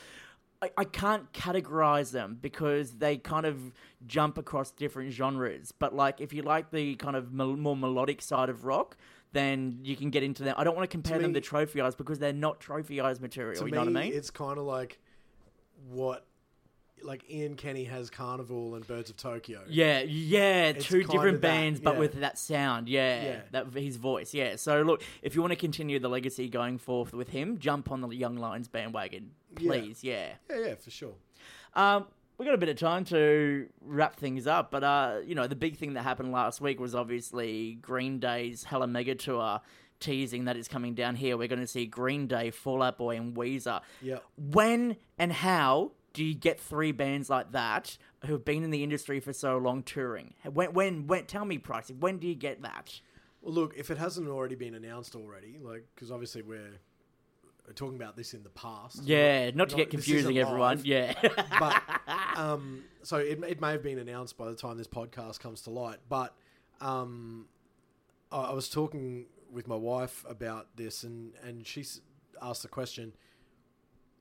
I, 0.62 0.70
I 0.76 0.84
can't 0.84 1.30
categorize 1.32 2.12
them 2.12 2.38
because 2.40 2.92
they 2.92 3.16
kind 3.16 3.44
of 3.44 3.72
jump 4.06 4.38
across 4.38 4.70
different 4.70 5.12
genres. 5.12 5.72
But 5.72 5.94
like 5.94 6.20
if 6.20 6.32
you 6.32 6.42
like 6.42 6.70
the 6.70 6.94
kind 6.94 7.16
of 7.16 7.32
more 7.32 7.76
melodic 7.76 8.22
side 8.22 8.48
of 8.48 8.64
rock. 8.64 8.96
Then 9.32 9.78
you 9.82 9.96
can 9.96 10.10
get 10.10 10.22
into 10.22 10.42
them. 10.42 10.54
I 10.58 10.64
don't 10.64 10.76
want 10.76 10.88
to 10.88 10.94
compare 10.94 11.18
them 11.18 11.32
me- 11.32 11.40
to 11.40 11.40
trophy 11.40 11.80
eyes 11.80 11.94
because 11.94 12.18
they're 12.18 12.32
not 12.32 12.60
trophy 12.60 13.00
eyes 13.00 13.20
material. 13.20 13.54
to 13.54 13.60
you 13.60 13.66
me, 13.66 13.70
know 13.72 13.78
what 13.84 13.88
I 13.88 14.04
mean? 14.04 14.12
it's 14.12 14.30
kind 14.30 14.58
of 14.58 14.64
like 14.64 14.98
what 15.90 16.26
like 17.02 17.28
Ian 17.28 17.56
Kenny 17.56 17.82
has 17.84 18.10
Karnivool 18.10 18.76
and 18.76 18.86
Birds 18.86 19.10
of 19.10 19.16
Tokyo. 19.16 19.62
Yeah, 19.68 20.02
yeah, 20.02 20.66
It's 20.66 20.86
two 20.86 21.02
different 21.02 21.40
that, 21.40 21.48
bands, 21.48 21.80
but 21.80 21.94
yeah. 21.94 21.98
with 22.00 22.20
that 22.20 22.38
sound. 22.38 22.88
Yeah, 22.88 23.24
Yeah. 23.24 23.40
that 23.50 23.72
his 23.74 23.96
voice. 23.96 24.32
Yeah. 24.32 24.54
So 24.54 24.82
look, 24.82 25.02
if 25.20 25.34
you 25.34 25.40
want 25.40 25.50
to 25.50 25.56
continue 25.56 25.98
the 25.98 26.08
legacy 26.08 26.48
going 26.48 26.78
forth 26.78 27.12
with 27.12 27.30
him, 27.30 27.58
jump 27.58 27.90
on 27.90 28.02
the 28.02 28.08
Young 28.10 28.36
Lions 28.36 28.68
bandwagon, 28.68 29.32
please. 29.56 30.04
Yeah. 30.04 30.34
yeah, 30.48 30.58
yeah, 30.66 30.74
for 30.76 30.90
sure. 30.90 31.14
Um, 31.74 32.06
we 32.42 32.46
got 32.46 32.54
a 32.54 32.58
bit 32.58 32.68
of 32.68 32.76
time 32.76 33.04
to 33.04 33.68
wrap 33.80 34.16
things 34.16 34.48
up, 34.48 34.72
but 34.72 34.82
uh, 34.82 35.20
you 35.24 35.36
know, 35.36 35.46
the 35.46 35.54
big 35.54 35.76
thing 35.76 35.92
that 35.94 36.02
happened 36.02 36.32
last 36.32 36.60
week 36.60 36.80
was 36.80 36.92
obviously 36.92 37.78
Green 37.80 38.18
Day's 38.18 38.64
Hella 38.64 38.88
Mega 38.88 39.14
Tour 39.14 39.60
teasing 40.00 40.46
that 40.46 40.56
is 40.56 40.66
coming 40.66 40.94
down 40.94 41.14
here. 41.14 41.36
We're 41.36 41.46
going 41.46 41.60
to 41.60 41.68
see 41.68 41.86
Green 41.86 42.26
Day, 42.26 42.50
Fall 42.50 42.82
Out 42.82 42.98
Boy, 42.98 43.16
and 43.16 43.36
Weezer. 43.36 43.80
Yeah. 44.00 44.18
When 44.36 44.96
and 45.20 45.32
how 45.32 45.92
do 46.14 46.24
you 46.24 46.34
get 46.34 46.58
three 46.58 46.90
bands 46.90 47.30
like 47.30 47.52
that 47.52 47.96
who 48.26 48.32
have 48.32 48.44
been 48.44 48.64
in 48.64 48.70
the 48.70 48.82
industry 48.82 49.20
for 49.20 49.32
so 49.32 49.56
long 49.56 49.84
touring? 49.84 50.34
When, 50.42 50.72
when, 50.72 51.06
when? 51.06 51.26
Tell 51.26 51.44
me, 51.44 51.58
Pricey, 51.58 51.96
when 51.96 52.18
do 52.18 52.26
you 52.26 52.34
get 52.34 52.62
that? 52.62 53.00
Well, 53.40 53.54
look, 53.54 53.74
if 53.76 53.88
it 53.88 53.98
hasn't 53.98 54.26
already 54.26 54.56
been 54.56 54.74
announced 54.74 55.14
already, 55.14 55.58
like 55.62 55.84
because 55.94 56.10
obviously 56.10 56.42
we're 56.42 56.80
talking 57.72 57.96
about 57.96 58.16
this 58.16 58.34
in 58.34 58.42
the 58.42 58.50
past. 58.50 59.02
Yeah, 59.04 59.50
not 59.52 59.68
to 59.70 59.76
get 59.76 59.90
confusing, 59.90 60.38
everyone. 60.38 60.78
live. 60.78 60.86
Yeah. 60.86 61.14
but 61.58 61.82
um, 62.36 62.84
so 63.02 63.16
it, 63.16 63.42
it 63.44 63.60
may 63.60 63.72
have 63.72 63.82
been 63.82 63.98
announced 63.98 64.36
by 64.36 64.48
the 64.48 64.56
time 64.56 64.76
this 64.76 64.88
podcast 64.88 65.40
comes 65.40 65.62
to 65.62 65.70
light. 65.70 65.98
But 66.08 66.34
um, 66.80 67.46
I, 68.30 68.42
I 68.42 68.52
was 68.52 68.68
talking 68.68 69.26
with 69.50 69.68
my 69.68 69.76
wife 69.76 70.24
about 70.28 70.76
this, 70.76 71.04
and 71.04 71.32
and 71.44 71.66
she 71.66 71.84
asked 72.40 72.62
the 72.62 72.68
question, 72.68 73.12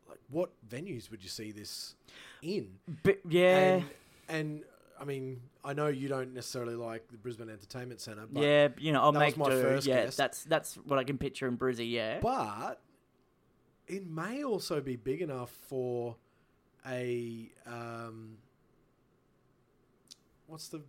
like, 0.07 0.19
what 0.29 0.51
venues 0.67 1.09
would 1.09 1.23
you 1.23 1.29
see 1.29 1.51
this 1.51 1.95
in? 2.41 2.69
but, 3.03 3.19
yeah. 3.27 3.57
And, 3.57 3.85
and 4.29 4.63
I 4.99 5.03
mean, 5.03 5.41
I 5.63 5.73
know 5.73 5.87
you 5.87 6.07
don't 6.07 6.33
necessarily 6.33 6.75
like 6.75 7.07
the 7.09 7.17
Brisbane 7.17 7.49
Entertainment 7.49 8.01
Centre, 8.01 8.27
but 8.31 8.43
yeah, 8.43 8.67
you 8.77 8.91
know, 8.91 9.01
I'll 9.01 9.11
make 9.11 9.35
my 9.35 9.49
do. 9.49 9.61
first 9.61 9.87
yeah, 9.87 10.05
guess. 10.05 10.15
that's 10.15 10.43
that's 10.43 10.75
what 10.75 10.99
I 10.99 11.03
can 11.03 11.17
picture 11.17 11.47
in 11.47 11.57
Brizzy. 11.57 11.89
Yeah, 11.91 12.19
but 12.21 12.79
it 13.91 14.07
may 14.07 14.43
also 14.43 14.79
be 14.81 14.95
big 14.95 15.21
enough 15.21 15.51
for 15.67 16.15
a 16.87 17.49
um, 17.67 18.37
what's 20.47 20.67
the 20.69 20.81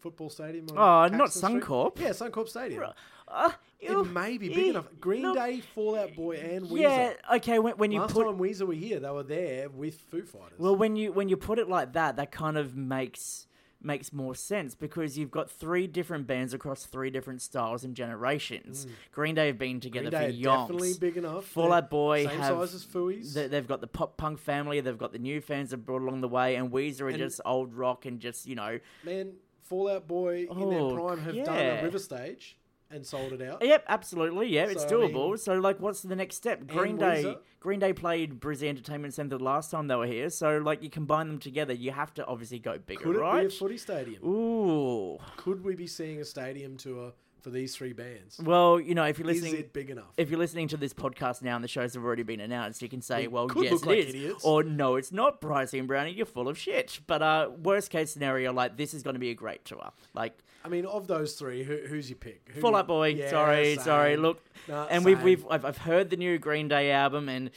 football 0.00 0.30
stadium? 0.30 0.66
on 0.70 0.78
Oh, 0.78 1.16
not 1.16 1.28
Caxton 1.28 1.50
Street? 1.50 1.62
Suncorp. 1.64 1.98
Yeah, 2.00 2.10
Suncorp 2.10 2.48
Stadium. 2.48 2.84
Uh, 3.26 3.50
It 3.80 4.06
may 4.12 4.38
be 4.38 4.48
big 4.48 4.68
enough. 4.68 4.86
Green 5.00 5.34
Day, 5.34 5.60
Fall 5.60 5.98
Out 5.98 6.14
Boy, 6.16 6.36
and 6.36 6.66
Weezer. 6.66 6.80
Yeah, 6.80 7.12
okay. 7.36 7.58
When, 7.58 7.74
when 7.76 7.92
you 7.92 8.00
Last 8.00 8.14
put 8.14 8.24
time 8.24 8.38
Weezer 8.38 8.66
were 8.66 8.72
here, 8.74 9.00
they 9.00 9.10
were 9.10 9.22
there 9.22 9.68
with 9.68 10.00
Foo 10.10 10.22
Fighters. 10.24 10.58
well, 10.58 10.74
when 10.74 10.96
you 10.96 11.12
when 11.12 11.28
you 11.28 11.36
put 11.36 11.58
it 11.58 11.68
like 11.68 11.92
that, 11.92 12.16
that 12.16 12.32
kind 12.32 12.56
of 12.56 12.74
makes 12.76 13.46
makes 13.80 14.12
more 14.12 14.34
sense 14.34 14.74
because 14.74 15.16
you've 15.16 15.30
got 15.30 15.50
three 15.50 15.86
different 15.86 16.26
bands 16.26 16.52
across 16.52 16.84
three 16.84 17.10
different 17.10 17.40
styles 17.40 17.84
and 17.84 17.94
generations. 17.94 18.86
Green 19.12 19.34
Day 19.36 19.46
have 19.46 19.58
been 19.58 19.78
together 19.80 20.08
Mm. 20.08 20.10
Green 20.10 20.30
Day 20.30 20.42
for 20.42 20.48
yonks. 20.48 20.60
definitely 20.62 20.94
big 21.00 21.16
enough. 21.16 21.44
Fall 21.44 21.72
Out 21.72 21.88
Boy 21.90 22.26
same 22.26 22.40
have 22.40 22.56
size 22.58 22.74
as 22.74 22.84
Fooey's. 22.84 23.34
they- 23.34 23.46
they've 23.48 23.68
got 23.68 23.80
the 23.80 23.86
pop 23.86 24.16
punk 24.16 24.38
family. 24.40 24.80
They've 24.80 24.98
got 24.98 25.12
the 25.12 25.18
new 25.18 25.40
fans 25.40 25.70
that 25.70 25.78
brought 25.78 26.02
along 26.02 26.20
the 26.22 26.28
way, 26.28 26.56
and 26.56 26.70
Weezer 26.72 27.02
are 27.02 27.08
And- 27.10 27.18
just 27.18 27.40
old 27.44 27.72
rock 27.74 28.04
and 28.06 28.18
just 28.20 28.46
you 28.46 28.54
know. 28.56 28.80
Man, 29.04 29.34
Fall 29.60 29.88
Out 29.88 30.08
Boy 30.08 30.42
in 30.42 30.48
Oh, 30.50 30.70
their 30.70 30.96
prime 30.98 31.18
have 31.20 31.44
done 31.44 31.56
a 31.58 31.82
river 31.84 31.98
stage 31.98 32.56
and 32.90 33.04
sold 33.06 33.32
it 33.32 33.42
out. 33.42 33.64
Yep, 33.64 33.84
absolutely. 33.88 34.48
Yeah, 34.48 34.64
it's 34.66 34.82
So, 34.82 34.88
I 35.02 35.06
doable. 35.10 35.28
mean- 35.30 35.36
so, 35.38 35.54
like, 35.58 35.78
what's 35.80 36.02
the 36.02 36.16
next 36.16 36.36
step? 36.36 36.66
Green 36.66 36.96
Day. 36.96 37.22
Weezer. 37.24 37.38
Green 37.60 37.80
Day 37.80 37.92
played 37.92 38.40
Brizzy 38.40 38.68
Entertainment 38.68 39.14
Centre 39.14 39.36
the 39.36 39.42
last 39.44 39.70
time 39.70 39.88
they 39.88 39.96
were 39.96 40.06
here. 40.06 40.30
So, 40.30 40.58
like, 40.58 40.82
you 40.82 40.88
combine 40.90 41.28
them 41.28 41.38
together, 41.38 41.72
you 41.74 41.90
have 41.90 42.14
to 42.14 42.24
obviously 42.26 42.58
go 42.60 42.78
bigger, 42.78 43.02
Could 43.02 43.16
it 43.16 43.20
right? 43.20 43.40
be 43.40 43.46
a 43.46 43.50
footy 43.50 43.76
stadium? 43.76 44.24
Ooh. 44.24 45.18
Could 45.36 45.64
we 45.64 45.74
be 45.74 45.86
seeing 45.86 46.20
a 46.20 46.24
stadium 46.24 46.76
tour 46.76 47.12
for 47.42 47.50
these 47.50 47.74
three 47.76 47.92
bands? 47.92 48.38
Well, 48.42 48.78
you 48.80 48.94
know, 48.94 49.04
if 49.04 49.18
you're 49.18 49.28
Is 49.30 49.42
listening, 49.42 49.60
it 49.60 49.72
big 49.72 49.90
enough? 49.90 50.06
if 50.16 50.30
you're 50.30 50.38
listening 50.38 50.68
to 50.68 50.76
this 50.76 50.94
podcast 50.94 51.42
now 51.42 51.56
and 51.56 51.64
the 51.64 51.68
shows 51.68 51.94
have 51.94 52.04
already 52.04 52.22
been 52.22 52.40
announced, 52.40 52.80
you 52.80 52.88
can 52.88 53.00
say, 53.02 53.22
We 53.22 53.28
"Well, 53.28 53.48
yes, 53.56 53.82
it 53.82 53.86
like 53.86 53.98
is," 53.98 54.08
idiots. 54.14 54.44
or 54.44 54.62
"No, 54.62 54.94
it's 54.96 55.12
not." 55.12 55.40
Pricey 55.40 55.78
and 55.78 55.86
Brownie, 55.88 56.12
you're 56.12 56.26
full 56.26 56.48
of 56.48 56.56
shit. 56.58 57.00
But 57.06 57.22
uh, 57.22 57.50
worst 57.62 57.90
case 57.90 58.10
scenario, 58.12 58.52
like 58.52 58.76
this 58.76 58.94
is 58.94 59.02
going 59.02 59.14
to 59.14 59.20
be 59.20 59.30
a 59.30 59.34
great 59.34 59.64
tour. 59.64 59.90
Like 60.14 60.38
I 60.68 60.70
mean, 60.70 60.84
of 60.84 61.06
those 61.06 61.32
three, 61.32 61.64
who, 61.64 61.78
who's 61.88 62.10
your 62.10 62.18
pick? 62.18 62.42
Who 62.52 62.60
Fall 62.60 62.76
Out 62.76 62.86
Boy. 62.86 63.08
Yeah, 63.08 63.30
sorry, 63.30 63.76
same. 63.76 63.84
sorry. 63.84 64.16
Look, 64.18 64.44
and 64.68 65.02
we've 65.02 65.16
same. 65.16 65.24
we've 65.24 65.46
I've, 65.48 65.64
I've 65.64 65.78
heard 65.78 66.10
the 66.10 66.16
new 66.18 66.36
Green 66.38 66.68
Day 66.68 66.90
album, 66.90 67.30
and 67.30 67.50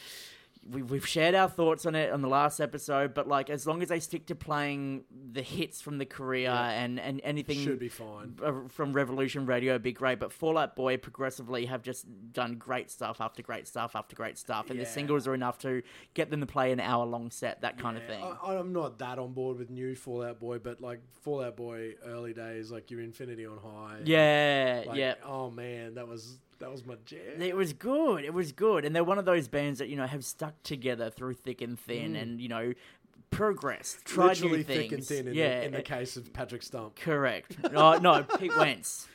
we've 0.70 0.88
we've 0.90 1.06
shared 1.06 1.34
our 1.34 1.48
thoughts 1.48 1.86
on 1.86 1.94
it 1.94 2.12
on 2.12 2.22
the 2.22 2.28
last 2.28 2.60
episode. 2.60 3.14
But 3.14 3.26
like, 3.28 3.50
as 3.50 3.66
long 3.66 3.82
as 3.82 3.88
they 3.88 4.00
stick 4.00 4.26
to 4.26 4.34
playing 4.34 5.04
the 5.32 5.42
hits 5.42 5.80
from 5.80 5.98
the 5.98 6.06
career 6.06 6.42
Yeah. 6.50 6.68
and 6.70 7.00
and 7.00 7.20
anything 7.24 7.58
should 7.58 7.78
be 7.78 7.88
fine. 7.88 8.36
uh, 8.44 8.68
from 8.68 8.92
Revolution 8.92 9.46
Radio 9.46 9.78
be 9.78 9.92
great, 9.92 10.18
but 10.20 10.32
Fall 10.32 10.58
Out 10.58 10.76
Boy 10.76 10.96
progressively 10.96 11.66
have 11.66 11.82
just 11.82 12.06
done 12.32 12.56
great 12.56 12.90
stuff 12.90 13.20
after 13.20 13.42
great 13.42 13.66
stuff 13.66 13.96
after 13.96 14.14
great 14.14 14.38
stuff, 14.38 14.70
and 14.70 14.78
the 14.78 14.86
singles 14.86 15.26
are 15.26 15.34
enough 15.34 15.58
to 15.60 15.82
get 16.14 16.30
them 16.30 16.40
to 16.40 16.46
play 16.46 16.70
an 16.72 16.80
hour 16.80 17.04
long 17.06 17.30
set, 17.30 17.60
that 17.62 17.78
kind 17.78 17.96
of 17.96 18.04
thing. 18.04 18.22
I, 18.22 18.56
I'm 18.56 18.72
not 18.72 18.98
that 18.98 19.18
on 19.18 19.32
board 19.32 19.58
with 19.58 19.70
new 19.70 19.94
Fall 19.96 20.22
Out 20.22 20.38
Boy, 20.40 20.58
but 20.58 20.80
like 20.80 21.00
Fall 21.22 21.42
Out 21.42 21.56
Boy 21.56 21.94
early 22.06 22.34
days, 22.34 22.70
like 22.70 22.90
your 22.90 23.00
Infinity 23.00 23.46
on 23.46 23.58
High. 23.58 23.98
yeah, 24.04 24.84
like, 24.86 24.96
yeah. 24.98 25.14
Oh 25.24 25.50
man, 25.50 25.94
that 25.94 26.06
was 26.06 26.38
that 26.62 26.70
was 26.72 26.86
my 26.86 26.94
jam. 27.04 27.40
It 27.40 27.54
was 27.56 27.72
good. 27.74 28.24
It 28.24 28.32
was 28.32 28.52
good, 28.52 28.84
and 28.84 28.94
they're 28.96 29.04
one 29.04 29.18
of 29.18 29.24
those 29.26 29.46
bands 29.48 29.78
that 29.80 29.88
you 29.88 29.96
know 29.96 30.06
have 30.06 30.24
stuck 30.24 30.54
together 30.62 31.10
through 31.10 31.34
thick 31.34 31.60
and 31.60 31.78
thin, 31.78 32.16
and 32.16 32.40
you 32.40 32.48
know 32.48 32.72
progressed, 33.30 34.04
tried 34.04 34.24
Mm. 34.24 34.28
Literally 34.28 34.56
new 34.58 34.62
things. 34.64 34.78
thick 34.82 34.92
and 34.92 35.04
thin 35.04 35.28
in, 35.28 35.34
yeah, 35.34 35.60
the, 35.60 35.66
in 35.66 35.72
the 35.72 35.82
case 35.82 36.16
of 36.16 36.32
Patrick 36.32 36.62
Stump. 36.62 36.96
correct. 36.96 37.56
no, 37.72 37.98
no, 37.98 38.22
Pete 38.38 38.56
Wentz. 38.56 39.08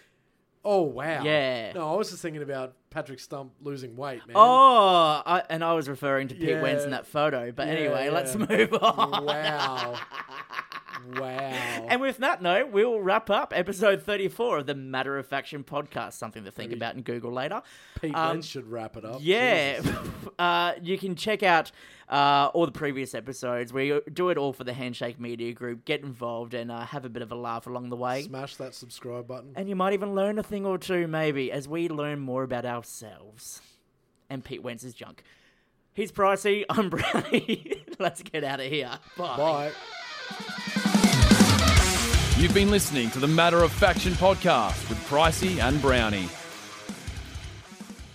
Oh 0.66 0.82
wow. 0.82 1.24
Yeah. 1.24 1.72
No, 1.74 1.94
I 1.94 1.96
was 1.96 2.10
just 2.10 2.22
thinking 2.22 2.42
about 2.42 2.74
Patrick 2.90 3.20
Stump 3.20 3.54
losing 3.62 3.96
weight, 3.96 4.26
man. 4.28 4.36
Oh, 4.36 5.22
I, 5.26 5.44
and 5.50 5.64
I 5.64 5.74
was 5.74 5.88
referring 5.88 6.28
to 6.30 6.36
Pete 6.36 6.62
Wentz 6.62 6.84
in 6.84 6.90
that 6.92 7.08
photo. 7.08 7.54
But 7.54 7.68
Yeah, 7.68 7.74
anyway, 7.74 8.10
let's 8.10 8.36
move 8.36 8.74
on. 8.74 9.24
Wow. 9.26 9.98
wow. 11.18 11.86
And 11.90 12.02
with 12.02 12.18
that 12.18 12.42
note, 12.42 12.72
we'll 12.72 13.00
wrap 13.00 13.30
up 13.30 13.54
episode 13.56 14.02
34 14.04 14.60
of 14.60 14.66
the 14.66 14.76
Matter 14.76 15.18
of 15.18 15.28
Faction 15.28 15.64
podcast. 15.64 16.14
Something 16.14 16.44
to 16.46 16.52
think 16.52 16.70
Maybe 16.70 16.80
about 16.80 16.96
in 16.96 17.02
Google 17.02 17.32
later. 17.32 17.62
Pete 18.02 18.16
um, 18.16 18.30
Wentz 18.30 18.48
should 18.48 18.70
wrap 18.70 18.98
it 18.98 19.06
up. 19.06 19.20
Yeah. 19.22 19.82
Uh, 20.40 20.74
you 20.84 21.00
can 21.00 21.16
check 21.16 21.42
out 21.42 21.72
uh, 22.10 22.52
all 22.54 22.68
the 22.68 22.72
previous 22.72 23.16
episodes. 23.16 23.74
We 23.74 24.00
do 24.14 24.30
it 24.30 24.38
all 24.38 24.54
for 24.54 24.64
the 24.64 24.74
Handshake 24.74 25.20
Media 25.20 25.52
Group. 25.52 25.84
Get 25.84 26.02
involved 26.04 26.54
and 26.54 26.72
uh, 26.72 26.82
have 26.82 27.06
a 27.06 27.10
bit 27.10 27.24
of 27.24 27.32
a 27.32 27.36
laugh 27.36 27.66
along 27.66 27.90
the 27.90 27.96
way. 27.96 28.22
Smash 28.22 28.56
that 28.58 28.76
subscribe 28.76 29.28
button. 29.28 29.54
And 29.56 29.68
you 29.68 29.76
might 29.76 29.94
even 29.94 30.14
learn 30.14 30.38
a 30.38 30.44
thing 30.44 30.64
or 30.64 30.78
two, 30.78 31.08
maybe, 31.08 31.52
as 31.52 31.68
we 31.68 31.90
learn 31.90 32.20
more 32.20 32.44
about 32.44 32.66
ourselves 32.66 33.64
and 34.30 34.44
Pete 34.44 34.62
Wentz's 34.62 34.94
junk. 34.94 35.24
He's 35.94 36.12
Pricey. 36.12 36.66
I'm 36.70 36.90
Brownie. 36.92 37.84
Let's 37.98 38.22
get 38.22 38.44
out 38.44 38.60
of 38.60 38.68
here. 38.68 39.00
Bye. 39.18 39.38
Bye. 39.38 39.72
You've 42.38 42.54
been 42.54 42.70
listening 42.70 43.10
to 43.12 43.20
the 43.20 43.28
Matter 43.28 43.64
of 43.64 43.72
Faction 43.72 44.14
podcast 44.14 44.88
with 44.90 45.00
Pricey 45.10 45.60
and 45.60 45.82
Brownie. 45.82 46.30